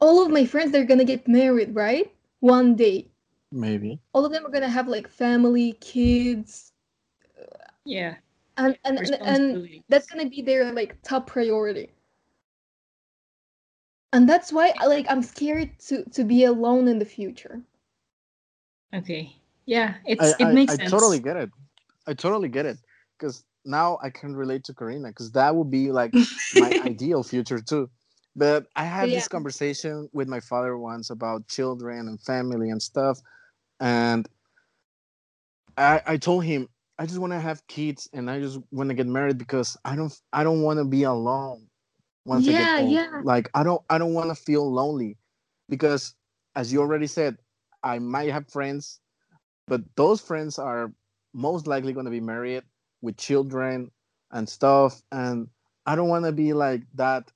all 0.00 0.24
of 0.24 0.30
my 0.30 0.44
friends 0.44 0.72
they're 0.72 0.84
gonna 0.84 1.04
get 1.04 1.28
married 1.28 1.74
right 1.74 2.12
one 2.40 2.74
day 2.76 3.06
Maybe. 3.52 4.00
all 4.12 4.24
of 4.26 4.32
them 4.32 4.46
are 4.46 4.50
gonna 4.50 4.68
have 4.68 4.88
like 4.88 5.08
family 5.08 5.72
kids 5.80 6.72
Yeah. 7.84 8.16
and 8.56 8.78
and, 8.84 8.98
and, 8.98 9.14
and 9.22 9.82
that's 9.88 10.06
gonna 10.06 10.28
be 10.28 10.42
their 10.42 10.72
like 10.72 11.00
top 11.02 11.26
priority 11.26 11.90
and 14.12 14.28
that's 14.28 14.52
why 14.52 14.74
like 14.86 15.06
i'm 15.10 15.22
scared 15.22 15.70
to 15.78 16.04
to 16.10 16.24
be 16.24 16.44
alone 16.44 16.88
in 16.88 16.98
the 16.98 17.04
future 17.04 17.62
Okay. 18.94 19.36
Yeah, 19.66 19.94
it's 20.06 20.22
I, 20.22 20.34
it 20.38 20.44
I, 20.46 20.52
makes 20.52 20.72
I 20.72 20.76
sense. 20.76 20.88
I 20.88 20.96
totally 20.96 21.18
get 21.20 21.36
it. 21.36 21.50
I 22.06 22.14
totally 22.14 22.48
get 22.48 22.66
it. 22.66 22.78
Because 23.18 23.44
now 23.64 23.98
I 24.02 24.10
can 24.10 24.34
relate 24.34 24.64
to 24.64 24.74
Karina, 24.74 25.08
because 25.08 25.32
that 25.32 25.54
would 25.54 25.70
be 25.70 25.92
like 25.92 26.14
my 26.52 26.74
ideal 26.80 27.22
future 27.22 27.60
too. 27.60 27.90
But 28.38 28.68
I 28.76 28.84
had 28.84 29.10
Yeah. 29.10 29.16
this 29.16 29.28
conversation 29.28 30.10
with 30.14 30.28
my 30.28 30.40
father 30.40 30.78
once 30.78 31.10
about 31.10 31.48
children 31.48 32.08
and 32.08 32.20
family 32.22 32.70
and 32.70 32.82
stuff. 32.82 33.20
And 33.80 34.28
I, 35.76 36.02
I 36.06 36.16
told 36.18 36.44
him 36.44 36.68
I 36.98 37.06
just 37.06 37.18
want 37.18 37.32
to 37.32 37.40
have 37.40 37.66
kids 37.68 38.08
and 38.12 38.30
I 38.30 38.40
just 38.40 38.60
want 38.72 38.90
to 38.90 38.94
get 38.94 39.06
married 39.06 39.38
because 39.38 39.76
I 39.84 39.96
don't 39.96 40.12
I 40.32 40.44
don't 40.44 40.62
want 40.62 40.78
to 40.78 40.84
be 40.84 41.04
alone 41.04 41.68
once 42.24 42.48
I 42.48 42.52
get 42.52 42.70
old. 42.76 42.90
yeah. 42.90 43.22
Like 43.22 43.50
I 43.54 43.64
don't 43.64 43.82
I 43.90 43.98
don't 43.98 44.14
want 44.14 44.30
to 44.30 44.36
feel 44.36 44.70
lonely 44.72 45.18
because 45.68 46.14
as 46.56 46.72
you 46.72 46.80
already 46.80 47.06
said, 47.06 47.38
I 47.82 47.98
might 48.00 48.30
have 48.32 48.48
friends, 48.50 49.00
but 49.68 49.82
those 49.96 50.20
friends 50.20 50.58
are 50.58 50.92
most 51.34 51.66
likely 51.66 51.92
going 51.92 52.06
to 52.06 52.12
be 52.12 52.20
married 52.20 52.64
with 53.02 53.16
children 53.16 53.90
and 54.32 54.48
stuff 54.48 55.02
and 55.12 55.48
I 55.86 55.96
don't 55.96 56.08
want 56.08 56.26
to 56.26 56.32
be 56.32 56.52
like 56.54 56.82
that 56.94 57.30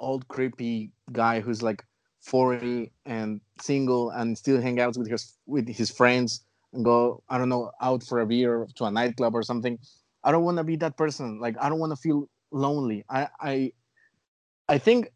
old 0.00 0.28
creepy 0.28 0.92
guy 1.12 1.40
who's 1.40 1.62
like 1.62 1.84
40 2.20 2.92
and 3.06 3.40
single 3.60 4.10
and 4.10 4.36
still 4.36 4.60
hang 4.60 4.80
out 4.80 4.96
with 4.96 5.08
his 5.10 5.36
with 5.46 5.68
his 5.68 5.90
friends 5.90 6.44
and 6.72 6.84
go 6.84 7.22
i 7.28 7.38
don't 7.38 7.48
know 7.48 7.70
out 7.80 8.02
for 8.04 8.20
a 8.20 8.26
beer 8.26 8.66
to 8.76 8.84
a 8.84 8.90
nightclub 8.90 9.34
or 9.34 9.42
something. 9.42 9.78
I 10.24 10.32
don't 10.32 10.44
want 10.44 10.58
to 10.58 10.64
be 10.64 10.76
that 10.76 10.96
person. 10.96 11.40
Like 11.40 11.56
i 11.60 11.68
don't 11.68 11.78
want 11.78 11.92
to 11.92 11.96
feel 11.96 12.28
lonely. 12.52 13.04
I 13.10 13.28
i 13.40 13.72
i 14.68 14.78
think 14.78 15.10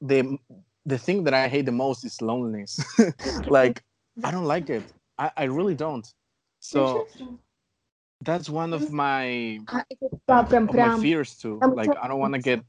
the 0.00 0.38
the 0.86 0.98
thing 0.98 1.24
that 1.24 1.34
i 1.34 1.48
hate 1.48 1.66
the 1.66 1.72
most 1.72 2.04
is 2.04 2.20
loneliness. 2.22 2.80
Like 3.48 3.82
i 4.24 4.30
don't 4.30 4.44
like 4.46 4.70
it. 4.70 4.84
I 5.18 5.30
i 5.36 5.44
really 5.44 5.74
don't. 5.74 6.06
So 6.60 7.10
that's 8.22 8.48
one 8.48 8.72
of 8.72 8.90
my, 8.92 9.60
of 10.68 10.76
my 10.76 10.90
fears 10.90 11.36
too. 11.36 11.66
Like 11.72 11.96
i 12.02 12.08
don't 12.08 12.20
want 12.20 12.34
to 12.34 12.40
get 12.40 12.64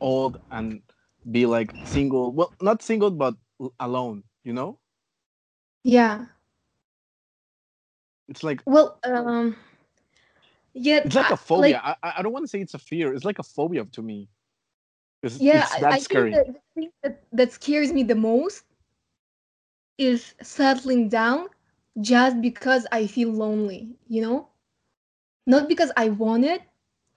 old 0.00 0.40
and 0.50 0.82
be 1.30 1.46
like 1.46 1.74
single. 1.84 2.32
Well, 2.32 2.52
not 2.60 2.82
single, 2.82 3.10
but 3.10 3.34
alone. 3.80 4.24
You 4.44 4.52
know, 4.52 4.78
yeah 5.84 6.26
it's 8.28 8.42
like 8.42 8.62
well 8.66 8.98
um 9.04 9.56
yeah 10.74 11.00
it's 11.04 11.14
like 11.14 11.30
I- 11.30 11.34
a 11.34 11.36
phobia. 11.36 11.80
I 11.82 11.96
I 12.02 12.12
I 12.18 12.22
don't 12.22 12.32
want 12.32 12.44
to 12.44 12.48
say 12.48 12.60
it's 12.60 12.74
a 12.74 12.78
fear. 12.78 13.14
It's 13.14 13.24
like 13.24 13.38
a 13.38 13.42
phobia 13.44 13.84
to 13.84 14.02
me. 14.02 14.28
It's, 15.22 15.36
yeah 15.38 15.66
it's 15.66 15.74
I- 15.74 15.80
that 15.80 15.94
I 15.96 16.00
scary. 16.00 16.32
think 16.32 16.46
that 16.46 16.54
the 16.54 16.60
thing 16.80 16.90
that, 17.02 17.22
that 17.32 17.52
scares 17.52 17.92
me 17.92 18.02
the 18.02 18.14
most 18.14 18.64
is 19.98 20.34
settling 20.42 21.08
down 21.08 21.46
just 22.00 22.40
because 22.40 22.86
i 22.92 23.06
feel 23.06 23.30
lonely 23.30 23.96
you 24.08 24.20
know 24.20 24.48
not 25.46 25.68
because 25.68 25.90
i 25.96 26.08
want 26.08 26.44
it 26.44 26.62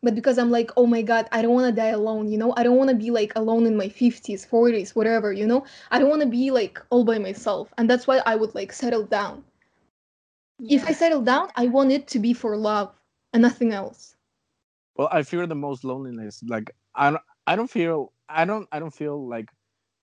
but 0.03 0.15
because 0.15 0.37
i'm 0.37 0.51
like 0.51 0.71
oh 0.77 0.85
my 0.85 1.01
god 1.01 1.27
i 1.31 1.41
don't 1.41 1.53
want 1.53 1.67
to 1.67 1.81
die 1.81 1.89
alone 1.89 2.27
you 2.27 2.37
know 2.37 2.53
i 2.57 2.63
don't 2.63 2.77
want 2.77 2.89
to 2.89 2.95
be 2.95 3.11
like 3.11 3.33
alone 3.35 3.65
in 3.65 3.77
my 3.77 3.87
50s 3.89 4.45
40s 4.45 4.95
whatever 4.95 5.31
you 5.33 5.45
know 5.45 5.65
i 5.91 5.99
don't 5.99 6.09
want 6.09 6.21
to 6.21 6.27
be 6.27 6.51
like 6.51 6.79
all 6.89 7.03
by 7.03 7.17
myself 7.17 7.73
and 7.77 7.89
that's 7.89 8.07
why 8.07 8.19
i 8.25 8.35
would 8.35 8.53
like 8.55 8.71
settle 8.73 9.03
down 9.05 9.43
if 10.69 10.85
i 10.85 10.91
settle 10.91 11.21
down 11.21 11.49
i 11.55 11.65
want 11.67 11.91
it 11.91 12.07
to 12.07 12.19
be 12.19 12.31
for 12.33 12.55
love 12.55 12.93
and 13.33 13.41
nothing 13.41 13.73
else 13.73 14.15
Well, 14.95 15.09
I 15.11 15.23
fear 15.23 15.45
the 15.47 15.55
most 15.55 15.83
loneliness. 15.83 16.41
Like 16.47 16.71
I 16.95 17.11
don't 17.11 17.21
I 17.45 17.55
don't 17.55 17.69
feel 17.69 18.13
I 18.29 18.45
don't 18.45 18.67
I 18.71 18.79
don't 18.79 18.93
feel 18.93 19.27
like 19.27 19.49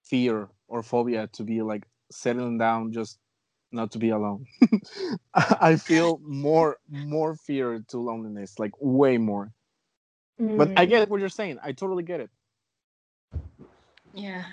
fear 0.03 0.49
or 0.69 0.83
phobia 0.83 1.29
to 1.35 1.45
be 1.45 1.63
like 1.63 1.87
settling 2.11 2.59
down 2.59 2.93
just 2.93 3.19
not 3.73 3.93
to 3.93 3.99
be 3.99 4.11
alone. 4.11 4.47
I 5.35 5.77
feel 5.77 6.21
more 6.23 6.79
more 6.89 7.37
fear 7.37 7.85
to 7.89 7.99
loneliness, 7.99 8.59
like 8.59 8.73
way 8.81 9.19
more. 9.19 9.53
But 10.39 10.71
I 10.77 10.87
Mm. 10.87 10.89
get 10.89 11.09
what 11.11 11.21
you're 11.21 11.29
saying. 11.29 11.59
I 11.63 11.73
totally 11.73 12.03
get 12.03 12.21
it. 12.21 12.31
Yeah. 14.15 14.45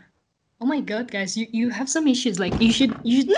Oh 0.60 0.66
my 0.66 0.80
god, 0.80 1.10
guys, 1.12 1.36
you, 1.38 1.48
you 1.52 1.70
have 1.70 1.90
some 1.90 2.08
issues. 2.08 2.40
Like 2.40 2.60
you 2.62 2.72
should 2.72 2.96
you 3.04 3.22
should 3.22 3.30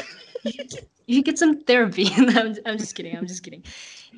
you 0.43 0.51
should, 0.51 0.69
get- 0.69 0.89
you 1.07 1.15
should 1.15 1.25
get 1.25 1.37
some 1.39 1.61
therapy. 1.63 2.07
I'm, 2.17 2.55
I'm 2.65 2.77
just 2.77 2.95
kidding. 2.95 3.15
I'm 3.15 3.27
just 3.27 3.43
kidding. 3.43 3.63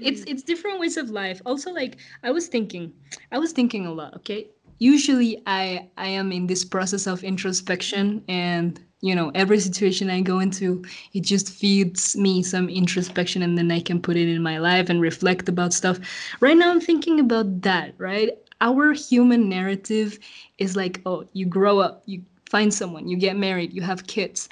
It's 0.01 0.23
it's 0.27 0.43
different 0.43 0.79
ways 0.79 0.97
of 0.97 1.09
life. 1.09 1.41
Also, 1.45 1.71
like 1.71 1.97
I 2.23 2.31
was 2.31 2.47
thinking, 2.47 2.93
I 3.31 3.37
was 3.39 3.51
thinking 3.53 3.85
a 3.85 3.91
lot. 3.93 4.15
Okay, 4.17 4.49
usually 4.79 5.41
I 5.45 5.89
I 5.97 6.07
am 6.07 6.31
in 6.31 6.47
this 6.47 6.65
process 6.65 7.07
of 7.07 7.23
introspection 7.23 8.23
and 8.27 8.79
you 9.01 9.15
know 9.15 9.31
every 9.35 9.59
situation 9.59 10.09
I 10.09 10.21
go 10.21 10.39
into 10.39 10.83
it 11.13 11.21
just 11.21 11.49
feeds 11.49 12.15
me 12.15 12.43
some 12.43 12.69
introspection 12.69 13.41
and 13.41 13.57
then 13.57 13.71
I 13.71 13.79
can 13.79 14.01
put 14.01 14.17
it 14.17 14.27
in 14.27 14.41
my 14.41 14.57
life 14.57 14.89
and 14.89 15.01
reflect 15.01 15.49
about 15.49 15.73
stuff. 15.73 15.99
Right 16.39 16.57
now 16.57 16.71
I'm 16.71 16.81
thinking 16.81 17.19
about 17.19 17.61
that, 17.61 17.93
right? 17.97 18.31
Our 18.61 18.93
human 18.93 19.49
narrative 19.49 20.17
is 20.57 20.75
like, 20.75 21.01
oh, 21.05 21.27
you 21.33 21.45
grow 21.45 21.79
up, 21.79 22.03
you 22.05 22.23
find 22.49 22.73
someone, 22.73 23.07
you 23.07 23.17
get 23.17 23.35
married, 23.35 23.73
you 23.73 23.81
have 23.81 24.07
kids. 24.07 24.47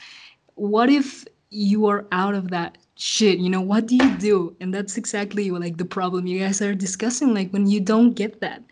What 0.55 0.89
if 0.89 1.26
you 1.49 1.86
are 1.86 2.05
out 2.11 2.34
of 2.34 2.49
that 2.49 2.78
shit 2.95 3.39
you 3.39 3.49
know 3.49 3.61
what 3.61 3.88
do 3.88 3.95
you 3.95 4.17
do 4.17 4.55
and 4.59 4.74
that's 4.74 4.97
exactly 4.97 5.49
like 5.51 5.78
the 5.78 5.86
problem 5.86 6.28
you 6.28 6.39
guys 6.39 6.61
are 6.61 6.76
discussing 6.76 7.34
like 7.34 7.49
when 7.51 7.67
you 7.67 7.80
don't 7.80 8.13
get 8.13 8.39
that 8.39 8.63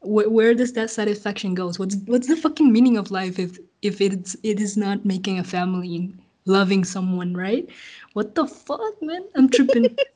wh- 0.00 0.30
where 0.30 0.54
does 0.54 0.72
that 0.72 0.90
satisfaction 0.90 1.54
goes 1.54 1.78
what's 1.78 1.96
what's 2.06 2.28
the 2.28 2.36
fucking 2.36 2.72
meaning 2.72 2.96
of 2.96 3.10
life 3.10 3.38
if 3.38 3.58
if 3.82 4.00
it's 4.00 4.36
it 4.42 4.60
is 4.60 4.76
not 4.76 5.04
making 5.04 5.38
a 5.38 5.44
family 5.44 5.96
and 5.96 6.18
loving 6.46 6.84
someone 6.84 7.34
right 7.34 7.68
what 8.14 8.34
the 8.34 8.46
fuck 8.46 9.02
man 9.02 9.22
i'm 9.36 9.48
tripping 9.48 9.96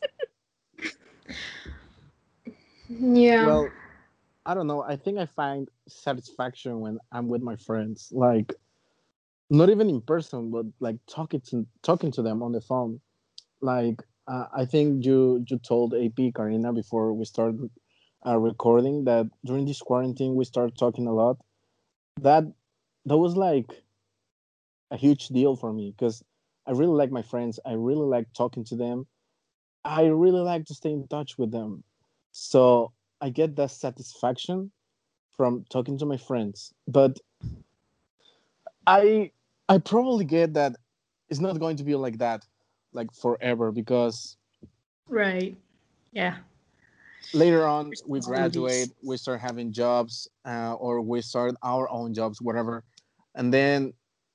Yeah. 3.01 3.47
Well, 3.47 3.69
I 4.45 4.55
don't 4.55 4.67
know. 4.67 4.83
I 4.83 4.97
think 4.97 5.19
I 5.19 5.27
find 5.27 5.69
satisfaction 5.89 6.81
when 6.81 6.99
I'm 7.11 7.29
with 7.29 7.43
my 7.43 7.57
friends. 7.57 8.09
Like, 8.13 8.55
not 9.51 9.71
even 9.71 9.89
in 9.89 10.01
person, 10.01 10.51
but 10.51 10.67
like 10.81 10.97
talking 11.07 11.41
to 11.51 11.67
talking 11.83 12.11
to 12.13 12.23
them 12.23 12.43
on 12.43 12.53
the 12.53 12.61
phone. 12.61 13.01
Like, 13.61 14.03
uh, 14.29 14.47
I 14.55 14.65
think 14.65 15.05
you 15.05 15.45
you 15.49 15.59
told 15.59 15.95
AP 15.95 16.33
Karina 16.35 16.73
before 16.73 17.13
we 17.13 17.25
started 17.25 17.71
uh, 18.27 18.39
recording 18.39 19.05
that 19.05 19.27
during 19.45 19.67
this 19.67 19.81
quarantine 19.81 20.35
we 20.35 20.45
started 20.45 20.77
talking 20.77 21.07
a 21.07 21.13
lot. 21.13 21.39
That 22.21 22.45
that 23.07 23.17
was 23.19 23.37
like 23.37 23.83
a 24.91 24.97
huge 24.97 25.29
deal 25.29 25.57
for 25.57 25.73
me 25.73 25.95
because 25.97 26.23
I 26.67 26.73
really 26.73 26.95
like 26.95 27.11
my 27.11 27.23
friends. 27.23 27.59
I 27.65 27.73
really 27.73 28.07
like 28.07 28.33
talking 28.33 28.65
to 28.67 28.77
them. 28.77 29.07
I 29.85 30.05
really 30.07 30.41
like 30.41 30.67
to 30.67 30.75
stay 30.75 30.91
in 30.91 31.09
touch 31.09 31.39
with 31.39 31.51
them. 31.51 31.83
So 32.31 32.93
I 33.21 33.31
get 33.31 33.57
that 33.57 33.71
satisfaction 33.71 34.71
from 35.37 35.65
talking 35.71 35.99
to 35.99 36.07
my 36.07 36.17
friends. 36.17 36.73
But 36.87 37.19
I 38.87 39.33
I 39.69 39.79
probably 39.79 40.25
get 40.25 40.55
that 40.55 40.77
it's 41.29 41.41
not 41.41 41.59
going 41.59 41.77
to 41.77 41.85
be 41.85 41.95
like 41.95 42.19
that 42.19 42.45
like 42.93 43.13
forever 43.13 43.73
because 43.73 44.37
right 45.09 45.57
yeah 46.13 46.37
later 47.35 47.67
on 47.67 47.93
we 48.07 48.21
graduate 48.21 48.91
we 49.03 49.17
start 49.17 49.41
having 49.41 49.73
jobs 49.73 50.29
uh, 50.45 50.75
or 50.75 51.01
we 51.01 51.21
start 51.21 51.55
our 51.63 51.89
own 51.91 52.15
jobs 52.15 52.41
whatever. 52.41 52.85
And 53.35 53.53
then 53.53 53.93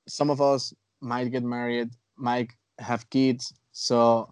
some 0.08 0.30
of 0.30 0.40
us 0.40 0.72
might 1.00 1.30
get 1.30 1.42
married 1.42 1.90
might 2.16 2.50
have 2.78 3.08
kids 3.10 3.52
so 3.72 4.28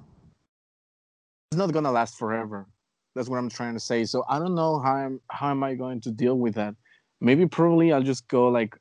it's 1.50 1.58
not 1.58 1.72
gonna 1.72 1.92
last 1.92 2.18
forever. 2.18 2.66
That's 3.14 3.28
what 3.28 3.38
i'm 3.38 3.48
trying 3.48 3.74
to 3.74 3.80
say. 3.80 4.04
So 4.04 4.24
i 4.28 4.38
don't 4.38 4.54
know 4.54 4.80
how 4.80 4.94
i'm 4.94 5.20
how 5.30 5.50
am 5.50 5.62
i 5.62 5.74
going 5.74 6.00
to 6.02 6.10
deal 6.10 6.38
with 6.38 6.54
that. 6.54 6.74
Maybe 7.20 7.46
probably 7.46 7.92
i'll 7.92 8.02
just 8.02 8.26
go 8.28 8.48
like 8.48 8.76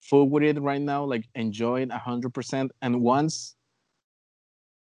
full 0.00 0.28
with 0.28 0.42
it 0.42 0.58
right 0.60 0.80
now 0.80 1.04
like 1.04 1.28
enjoy 1.34 1.82
it 1.82 1.90
100% 1.90 2.70
and 2.82 3.00
once 3.02 3.54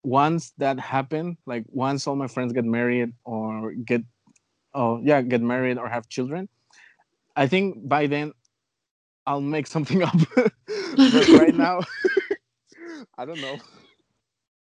once 0.03 0.53
that 0.59 0.79
happen 0.79 1.37
like 1.47 1.65
once 1.69 2.07
all 2.07 2.17
my 2.17 2.29
friends 2.29 2.53
get 2.53 2.65
married 2.65 3.13
or 3.25 3.73
get 3.73 4.03
oh 4.75 5.01
yeah 5.03 5.21
get 5.23 5.43
married 5.43 5.77
or 5.79 5.89
have 5.89 6.09
children 6.09 6.49
i 7.37 7.47
think 7.47 7.89
by 7.89 8.07
then 8.07 8.33
i'll 9.27 9.41
make 9.41 9.67
something 9.75 10.03
up 10.03 10.17
but 10.35 11.29
right 11.31 11.55
now 11.57 11.81
i 13.19 13.25
don't 13.25 13.41
know 13.41 13.57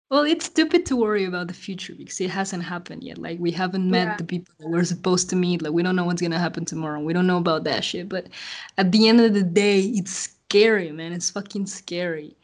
Well, 0.09 0.23
it's 0.23 0.45
stupid 0.47 0.87
to 0.87 0.95
worry 0.95 1.25
about 1.27 1.49
the 1.49 1.55
future 1.67 1.93
because 1.99 2.21
it 2.21 2.31
hasn't 2.31 2.63
happened 2.63 3.03
yet. 3.03 3.19
Like 3.19 3.41
we 3.43 3.51
haven't 3.51 3.91
met 3.91 4.07
Yeah. 4.07 4.17
the 4.17 4.25
people 4.25 4.55
that 4.61 4.69
we're 4.71 4.85
supposed 4.87 5.29
to 5.31 5.37
meet. 5.37 5.63
Like 5.63 5.73
we 5.75 5.83
don't 5.83 5.97
know 5.99 6.05
what's 6.07 6.23
gonna 6.23 6.39
happen 6.39 6.65
tomorrow. 6.65 7.01
We 7.03 7.13
don't 7.13 7.27
know 7.27 7.39
about 7.43 7.65
that 7.65 7.83
shit. 7.83 8.07
But 8.09 8.29
at 8.79 8.93
the 8.93 9.09
end 9.11 9.19
of 9.21 9.35
the 9.35 9.43
day, 9.43 9.81
it's 9.99 10.13
scary, 10.31 10.93
man. 10.93 11.13
It's 11.13 11.31
fucking 11.35 11.67
scary. 11.67 12.37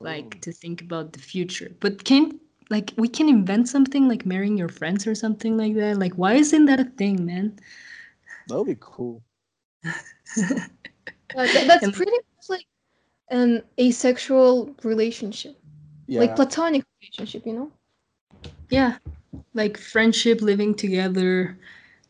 Like 0.00 0.34
Oh. 0.36 0.38
to 0.42 0.52
think 0.52 0.82
about 0.82 1.12
the 1.12 1.18
future. 1.18 1.70
But 1.80 2.04
can 2.04 2.38
like 2.70 2.92
we 2.96 3.08
can 3.08 3.28
invent 3.28 3.68
something 3.68 4.08
like 4.08 4.26
marrying 4.26 4.58
your 4.58 4.68
friends 4.68 5.06
or 5.06 5.14
something 5.14 5.56
like 5.56 5.74
that. 5.76 5.98
Like 5.98 6.14
why 6.14 6.34
isn't 6.34 6.66
that 6.66 6.80
a 6.80 6.84
thing, 6.84 7.24
man? 7.24 7.58
that 8.48 8.56
would 8.58 8.66
be 8.68 8.76
cool 8.78 9.22
Uh, 11.36 11.46
th- 11.46 11.66
that's 11.66 11.82
And- 11.84 11.92
pretty 11.94 12.12
much 12.12 12.48
like 12.48 12.66
an 13.30 13.62
asexual 13.80 14.74
relationship, 14.84 15.58
yeah 16.06 16.20
like 16.20 16.36
platonic 16.36 16.84
relationship, 17.02 17.44
you 17.46 17.52
know? 17.52 17.72
Yeah. 18.70 18.98
Like 19.54 19.76
friendship, 19.76 20.40
living 20.40 20.74
together, 20.74 21.58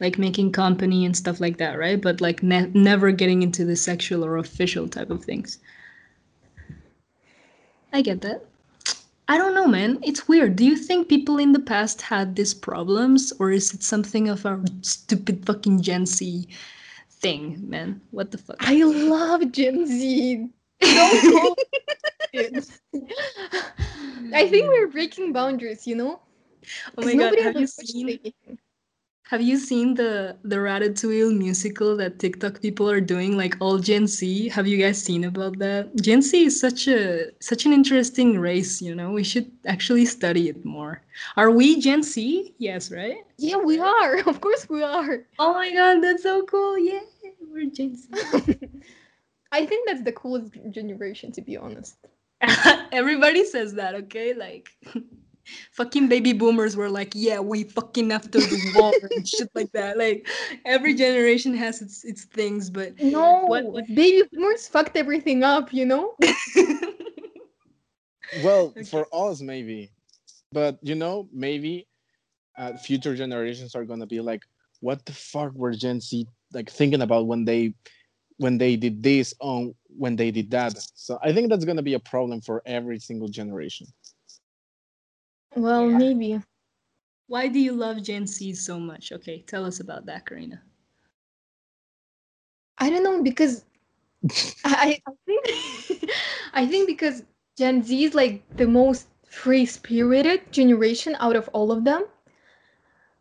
like 0.01 0.19
making 0.19 0.53
company 0.53 1.05
and 1.07 1.17
stuff 1.17 1.41
like 1.41 1.57
that, 1.59 1.79
right? 1.79 2.01
But 2.01 2.21
like 2.21 2.43
ne- 2.43 2.71
never 2.75 3.11
getting 3.13 3.43
into 3.43 3.65
the 3.65 3.77
sexual 3.77 4.25
or 4.25 4.37
official 4.37 4.87
type 4.89 5.11
of 5.11 5.25
things. 5.25 5.59
I 7.93 8.03
get 8.03 8.21
that. 8.23 8.45
I 9.29 9.39
don't 9.39 9.55
know, 9.55 9.67
man. 9.67 9.99
It's 10.03 10.29
weird. 10.29 10.55
Do 10.57 10.65
you 10.65 10.77
think 10.77 11.09
people 11.09 11.39
in 11.39 11.53
the 11.53 11.59
past 11.59 12.01
had 12.03 12.37
these 12.37 12.55
problems, 12.55 13.33
or 13.41 13.51
is 13.51 13.75
it 13.75 13.83
something 13.83 14.29
of 14.29 14.47
our 14.47 14.61
stupid 14.83 15.45
fucking 15.47 15.83
Gen 15.83 16.07
Z 16.07 16.47
thing, 17.11 17.59
man? 17.69 18.01
What 18.13 18.31
the 18.31 18.39
fuck? 18.39 18.57
I 18.61 18.83
love 18.85 19.51
Gen 19.51 19.87
Z. 19.87 20.49
Don't 20.81 21.23
call 21.33 21.57
it. 22.33 22.69
I 24.33 24.47
think 24.49 24.65
we're 24.69 24.89
breaking 24.89 25.33
boundaries, 25.33 25.87
you 25.87 25.97
know? 25.97 26.21
oh 26.99 27.03
'Cause 27.03 27.07
my 27.07 27.15
god, 27.15 27.39
have 27.41 27.59
you 27.59 27.67
seen? 27.67 28.09
anything. 28.09 28.59
Have 29.29 29.43
you 29.43 29.59
seen 29.59 29.95
the 29.95 30.37
the 30.45 30.57
Ratatouille 30.57 31.37
musical 31.37 31.97
that 31.97 32.21
TikTok 32.21 32.63
people 32.63 32.89
are 32.89 33.01
doing, 33.01 33.37
like 33.37 33.57
all 33.61 33.79
Gen 33.79 34.07
Z? 34.07 34.49
Have 34.51 34.69
you 34.69 34.79
guys 34.79 35.03
seen 35.03 35.25
about 35.25 35.59
that? 35.59 35.91
Gen 36.01 36.23
Z 36.23 36.45
is 36.45 36.61
such 36.61 36.87
a 36.87 37.33
such 37.41 37.67
an 37.67 37.73
interesting 37.73 38.39
race, 38.39 38.81
you 38.81 38.95
know. 38.95 39.11
We 39.11 39.25
should 39.25 39.51
actually 39.67 40.07
study 40.07 40.49
it 40.49 40.65
more. 40.65 41.03
Are 41.37 41.51
we 41.51 41.81
Gen 41.81 42.05
Z? 42.05 42.55
Yes, 42.59 42.93
right? 42.93 43.19
Yeah, 43.37 43.57
we 43.57 43.81
are. 43.81 44.17
Of 44.31 44.41
course 44.41 44.69
we 44.69 44.83
are. 44.85 45.27
Oh 45.41 45.53
my 45.55 45.73
god, 45.73 46.03
that's 46.03 46.23
so 46.23 46.45
cool! 46.45 46.79
Yeah, 46.79 47.01
we're 47.51 47.67
Gen 47.71 47.97
Z. 47.97 48.09
I 49.51 49.67
think 49.67 49.89
that's 49.89 50.03
the 50.03 50.13
coolest 50.13 50.53
generation, 50.71 51.33
to 51.33 51.43
be 51.43 51.57
honest. 51.57 51.97
Everybody 52.93 53.45
says 53.45 53.75
that, 53.75 53.95
okay? 53.95 54.35
Like, 54.35 54.69
fucking 55.73 56.09
baby 56.09 56.33
boomers 56.33 56.77
were 56.77 56.89
like, 56.91 57.13
yeah, 57.15 57.39
we 57.41 57.65
fucking 57.65 58.13
after 58.13 58.41
the 58.41 58.73
war 58.75 58.93
and 59.03 59.27
shit 59.35 59.51
like 59.55 59.73
that. 59.73 59.97
Like, 59.99 60.27
every 60.65 60.95
generation 60.95 61.55
has 61.57 61.83
its 61.83 62.05
its 62.05 62.25
things, 62.25 62.71
but 62.71 62.99
No, 63.01 63.45
What- 63.47 63.65
what- 63.73 63.87
baby 63.95 64.29
boomers 64.33 64.69
fucked 64.69 64.97
everything 64.97 65.43
up, 65.45 65.73
you 65.73 65.87
know? 65.87 66.15
well 68.43 68.67
Okay. 68.67 68.83
for 68.85 69.07
us 69.13 69.41
maybe 69.41 69.91
but 70.53 70.79
you 70.83 70.95
know 70.95 71.29
maybe 71.33 71.87
uh, 72.59 72.77
future 72.77 73.15
generations 73.15 73.75
are 73.75 73.85
gonna 73.85 74.07
be 74.07 74.21
like 74.21 74.43
what 74.81 75.05
the 75.07 75.13
fuck 75.13 75.53
were 75.55 75.73
gen 75.73 76.01
z 76.01 76.27
like 76.53 76.69
thinking 76.71 77.03
about 77.03 77.27
when 77.27 77.45
they 77.45 77.73
when 78.39 78.59
they 78.59 78.77
did 78.77 79.03
this 79.03 79.33
on 79.41 79.75
when 79.89 80.17
they 80.17 80.31
did 80.31 80.51
that 80.51 80.75
so 80.95 81.19
i 81.23 81.33
think 81.33 81.49
that's 81.49 81.65
gonna 81.65 81.83
be 81.83 81.95
a 81.95 82.01
problem 82.01 82.41
for 82.41 82.63
every 82.67 82.99
single 82.99 83.29
generation 83.29 83.87
Well, 85.57 85.91
Yeah. 85.91 85.99
maybe. 85.99 86.41
Why 87.29 87.49
do 87.49 87.59
you 87.61 87.73
love 87.73 88.03
Gen 88.03 88.27
Z 88.27 88.55
so 88.55 88.81
much? 88.81 89.13
Okay, 89.13 89.43
tell 89.43 89.65
us 89.65 89.81
about 89.81 90.07
that, 90.07 90.27
Karina. 90.27 90.63
I 92.79 92.91
don't 92.91 93.03
know 93.05 93.23
because 93.23 93.65
I, 94.65 95.01
I 95.07 95.13
think 95.27 96.11
I 96.55 96.67
think 96.67 96.87
because 96.87 97.23
Gen 97.57 97.83
Z 97.83 98.05
is 98.05 98.15
like 98.15 98.45
the 98.57 98.67
most 98.67 99.09
free 99.29 99.67
spirited 99.67 100.53
generation 100.53 101.17
out 101.21 101.37
of 101.37 101.49
all 101.53 101.73
of 101.73 101.85
them. 101.85 102.07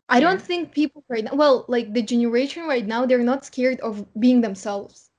I 0.08 0.20
don't 0.20 0.40
Yeah. 0.40 0.40
think 0.40 0.72
people 0.72 1.04
right 1.08 1.24
now, 1.24 1.34
well, 1.34 1.64
like 1.68 1.92
the 1.94 2.02
generation 2.02 2.64
right 2.66 2.86
now, 2.86 3.06
they're 3.06 3.22
not 3.22 3.44
scared 3.44 3.80
of 3.80 4.06
being 4.18 4.40
themselves. 4.42 5.10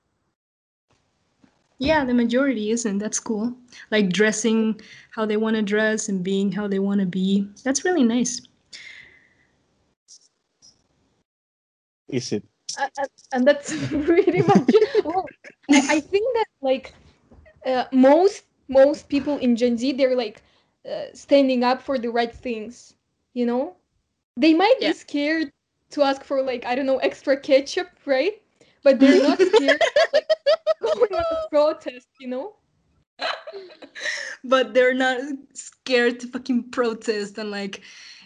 Yeah, 1.78 2.04
the 2.04 2.14
majority 2.14 2.70
isn't. 2.70 2.98
That's 2.98 3.18
cool. 3.20 3.56
Like 3.90 4.10
dressing 4.10 4.80
how 5.12 5.26
they 5.26 5.36
want 5.36 5.56
to 5.56 5.62
dress 5.62 6.08
and 6.08 6.22
being 6.24 6.52
how 6.52 6.68
they 6.68 6.78
want 6.78 7.00
to 7.00 7.06
be. 7.06 7.48
That's 7.64 7.84
really 7.84 8.04
nice. 8.04 8.40
is 12.08 12.32
it 12.32 12.44
Uh, 12.78 12.88
uh, 12.98 13.06
and 13.32 13.46
that's 13.46 13.72
pretty 14.04 14.42
much 14.42 14.74
well, 15.02 15.30
I, 15.72 15.82
I 15.88 16.00
think 16.00 16.34
that 16.34 16.46
like 16.60 16.94
uh, 17.66 17.84
most 17.92 18.44
most 18.68 19.08
people 19.08 19.38
in 19.38 19.56
Gen 19.56 19.76
Z, 19.78 19.92
they're 19.92 20.16
like 20.16 20.42
uh, 20.88 21.06
standing 21.14 21.64
up 21.64 21.82
for 21.82 21.98
the 21.98 22.08
right 22.10 22.34
things, 22.34 22.94
you 23.34 23.46
know? 23.46 23.76
They 24.36 24.54
might 24.54 24.76
Yeah. 24.80 24.90
be 24.90 24.92
scared 24.94 25.52
to 25.90 26.02
ask 26.02 26.24
for 26.24 26.42
like, 26.42 26.64
I 26.64 26.74
don't 26.74 26.86
know, 26.86 26.98
extra 26.98 27.38
ketchup, 27.38 27.88
right? 28.06 28.42
But 28.88 29.00
they're 29.00 29.22
not 29.22 29.38
scared 29.54 29.82
of, 29.82 30.12
like 30.14 30.30
going 30.80 31.14
on 31.14 31.24
a 31.44 31.48
protest, 31.50 32.08
you 32.18 32.28
know? 32.28 32.56
but 34.44 34.72
they're 34.72 34.94
not 34.94 35.20
scared 35.52 36.18
to 36.20 36.26
fucking 36.28 36.70
protest 36.70 37.36
and 37.36 37.50
like 37.50 37.82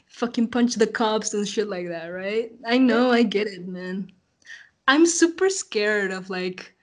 fucking 0.07 0.47
punch 0.47 0.77
the 0.77 0.87
cops 0.87 1.35
and 1.35 1.49
shit 1.49 1.69
like 1.69 1.89
that, 1.89 2.07
right? 2.09 2.53
I 2.65 2.79
know, 2.79 3.11
I 3.11 3.25
get 3.25 3.49
it, 3.49 3.67
man. 3.67 4.13
I'm 4.87 5.05
super 5.05 5.49
scared 5.49 6.13
of 6.13 6.31
like 6.31 6.77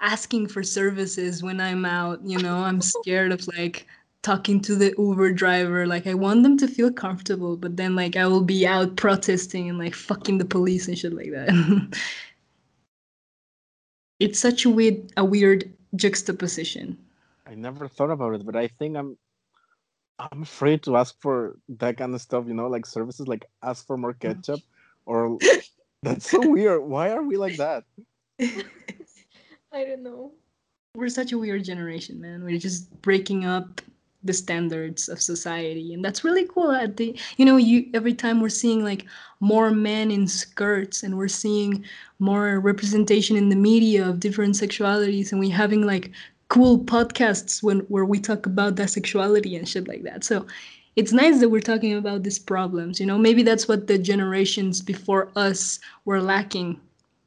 asking 0.00 0.46
for 0.48 0.62
services 0.62 1.42
when 1.42 1.60
I'm 1.60 1.84
out, 1.84 2.20
you 2.24 2.38
know, 2.38 2.58
I'm 2.58 2.80
scared 3.02 3.32
of 3.32 3.44
like 3.48 3.88
talking 4.22 4.60
to 4.60 4.76
the 4.76 4.94
Uber 4.96 5.32
driver. 5.32 5.88
Like 5.88 6.06
I 6.06 6.14
want 6.14 6.44
them 6.44 6.56
to 6.58 6.68
feel 6.68 6.92
comfortable, 6.92 7.56
but 7.56 7.76
then 7.76 7.96
like 7.96 8.14
I 8.14 8.28
will 8.28 8.42
be 8.44 8.64
out 8.64 8.96
protesting 8.96 9.68
and 9.68 9.78
like 9.78 9.94
fucking 9.94 10.38
the 10.38 10.44
police 10.44 10.86
and 10.86 10.96
shit 10.96 11.14
like 11.14 11.32
that. 11.32 11.98
it's 14.20 14.38
such 14.38 14.64
a 14.64 14.70
weird 14.70 15.12
a 15.16 15.24
weird 15.24 15.72
juxtaposition. 15.96 16.98
I 17.46 17.54
never 17.54 17.88
thought 17.88 18.10
about 18.10 18.34
it, 18.34 18.46
but 18.46 18.56
I 18.56 18.68
think 18.68 18.96
I'm 18.96 19.16
I'm 20.18 20.42
afraid 20.42 20.82
to 20.84 20.96
ask 20.96 21.20
for 21.20 21.56
that 21.68 21.96
kind 21.96 22.14
of 22.14 22.20
stuff, 22.20 22.44
you 22.46 22.54
know, 22.54 22.68
like 22.68 22.86
services 22.86 23.28
like 23.28 23.46
ask 23.62 23.86
for 23.86 23.96
more 23.96 24.10
oh, 24.10 24.20
ketchup 24.20 24.60
or 25.06 25.38
that's 26.02 26.30
so 26.30 26.48
weird. 26.48 26.82
Why 26.82 27.10
are 27.10 27.22
we 27.22 27.36
like 27.36 27.56
that? 27.56 27.84
I 28.40 29.84
don't 29.84 30.02
know. 30.02 30.32
We're 30.94 31.08
such 31.08 31.32
a 31.32 31.38
weird 31.38 31.64
generation, 31.64 32.20
man. 32.20 32.44
We're 32.44 32.58
just 32.58 32.90
breaking 33.02 33.44
up 33.44 33.80
the 34.24 34.32
standards 34.32 35.08
of 35.08 35.20
society 35.20 35.92
and 35.92 36.04
that's 36.04 36.24
really 36.24 36.46
cool 36.46 36.72
at 36.72 36.96
the 36.96 37.16
you 37.36 37.44
know 37.44 37.56
you 37.56 37.88
every 37.94 38.14
time 38.14 38.40
we're 38.40 38.48
seeing 38.48 38.82
like 38.82 39.04
more 39.40 39.70
men 39.70 40.10
in 40.10 40.26
skirts 40.26 41.02
and 41.02 41.16
we're 41.16 41.28
seeing 41.28 41.84
more 42.18 42.60
representation 42.60 43.36
in 43.36 43.50
the 43.50 43.56
media 43.56 44.08
of 44.08 44.20
different 44.20 44.54
sexualities 44.54 45.30
and 45.30 45.40
we're 45.40 45.54
having 45.54 45.82
like 45.82 46.10
cool 46.48 46.78
podcasts 46.78 47.62
when 47.62 47.80
where 47.80 48.04
we 48.04 48.18
talk 48.18 48.46
about 48.46 48.76
that 48.76 48.90
sexuality 48.90 49.56
and 49.56 49.68
shit 49.68 49.86
like 49.86 50.02
that 50.02 50.24
so 50.24 50.46
it's 50.96 51.12
nice 51.12 51.40
that 51.40 51.48
we're 51.48 51.60
talking 51.60 51.94
about 51.94 52.22
these 52.22 52.38
problems 52.38 52.98
you 52.98 53.06
know 53.06 53.18
maybe 53.18 53.42
that's 53.42 53.68
what 53.68 53.86
the 53.86 53.98
generations 53.98 54.80
before 54.80 55.30
us 55.36 55.78
were 56.04 56.20
lacking 56.20 56.80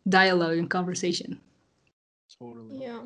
dialogue 0.10 0.58
and 0.58 0.70
conversation 0.70 1.40
Totally. 2.40 2.82
Yeah. 2.82 3.02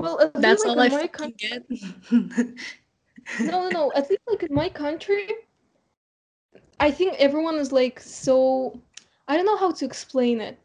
Well, 0.00 0.20
at 0.22 0.34
that's 0.34 0.64
least, 0.64 0.64
all 0.64 0.72
i 0.72 0.74
like, 0.74 0.88
in 0.88 0.90
my 0.90 1.06
fucking 1.08 1.08
country, 1.08 1.34
get 1.38 1.64
no, 3.44 3.62
no, 3.62 3.70
no. 3.70 3.92
At 3.94 4.10
least 4.10 4.22
like 4.28 4.42
in 4.44 4.54
my 4.54 4.68
country, 4.68 5.28
I 6.80 6.90
think 6.90 7.14
everyone 7.18 7.56
is 7.56 7.72
like 7.72 8.00
so. 8.00 8.80
I 9.28 9.36
don't 9.36 9.46
know 9.46 9.56
how 9.56 9.72
to 9.72 9.84
explain 9.84 10.40
it, 10.40 10.58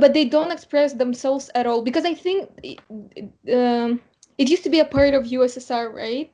but 0.00 0.14
they 0.14 0.24
don't 0.24 0.52
express 0.52 0.92
themselves 0.94 1.50
at 1.54 1.66
all 1.66 1.82
because 1.82 2.04
I 2.04 2.14
think 2.14 2.50
it, 2.62 2.80
um, 3.52 4.00
it 4.38 4.48
used 4.50 4.64
to 4.64 4.70
be 4.70 4.80
a 4.80 4.84
part 4.84 5.14
of 5.14 5.24
USSR, 5.26 5.88
right? 5.88 6.32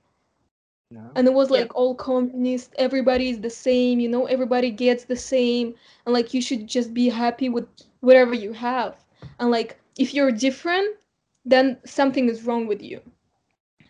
Yeah. 0.90 1.10
and 1.16 1.26
it 1.26 1.34
was 1.34 1.50
Yeah. 1.50 1.60
like 1.60 1.74
all 1.74 1.94
communist 1.94 2.74
everybody 2.78 3.30
is 3.30 3.40
the 3.40 3.50
same 3.50 4.00
you 4.00 4.08
know 4.08 4.26
everybody 4.26 4.70
gets 4.70 5.04
the 5.04 5.16
same 5.16 5.74
and 6.04 6.12
like 6.14 6.34
you 6.34 6.40
should 6.42 6.66
just 6.66 6.94
be 6.94 7.08
happy 7.08 7.48
with 7.48 7.66
whatever 8.00 8.34
you 8.34 8.52
have 8.52 8.96
and 9.40 9.50
like 9.50 9.80
if 9.98 10.14
you're 10.14 10.32
different 10.32 10.96
then 11.44 11.78
something 11.84 12.28
is 12.28 12.44
wrong 12.44 12.66
with 12.66 12.82
you. 12.82 13.00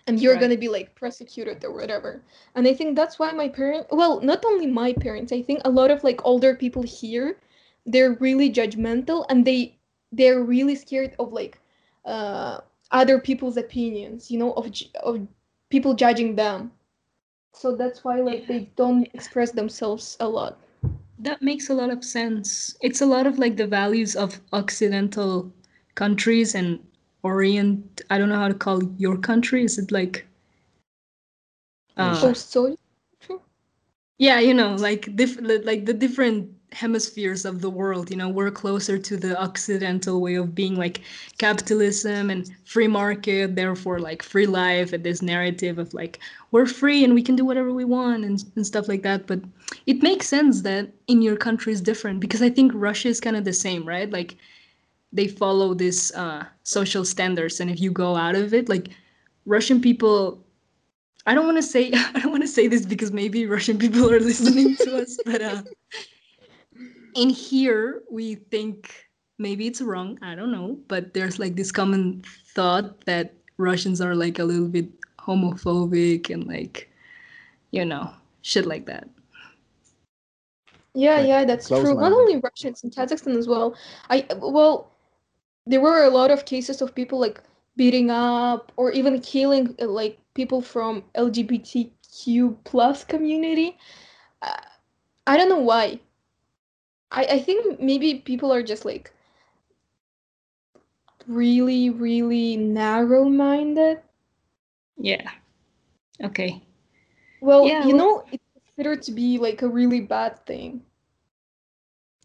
And 0.06 0.20
you're 0.20 0.34
Right. 0.34 0.40
going 0.40 0.50
to 0.50 0.56
be 0.58 0.68
like 0.68 0.94
persecuted 0.94 1.64
or 1.64 1.72
whatever. 1.72 2.22
And 2.54 2.66
i 2.66 2.74
think 2.74 2.96
that's 2.96 3.18
why 3.18 3.30
my 3.32 3.48
parents 3.48 3.88
well 3.90 4.20
not 4.20 4.44
only 4.44 4.66
my 4.66 4.92
parents 4.92 5.32
i 5.32 5.42
think 5.42 5.60
a 5.64 5.70
lot 5.70 5.90
of 5.90 6.04
like 6.04 6.24
older 6.24 6.54
people 6.54 6.82
here 6.82 7.38
they're 7.86 8.12
really 8.14 8.50
judgmental 8.50 9.24
and 9.28 9.44
they 9.46 9.78
they're 10.12 10.42
really 10.42 10.74
scared 10.76 11.14
of 11.18 11.32
like 11.32 11.60
uh 12.04 12.60
other 12.90 13.18
people's 13.18 13.56
opinions 13.56 14.30
you 14.30 14.38
know 14.38 14.52
of 14.54 14.66
of 15.02 15.26
people 15.70 15.94
judging 15.94 16.36
them. 16.36 16.72
So 17.52 17.74
that's 17.76 18.04
why 18.04 18.20
like 18.20 18.46
they 18.48 18.70
don't 18.76 19.08
express 19.14 19.52
themselves 19.52 20.16
a 20.20 20.28
lot. 20.28 20.58
That 21.18 21.42
makes 21.42 21.68
a 21.70 21.74
lot 21.74 21.90
of 21.90 22.04
sense. 22.04 22.76
It's 22.82 23.00
a 23.00 23.06
lot 23.06 23.26
of 23.26 23.38
like 23.38 23.56
the 23.56 23.66
values 23.66 24.16
of 24.16 24.40
Occidental 24.52 25.52
countries 25.94 26.54
and 26.54 26.80
Orient. 27.22 28.02
I 28.10 28.18
don't 28.18 28.28
know 28.28 28.36
how 28.36 28.48
to 28.48 28.54
call 28.54 28.82
your 28.98 29.16
country. 29.16 29.64
Is 29.64 29.78
it 29.78 29.92
like, 29.92 30.26
uh, 31.96 32.20
oh 32.22 32.32
so 32.32 32.76
yeah, 34.18 34.38
you 34.38 34.52
know, 34.52 34.74
like 34.74 35.16
diff- 35.16 35.40
like 35.40 35.86
the 35.86 35.94
different 35.94 36.50
hemispheres 36.72 37.44
of 37.44 37.62
the 37.62 37.70
world. 37.70 38.10
You 38.10 38.16
know, 38.16 38.28
we're 38.28 38.50
closer 38.50 38.98
to 38.98 39.16
the 39.16 39.40
Occidental 39.40 40.20
way 40.20 40.34
of 40.34 40.54
being, 40.54 40.76
like 40.76 41.00
capitalism 41.38 42.30
and 42.30 42.50
free 42.64 42.86
market. 42.86 43.56
Therefore, 43.56 43.98
like 43.98 44.22
free 44.22 44.46
life 44.46 44.92
and 44.92 45.02
this 45.02 45.22
narrative 45.22 45.78
of 45.78 45.94
like 45.94 46.20
we're 46.50 46.66
free 46.66 47.02
and 47.02 47.14
we 47.14 47.22
can 47.22 47.34
do 47.34 47.46
whatever 47.46 47.72
we 47.72 47.84
want 47.86 48.24
and, 48.24 48.44
and 48.56 48.66
stuff 48.66 48.88
like 48.88 49.02
that. 49.02 49.26
But 49.26 49.40
it 49.86 50.02
makes 50.02 50.28
sense 50.28 50.62
that 50.62 50.90
in 51.08 51.22
your 51.22 51.36
country 51.36 51.72
is 51.72 51.80
different 51.80 52.20
because 52.20 52.42
I 52.42 52.50
think 52.50 52.72
Russia 52.74 53.08
is 53.08 53.20
kind 53.20 53.36
of 53.36 53.44
the 53.44 53.54
same, 53.54 53.86
right? 53.88 54.10
Like 54.10 54.36
they 55.12 55.28
follow 55.28 55.74
this 55.74 56.14
uh, 56.14 56.44
social 56.62 57.04
standards, 57.04 57.60
and 57.60 57.70
if 57.70 57.80
you 57.80 57.90
go 57.90 58.16
out 58.16 58.34
of 58.34 58.54
it, 58.54 58.68
like 58.68 58.90
Russian 59.46 59.80
people, 59.80 60.44
I 61.26 61.34
don't 61.34 61.46
want 61.46 61.58
to 61.58 61.62
say 61.62 61.90
I 62.14 62.20
don't 62.20 62.30
want 62.30 62.42
to 62.44 62.48
say 62.48 62.68
this 62.68 62.86
because 62.86 63.12
maybe 63.12 63.46
Russian 63.46 63.78
people 63.78 64.10
are 64.10 64.20
listening 64.20 64.76
to 64.76 65.02
us, 65.02 65.18
but 65.24 65.42
uh, 65.42 65.62
in 67.14 67.30
here 67.30 68.02
we 68.10 68.36
think 68.36 69.06
maybe 69.38 69.66
it's 69.66 69.80
wrong. 69.80 70.18
I 70.22 70.34
don't 70.34 70.52
know, 70.52 70.78
but 70.88 71.14
there's 71.14 71.38
like 71.38 71.56
this 71.56 71.72
common 71.72 72.22
thought 72.54 73.04
that 73.06 73.34
Russians 73.58 74.00
are 74.00 74.14
like 74.14 74.38
a 74.38 74.44
little 74.44 74.68
bit 74.68 74.88
homophobic 75.18 76.30
and 76.32 76.46
like 76.46 76.90
you 77.70 77.84
know 77.84 78.10
shit 78.42 78.66
like 78.66 78.86
that. 78.86 79.08
yeah 80.94 81.18
Like, 81.18 81.28
yeah 81.28 81.44
that's 81.44 81.68
true 81.68 81.94
not 81.94 82.12
only 82.12 82.36
russians 82.38 82.82
in 82.82 82.90
kazakhstan 82.90 83.36
as 83.36 83.46
well 83.46 83.76
i 84.08 84.26
well 84.38 84.89
there 85.66 85.80
were 85.80 86.02
a 86.04 86.10
lot 86.10 86.30
of 86.30 86.44
cases 86.44 86.80
of 86.80 86.94
people 86.94 87.18
like 87.20 87.42
beating 87.76 88.10
up 88.10 88.72
or 88.76 88.90
even 88.92 89.20
killing 89.20 89.74
uh, 89.80 89.86
like 89.86 90.18
people 90.34 90.60
from 90.60 91.04
lgbtq 91.14 92.56
plus 92.64 93.04
community 93.04 93.76
uh, 94.42 94.56
i 95.26 95.36
don't 95.36 95.48
know 95.48 95.58
why 95.58 96.00
I, 97.10 97.24
I 97.24 97.38
think 97.40 97.80
maybe 97.80 98.14
people 98.16 98.52
are 98.52 98.62
just 98.62 98.84
like 98.84 99.12
really 101.26 101.88
really 101.90 102.56
narrow 102.56 103.24
minded 103.24 104.02
Yeah. 104.98 105.30
Okay. 106.22 106.62
well 107.40 107.76
Yeah, 107.76 107.80
you 107.80 107.92
well- 107.92 107.94
know 107.94 108.24
it's 108.32 108.44
considered 108.54 109.02
to 109.02 109.12
be 109.12 109.38
like 109.38 109.62
a 109.62 109.68
really 109.68 110.00
bad 110.00 110.44
thing 110.46 110.82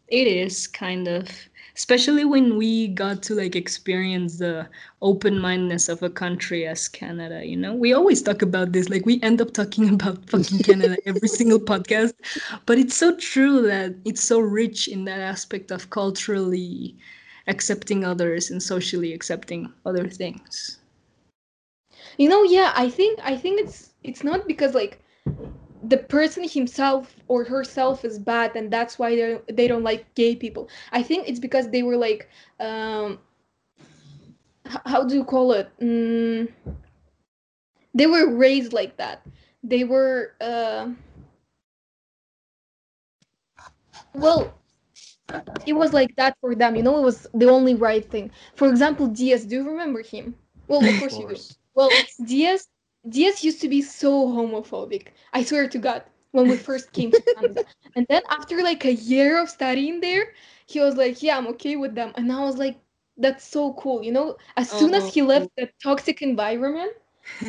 It 0.08 0.28
is 0.28 0.68
kind 0.68 1.08
of, 1.08 1.28
especially 1.74 2.24
when 2.24 2.56
we 2.56 2.88
got 2.88 3.22
to 3.24 3.34
like 3.34 3.56
experience 3.56 4.38
the 4.38 4.68
open 5.02 5.38
mindedness 5.38 5.88
of 5.88 6.02
a 6.02 6.10
country 6.10 6.66
as 6.66 6.88
Canada. 6.88 7.44
You 7.44 7.56
know, 7.56 7.74
we 7.74 7.92
always 7.92 8.22
talk 8.22 8.42
about 8.42 8.72
this. 8.72 8.88
Like 8.88 9.04
we 9.04 9.20
end 9.22 9.40
up 9.40 9.52
talking 9.52 9.88
about 9.94 10.28
fucking 10.30 10.60
Canada 10.60 10.96
every 11.06 11.28
single 11.28 11.58
podcast, 11.58 12.14
but 12.66 12.78
it's 12.78 12.96
so 12.96 13.16
true 13.16 13.62
that 13.62 13.96
it's 14.04 14.22
so 14.22 14.38
rich 14.38 14.86
in 14.86 15.04
that 15.06 15.20
aspect 15.20 15.70
of 15.70 15.90
culturally 15.90 16.96
accepting 17.48 18.04
others 18.04 18.50
and 18.50 18.62
socially 18.62 19.12
accepting 19.12 19.72
other 19.84 20.08
things. 20.08 20.78
You 22.16 22.28
know, 22.28 22.42
yeah, 22.44 22.72
I 22.76 22.88
think 22.90 23.18
I 23.22 23.36
think 23.36 23.60
it's 23.60 23.90
it's 24.02 24.22
not 24.22 24.46
because 24.46 24.74
like 24.74 25.02
the 25.88 25.98
person 25.98 26.48
himself 26.48 27.16
or 27.28 27.44
herself 27.44 28.04
is 28.04 28.18
bad 28.18 28.56
and 28.56 28.70
that's 28.72 28.98
why 28.98 29.14
they 29.16 29.40
they 29.52 29.68
don't 29.68 29.84
like 29.84 30.14
gay 30.14 30.34
people. 30.36 30.68
I 30.92 31.02
think 31.02 31.28
it's 31.28 31.40
because 31.40 31.70
they 31.70 31.82
were 31.82 31.96
like 31.96 32.28
um 32.60 33.18
how 34.86 35.04
do 35.04 35.14
you 35.14 35.24
call 35.24 35.52
it? 35.52 35.68
Mm, 35.80 36.48
they 37.94 38.06
were 38.06 38.28
raised 38.34 38.72
like 38.72 38.96
that. 38.96 39.22
They 39.62 39.84
were 39.84 40.34
uh 40.40 40.90
well 44.14 44.54
it 45.66 45.72
was 45.74 45.92
like 45.92 46.14
that 46.16 46.36
for 46.40 46.54
them, 46.54 46.76
you 46.76 46.82
know, 46.82 46.98
it 46.98 47.02
was 47.02 47.26
the 47.34 47.48
only 47.48 47.74
right 47.74 48.08
thing. 48.08 48.30
For 48.54 48.68
example, 48.68 49.06
Diaz, 49.08 49.44
do 49.46 49.56
you 49.56 49.68
remember 49.68 50.02
him? 50.02 50.36
Well, 50.68 50.86
of 50.88 50.96
Of 51.00 51.06
course 51.06 51.18
you 51.18 51.26
do. 51.26 51.40
course. 51.40 51.58
Well, 51.74 52.06
Diaz 52.24 52.68
Diaz 53.08 53.44
used 53.44 53.60
to 53.60 53.68
be 53.68 53.82
so 53.82 54.26
homophobic. 54.28 55.08
I 55.32 55.44
swear 55.44 55.68
to 55.68 55.78
God, 55.78 56.02
when 56.32 56.48
we 56.48 56.56
first 56.56 56.92
came 56.92 57.10
to 57.10 57.22
Canada. 57.34 57.64
and 57.96 58.06
then 58.08 58.22
after 58.30 58.62
like 58.62 58.84
a 58.84 58.94
year 58.94 59.40
of 59.40 59.48
studying 59.48 60.00
there, 60.00 60.32
he 60.66 60.80
was 60.80 60.96
like, 60.96 61.22
"Yeah, 61.22 61.38
I'm 61.38 61.46
okay 61.48 61.76
with 61.76 61.94
them." 61.94 62.12
And 62.16 62.32
I 62.32 62.40
was 62.40 62.56
like, 62.56 62.78
"That's 63.16 63.44
so 63.44 63.72
cool." 63.74 64.02
You 64.02 64.12
know, 64.12 64.36
as 64.56 64.70
soon 64.70 64.94
as 64.94 65.12
he 65.12 65.22
left 65.22 65.46
oh. 65.46 65.64
the 65.64 65.70
toxic 65.82 66.22
environment, 66.22 66.92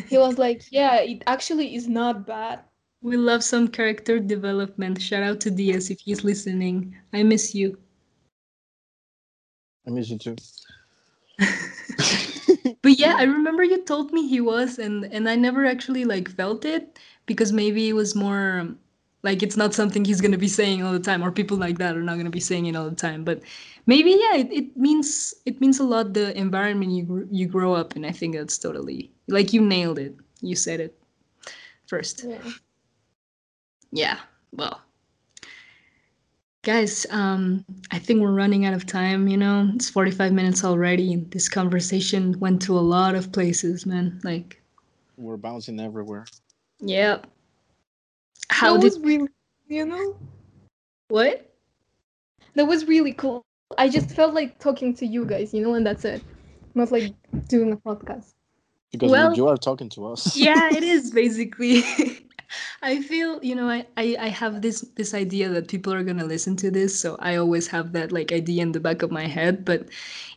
he 0.07 0.17
was 0.17 0.37
like, 0.37 0.63
"Yeah, 0.71 0.97
it 0.97 1.23
actually 1.27 1.75
is 1.75 1.87
not 1.87 2.25
bad." 2.25 2.61
We 3.01 3.17
love 3.17 3.43
some 3.43 3.67
character 3.67 4.19
development. 4.19 5.01
Shout 5.01 5.23
out 5.23 5.39
to 5.41 5.51
Diaz 5.51 5.89
if 5.89 5.99
he's 5.99 6.23
listening. 6.23 6.95
I 7.13 7.23
miss 7.23 7.53
you. 7.53 7.77
I 9.85 9.91
miss 9.91 10.09
you 10.09 10.17
too. 10.17 10.35
but 12.87 12.97
yeah, 12.99 13.15
I 13.17 13.23
remember 13.23 13.65
you 13.65 13.83
told 13.83 14.13
me 14.13 14.27
he 14.29 14.39
was, 14.39 14.79
and 14.79 15.03
and 15.11 15.27
I 15.27 15.35
never 15.35 15.65
actually 15.65 16.05
like 16.05 16.29
felt 16.29 16.63
it 16.63 16.99
because 17.25 17.51
maybe 17.51 17.89
it 17.89 17.93
was 17.93 18.15
more 18.15 18.65
like 19.23 19.43
it's 19.43 19.57
not 19.57 19.73
something 19.73 20.05
he's 20.05 20.21
gonna 20.21 20.37
be 20.37 20.47
saying 20.47 20.83
all 20.83 20.93
the 20.93 20.99
time, 20.99 21.21
or 21.21 21.29
people 21.31 21.57
like 21.57 21.79
that 21.79 21.97
are 21.97 22.01
not 22.01 22.17
gonna 22.17 22.29
be 22.29 22.39
saying 22.39 22.65
it 22.67 22.77
all 22.77 22.89
the 22.89 22.95
time. 22.95 23.25
But 23.25 23.41
maybe 23.87 24.11
yeah, 24.11 24.37
it, 24.37 24.53
it 24.53 24.77
means 24.77 25.33
it 25.45 25.59
means 25.59 25.79
a 25.79 25.83
lot 25.83 26.13
the 26.13 26.37
environment 26.37 26.93
you 26.93 27.27
you 27.29 27.45
grow 27.47 27.73
up 27.73 27.97
in. 27.97 28.05
I 28.05 28.11
think 28.11 28.35
that's 28.35 28.57
totally 28.57 29.11
like 29.27 29.51
you 29.51 29.61
nailed 29.61 29.99
it. 29.99 30.15
You 30.41 30.55
said 30.55 30.79
it 30.79 30.97
first. 31.87 32.23
Yeah. 32.23 32.51
Yeah. 33.91 34.19
Well, 34.53 34.81
guys, 36.67 37.05
um, 37.11 37.63
I 37.91 37.97
think 37.97 38.19
we're 38.21 38.33
running 38.33 38.65
out 38.65 38.73
of 38.73 38.85
time. 38.85 39.29
You 39.29 39.37
know, 39.37 39.71
it's 39.73 39.89
forty 39.89 40.11
five 40.11 40.33
minutes 40.33 40.65
already. 40.65 41.15
This 41.15 41.47
conversation 41.47 42.37
went 42.41 42.61
to 42.63 42.77
a 42.77 42.83
lot 42.95 43.15
of 43.15 43.31
places, 43.31 43.85
man. 43.85 44.19
Like, 44.23 44.61
We're 45.15 45.37
bouncing 45.37 45.79
everywhere. 45.79 46.25
yeah. 46.79 47.19
How 48.49 48.73
that 48.73 48.81
did 48.81 48.93
was 48.93 48.99
really, 48.99 49.27
you 49.67 49.85
know, 49.85 50.15
what? 51.07 51.43
that 52.55 52.65
was 52.65 52.85
really 52.85 53.13
cool. 53.13 53.45
I 53.77 53.87
just 53.87 54.09
felt 54.11 54.33
like 54.33 54.59
talking 54.59 54.93
to 54.95 55.05
you 55.05 55.25
guys, 55.25 55.53
you 55.53 55.61
know, 55.61 55.73
and 55.75 55.85
that's 55.85 56.03
it. 56.05 56.21
Not 56.75 56.91
like 56.91 57.13
doing 57.47 57.71
a 57.71 57.77
podcast. 57.77 58.33
Because 58.91 59.11
Well- 59.11 59.35
you 59.35 59.47
are 59.47 59.57
talking 59.57 59.89
to 59.89 60.07
us. 60.07 60.35
yeah 60.35 60.69
it 60.73 60.83
is 60.95 61.11
basically 61.11 61.83
i 62.81 63.01
feel 63.01 63.43
you 63.43 63.55
know 63.55 63.69
I, 63.69 63.85
I 63.97 64.17
i 64.19 64.27
have 64.27 64.61
this 64.61 64.81
this 64.95 65.13
idea 65.13 65.49
that 65.49 65.67
people 65.67 65.93
are 65.93 66.03
gonna 66.03 66.25
listen 66.25 66.55
to 66.57 66.71
this 66.71 66.99
so 66.99 67.17
i 67.19 67.35
always 67.35 67.67
have 67.67 67.91
that 67.93 68.11
like 68.11 68.31
idea 68.31 68.61
in 68.61 68.71
the 68.71 68.79
back 68.79 69.01
of 69.01 69.11
my 69.11 69.27
head 69.27 69.65
but 69.65 69.89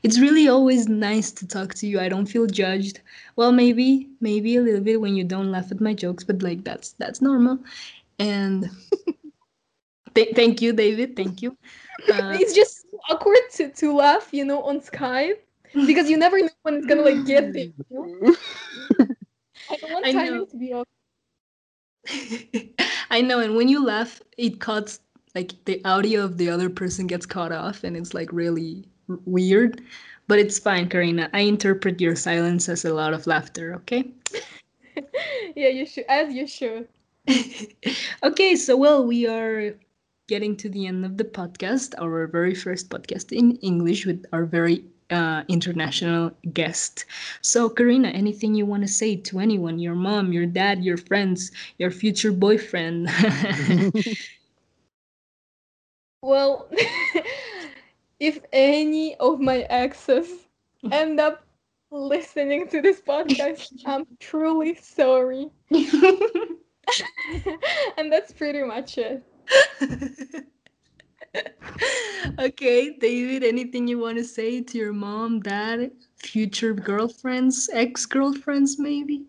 it's 0.03 0.19
really 0.19 0.49
always 0.49 0.89
nice 0.89 1.31
to 1.33 1.47
talk 1.47 1.75
to 1.75 1.87
you 1.87 2.01
i 2.01 2.09
don't 2.09 2.27
feel 2.27 2.47
judged 2.47 3.01
well 3.37 3.53
maybe 3.53 4.09
maybe 4.21 4.57
a 4.57 4.63
little 4.63 4.81
bit 4.81 5.01
when 5.01 5.17
you 5.17 5.25
don't 5.25 5.51
laugh 5.51 5.71
at 5.71 5.81
my 5.81 5.95
jokes 5.95 6.25
but 6.25 6.43
like 6.43 6.65
that's 6.65 6.93
that's 6.99 7.21
normal 7.21 7.59
and 8.19 8.69
th- 10.15 10.35
thank 10.35 10.61
you 10.61 10.73
david 10.73 11.17
thank 11.17 11.43
you 11.43 11.57
uh, 12.09 12.37
it's 12.41 12.55
just 12.55 12.87
awkward 13.09 13.39
to, 13.53 13.69
to 13.71 13.95
laugh, 13.95 14.29
you 14.33 14.45
know, 14.45 14.63
on 14.63 14.81
Skype 14.81 15.39
because 15.87 16.11
you 16.11 16.17
never 16.17 16.39
know 16.41 16.49
when 16.63 16.75
it's 16.75 16.87
gonna 16.87 17.03
like 17.03 17.25
get 17.27 17.53
there. 17.53 17.65
You 17.65 17.75
know? 17.91 18.37
I 19.71 19.77
don't 19.77 19.93
want 19.93 20.07
timing 20.07 20.47
to 20.47 20.57
be 20.57 20.73
awkward. 20.73 20.87
I 23.11 23.21
know, 23.21 23.41
and 23.41 23.57
when 23.57 23.69
you 23.69 23.85
laugh, 23.85 24.21
it 24.39 24.61
cuts 24.61 25.01
like 25.35 25.53
the 25.65 25.81
audio 25.85 26.25
of 26.25 26.39
the 26.39 26.49
other 26.51 26.71
person 26.71 27.07
gets 27.07 27.27
cut 27.27 27.53
off, 27.53 27.85
and 27.85 27.97
it's 27.97 28.15
like 28.15 28.33
really 28.33 28.85
r- 29.09 29.19
weird. 29.25 29.83
But 30.27 30.39
it's 30.39 30.59
fine, 30.59 30.89
Karina. 30.89 31.29
I 31.33 31.41
interpret 31.41 32.01
your 32.01 32.15
silence 32.17 32.69
as 32.69 32.85
a 32.85 32.95
lot 32.95 33.13
of 33.15 33.27
laughter. 33.27 33.75
Okay. 33.77 34.11
yeah, 35.57 35.69
you 35.69 35.87
should, 35.87 36.05
as 36.09 36.33
you 36.33 36.47
should. 36.47 36.89
okay, 38.23 38.57
so 38.57 38.77
well, 38.77 39.05
we 39.07 39.27
are 39.27 39.75
getting 40.29 40.57
to 40.57 40.69
the 40.69 40.87
end 40.87 41.05
of 41.05 41.17
the 41.17 41.25
podcast, 41.25 41.95
our 41.99 42.27
very 42.27 42.55
first 42.55 42.89
podcast 42.89 43.33
in 43.33 43.57
English 43.57 44.07
with 44.07 44.25
our 44.33 44.45
very 44.45 44.85
uh, 45.11 45.43
international 45.49 46.33
guest. 46.53 47.05
So, 47.41 47.69
Karina, 47.69 48.09
anything 48.09 48.55
you 48.55 48.67
want 48.67 48.83
to 48.83 48.89
say 48.89 49.17
to 49.17 49.39
anyone, 49.41 49.79
your 49.79 49.95
mom, 49.95 50.33
your 50.33 50.47
dad, 50.47 50.85
your 50.85 50.97
friends, 50.97 51.51
your 51.79 51.91
future 51.91 52.33
boyfriend? 52.33 53.09
Well, 56.23 56.69
if 58.21 58.41
any 58.53 59.17
of 59.17 59.41
my 59.41 59.61
exes 59.71 60.29
end 60.93 61.19
up 61.19 61.45
listening 61.91 62.69
to 62.69 62.83
this 62.83 63.01
podcast, 63.01 63.73
I'm 63.87 64.07
truly 64.19 64.75
sorry. 64.75 65.51
and 67.97 68.13
that's 68.13 68.33
pretty 68.33 68.63
much 68.63 68.99
it. 68.99 69.25
okay, 72.39 72.97
David, 72.99 73.45
anything 73.45 73.87
you 73.87 73.99
want 73.99 74.19
to 74.19 74.25
say 74.25 74.61
to 74.61 74.79
your 74.79 74.93
mom, 74.93 75.41
dad, 75.41 75.91
future 76.17 76.75
girlfriends, 76.75 77.71
ex 77.73 78.07
girlfriends, 78.07 78.79
maybe? 78.79 79.25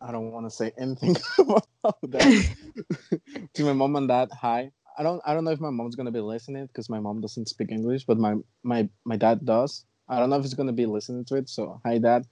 I 0.00 0.12
don't 0.12 0.32
want 0.32 0.46
to 0.46 0.50
say 0.50 0.72
anything 0.78 1.16
about 1.38 1.66
that. 2.02 2.56
to 3.54 3.64
my 3.64 3.72
mom 3.72 3.96
and 3.96 4.08
dad, 4.08 4.30
hi. 4.32 4.70
I 4.96 5.02
don't 5.02 5.20
I 5.24 5.34
don't 5.34 5.44
know 5.44 5.50
if 5.50 5.60
my 5.60 5.70
mom's 5.70 5.96
gonna 5.96 6.12
be 6.12 6.20
listening 6.20 6.66
because 6.66 6.88
my 6.88 7.00
mom 7.00 7.20
doesn't 7.20 7.48
speak 7.48 7.72
English, 7.72 8.04
but 8.04 8.18
my 8.18 8.36
my 8.62 8.88
my 9.04 9.16
dad 9.16 9.44
does. 9.44 9.86
I 10.08 10.20
don't 10.20 10.30
know 10.30 10.36
if 10.36 10.42
he's 10.42 10.54
gonna 10.54 10.72
be 10.72 10.86
listening 10.86 11.24
to 11.26 11.36
it, 11.36 11.48
so 11.48 11.80
hi 11.84 11.98
dad. 11.98 12.26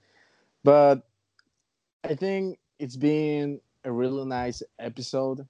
But 0.63 1.03
I 2.03 2.15
think 2.15 2.59
it's 2.79 2.95
been 2.95 3.59
a 3.83 3.91
really 3.91 4.25
nice 4.25 4.63
episode. 4.79 5.45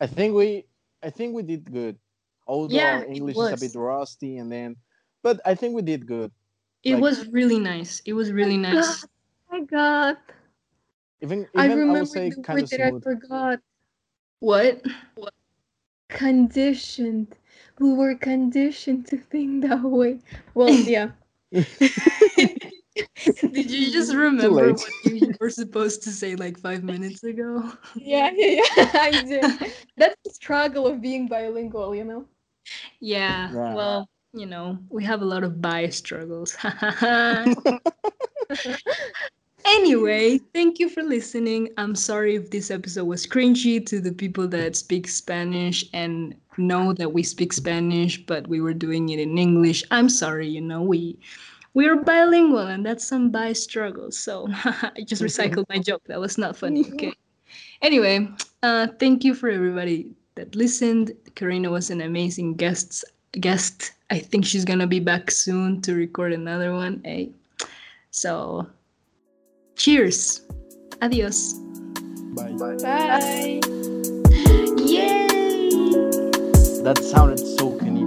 I 0.00 0.06
think 0.06 0.34
we 0.34 0.64
I 1.02 1.10
think 1.10 1.34
we 1.34 1.42
did 1.42 1.70
good. 1.70 1.98
Although 2.48 2.74
Yeah, 2.74 2.98
our 2.98 3.04
English 3.04 3.36
is 3.36 3.52
a 3.52 3.56
bit 3.60 3.78
rusty 3.78 4.38
and 4.38 4.50
then 4.50 4.76
but 5.22 5.40
I 5.44 5.54
think 5.54 5.74
we 5.74 5.82
did 5.82 6.06
good. 6.06 6.32
It 6.82 6.94
Like- 6.94 7.02
was 7.02 7.26
really 7.28 7.58
nice. 7.58 8.00
It 8.06 8.14
was 8.14 8.32
really 8.32 8.56
nice. 8.56 9.04
my 9.50 9.60
god. 9.60 10.16
Even 11.20 11.40
even 11.40 11.48
I 11.54 11.64
I, 11.64 11.66
remember 11.66 12.00
would 12.00 12.08
say 12.08 12.30
the 12.30 12.40
word 12.40 12.62
of 12.62 12.70
that 12.70 12.80
I 12.80 13.00
forgot. 13.00 13.58
What? 14.40 14.82
What? 15.16 15.34
Conditioned. 16.08 17.34
We 17.78 17.92
were 17.92 18.14
conditioned 18.14 19.06
to 19.08 19.18
think 19.18 19.62
that 19.66 19.82
way. 19.82 20.20
Well, 20.54 20.70
yeah. 20.94 21.10
Did 23.52 23.70
you 23.70 23.90
just 23.92 24.14
remember 24.14 24.72
what 24.74 24.84
you 25.04 25.34
were 25.40 25.50
supposed 25.50 26.02
to 26.04 26.10
say 26.10 26.34
like 26.34 26.58
five 26.58 26.82
minutes 26.82 27.22
ago? 27.24 27.72
Yeah, 27.94 28.30
yeah, 28.34 28.62
yeah. 28.76 28.90
I 28.94 29.10
did. 29.26 29.72
That's 29.96 30.16
the 30.24 30.30
struggle 30.30 30.86
of 30.86 31.00
being 31.00 31.26
bilingual, 31.28 31.94
you 31.94 32.04
know? 32.04 32.26
Yeah. 33.00 33.50
Yeah. 33.52 33.74
Well, 33.74 34.08
you 34.32 34.46
know, 34.46 34.78
we 34.90 35.04
have 35.04 35.22
a 35.22 35.24
lot 35.24 35.44
of 35.44 35.60
bias 35.60 35.96
struggles. 35.96 36.56
anyway, 39.64 40.38
thank 40.52 40.78
you 40.78 40.88
for 40.88 41.02
listening. 41.02 41.68
I'm 41.76 41.94
sorry 41.94 42.36
if 42.36 42.50
this 42.50 42.70
episode 42.70 43.04
was 43.04 43.26
cringy 43.26 43.84
to 43.86 44.00
the 44.00 44.12
people 44.12 44.46
that 44.48 44.76
speak 44.76 45.08
Spanish 45.08 45.84
and 45.92 46.34
know 46.58 46.92
that 46.92 47.12
we 47.12 47.22
speak 47.22 47.52
Spanish, 47.52 48.24
but 48.26 48.46
we 48.48 48.60
were 48.60 48.74
doing 48.74 49.08
it 49.08 49.18
in 49.18 49.38
English. 49.38 49.82
I'm 49.90 50.08
sorry, 50.08 50.48
you 50.48 50.60
know, 50.60 50.82
we 50.82 51.18
we 51.74 51.86
are 51.86 51.96
bilingual 51.96 52.66
and 52.66 52.84
that's 52.84 53.06
some 53.06 53.30
bias 53.30 53.62
struggle. 53.62 54.10
So 54.10 54.46
I 54.50 55.04
just 55.06 55.22
recycled 55.22 55.64
my 55.68 55.78
joke. 55.78 56.02
That 56.06 56.20
was 56.20 56.38
not 56.38 56.56
funny. 56.56 56.84
Okay. 56.92 57.12
Anyway, 57.80 58.28
uh, 58.62 58.88
thank 58.98 59.24
you 59.24 59.34
for 59.34 59.48
everybody 59.48 60.10
that 60.38 60.54
listened. 60.54 61.12
Karina 61.34 61.68
was 61.68 61.90
an 61.90 62.00
amazing 62.00 62.54
guest. 62.54 63.04
Guest. 63.32 63.92
I 64.10 64.20
think 64.20 64.46
she's 64.46 64.64
gonna 64.64 64.86
be 64.86 65.00
back 65.00 65.30
soon 65.30 65.82
to 65.82 65.94
record 65.94 66.32
another 66.32 66.72
one. 66.72 67.00
Hey, 67.04 67.30
so 68.10 68.66
cheers. 69.76 70.46
Adios. 71.02 71.54
Bye. 72.34 72.52
Bye. 72.56 73.60
Yay! 74.78 75.70
That 76.86 76.98
sounded 77.02 77.40
so 77.40 77.76
Canadian. 77.76 77.97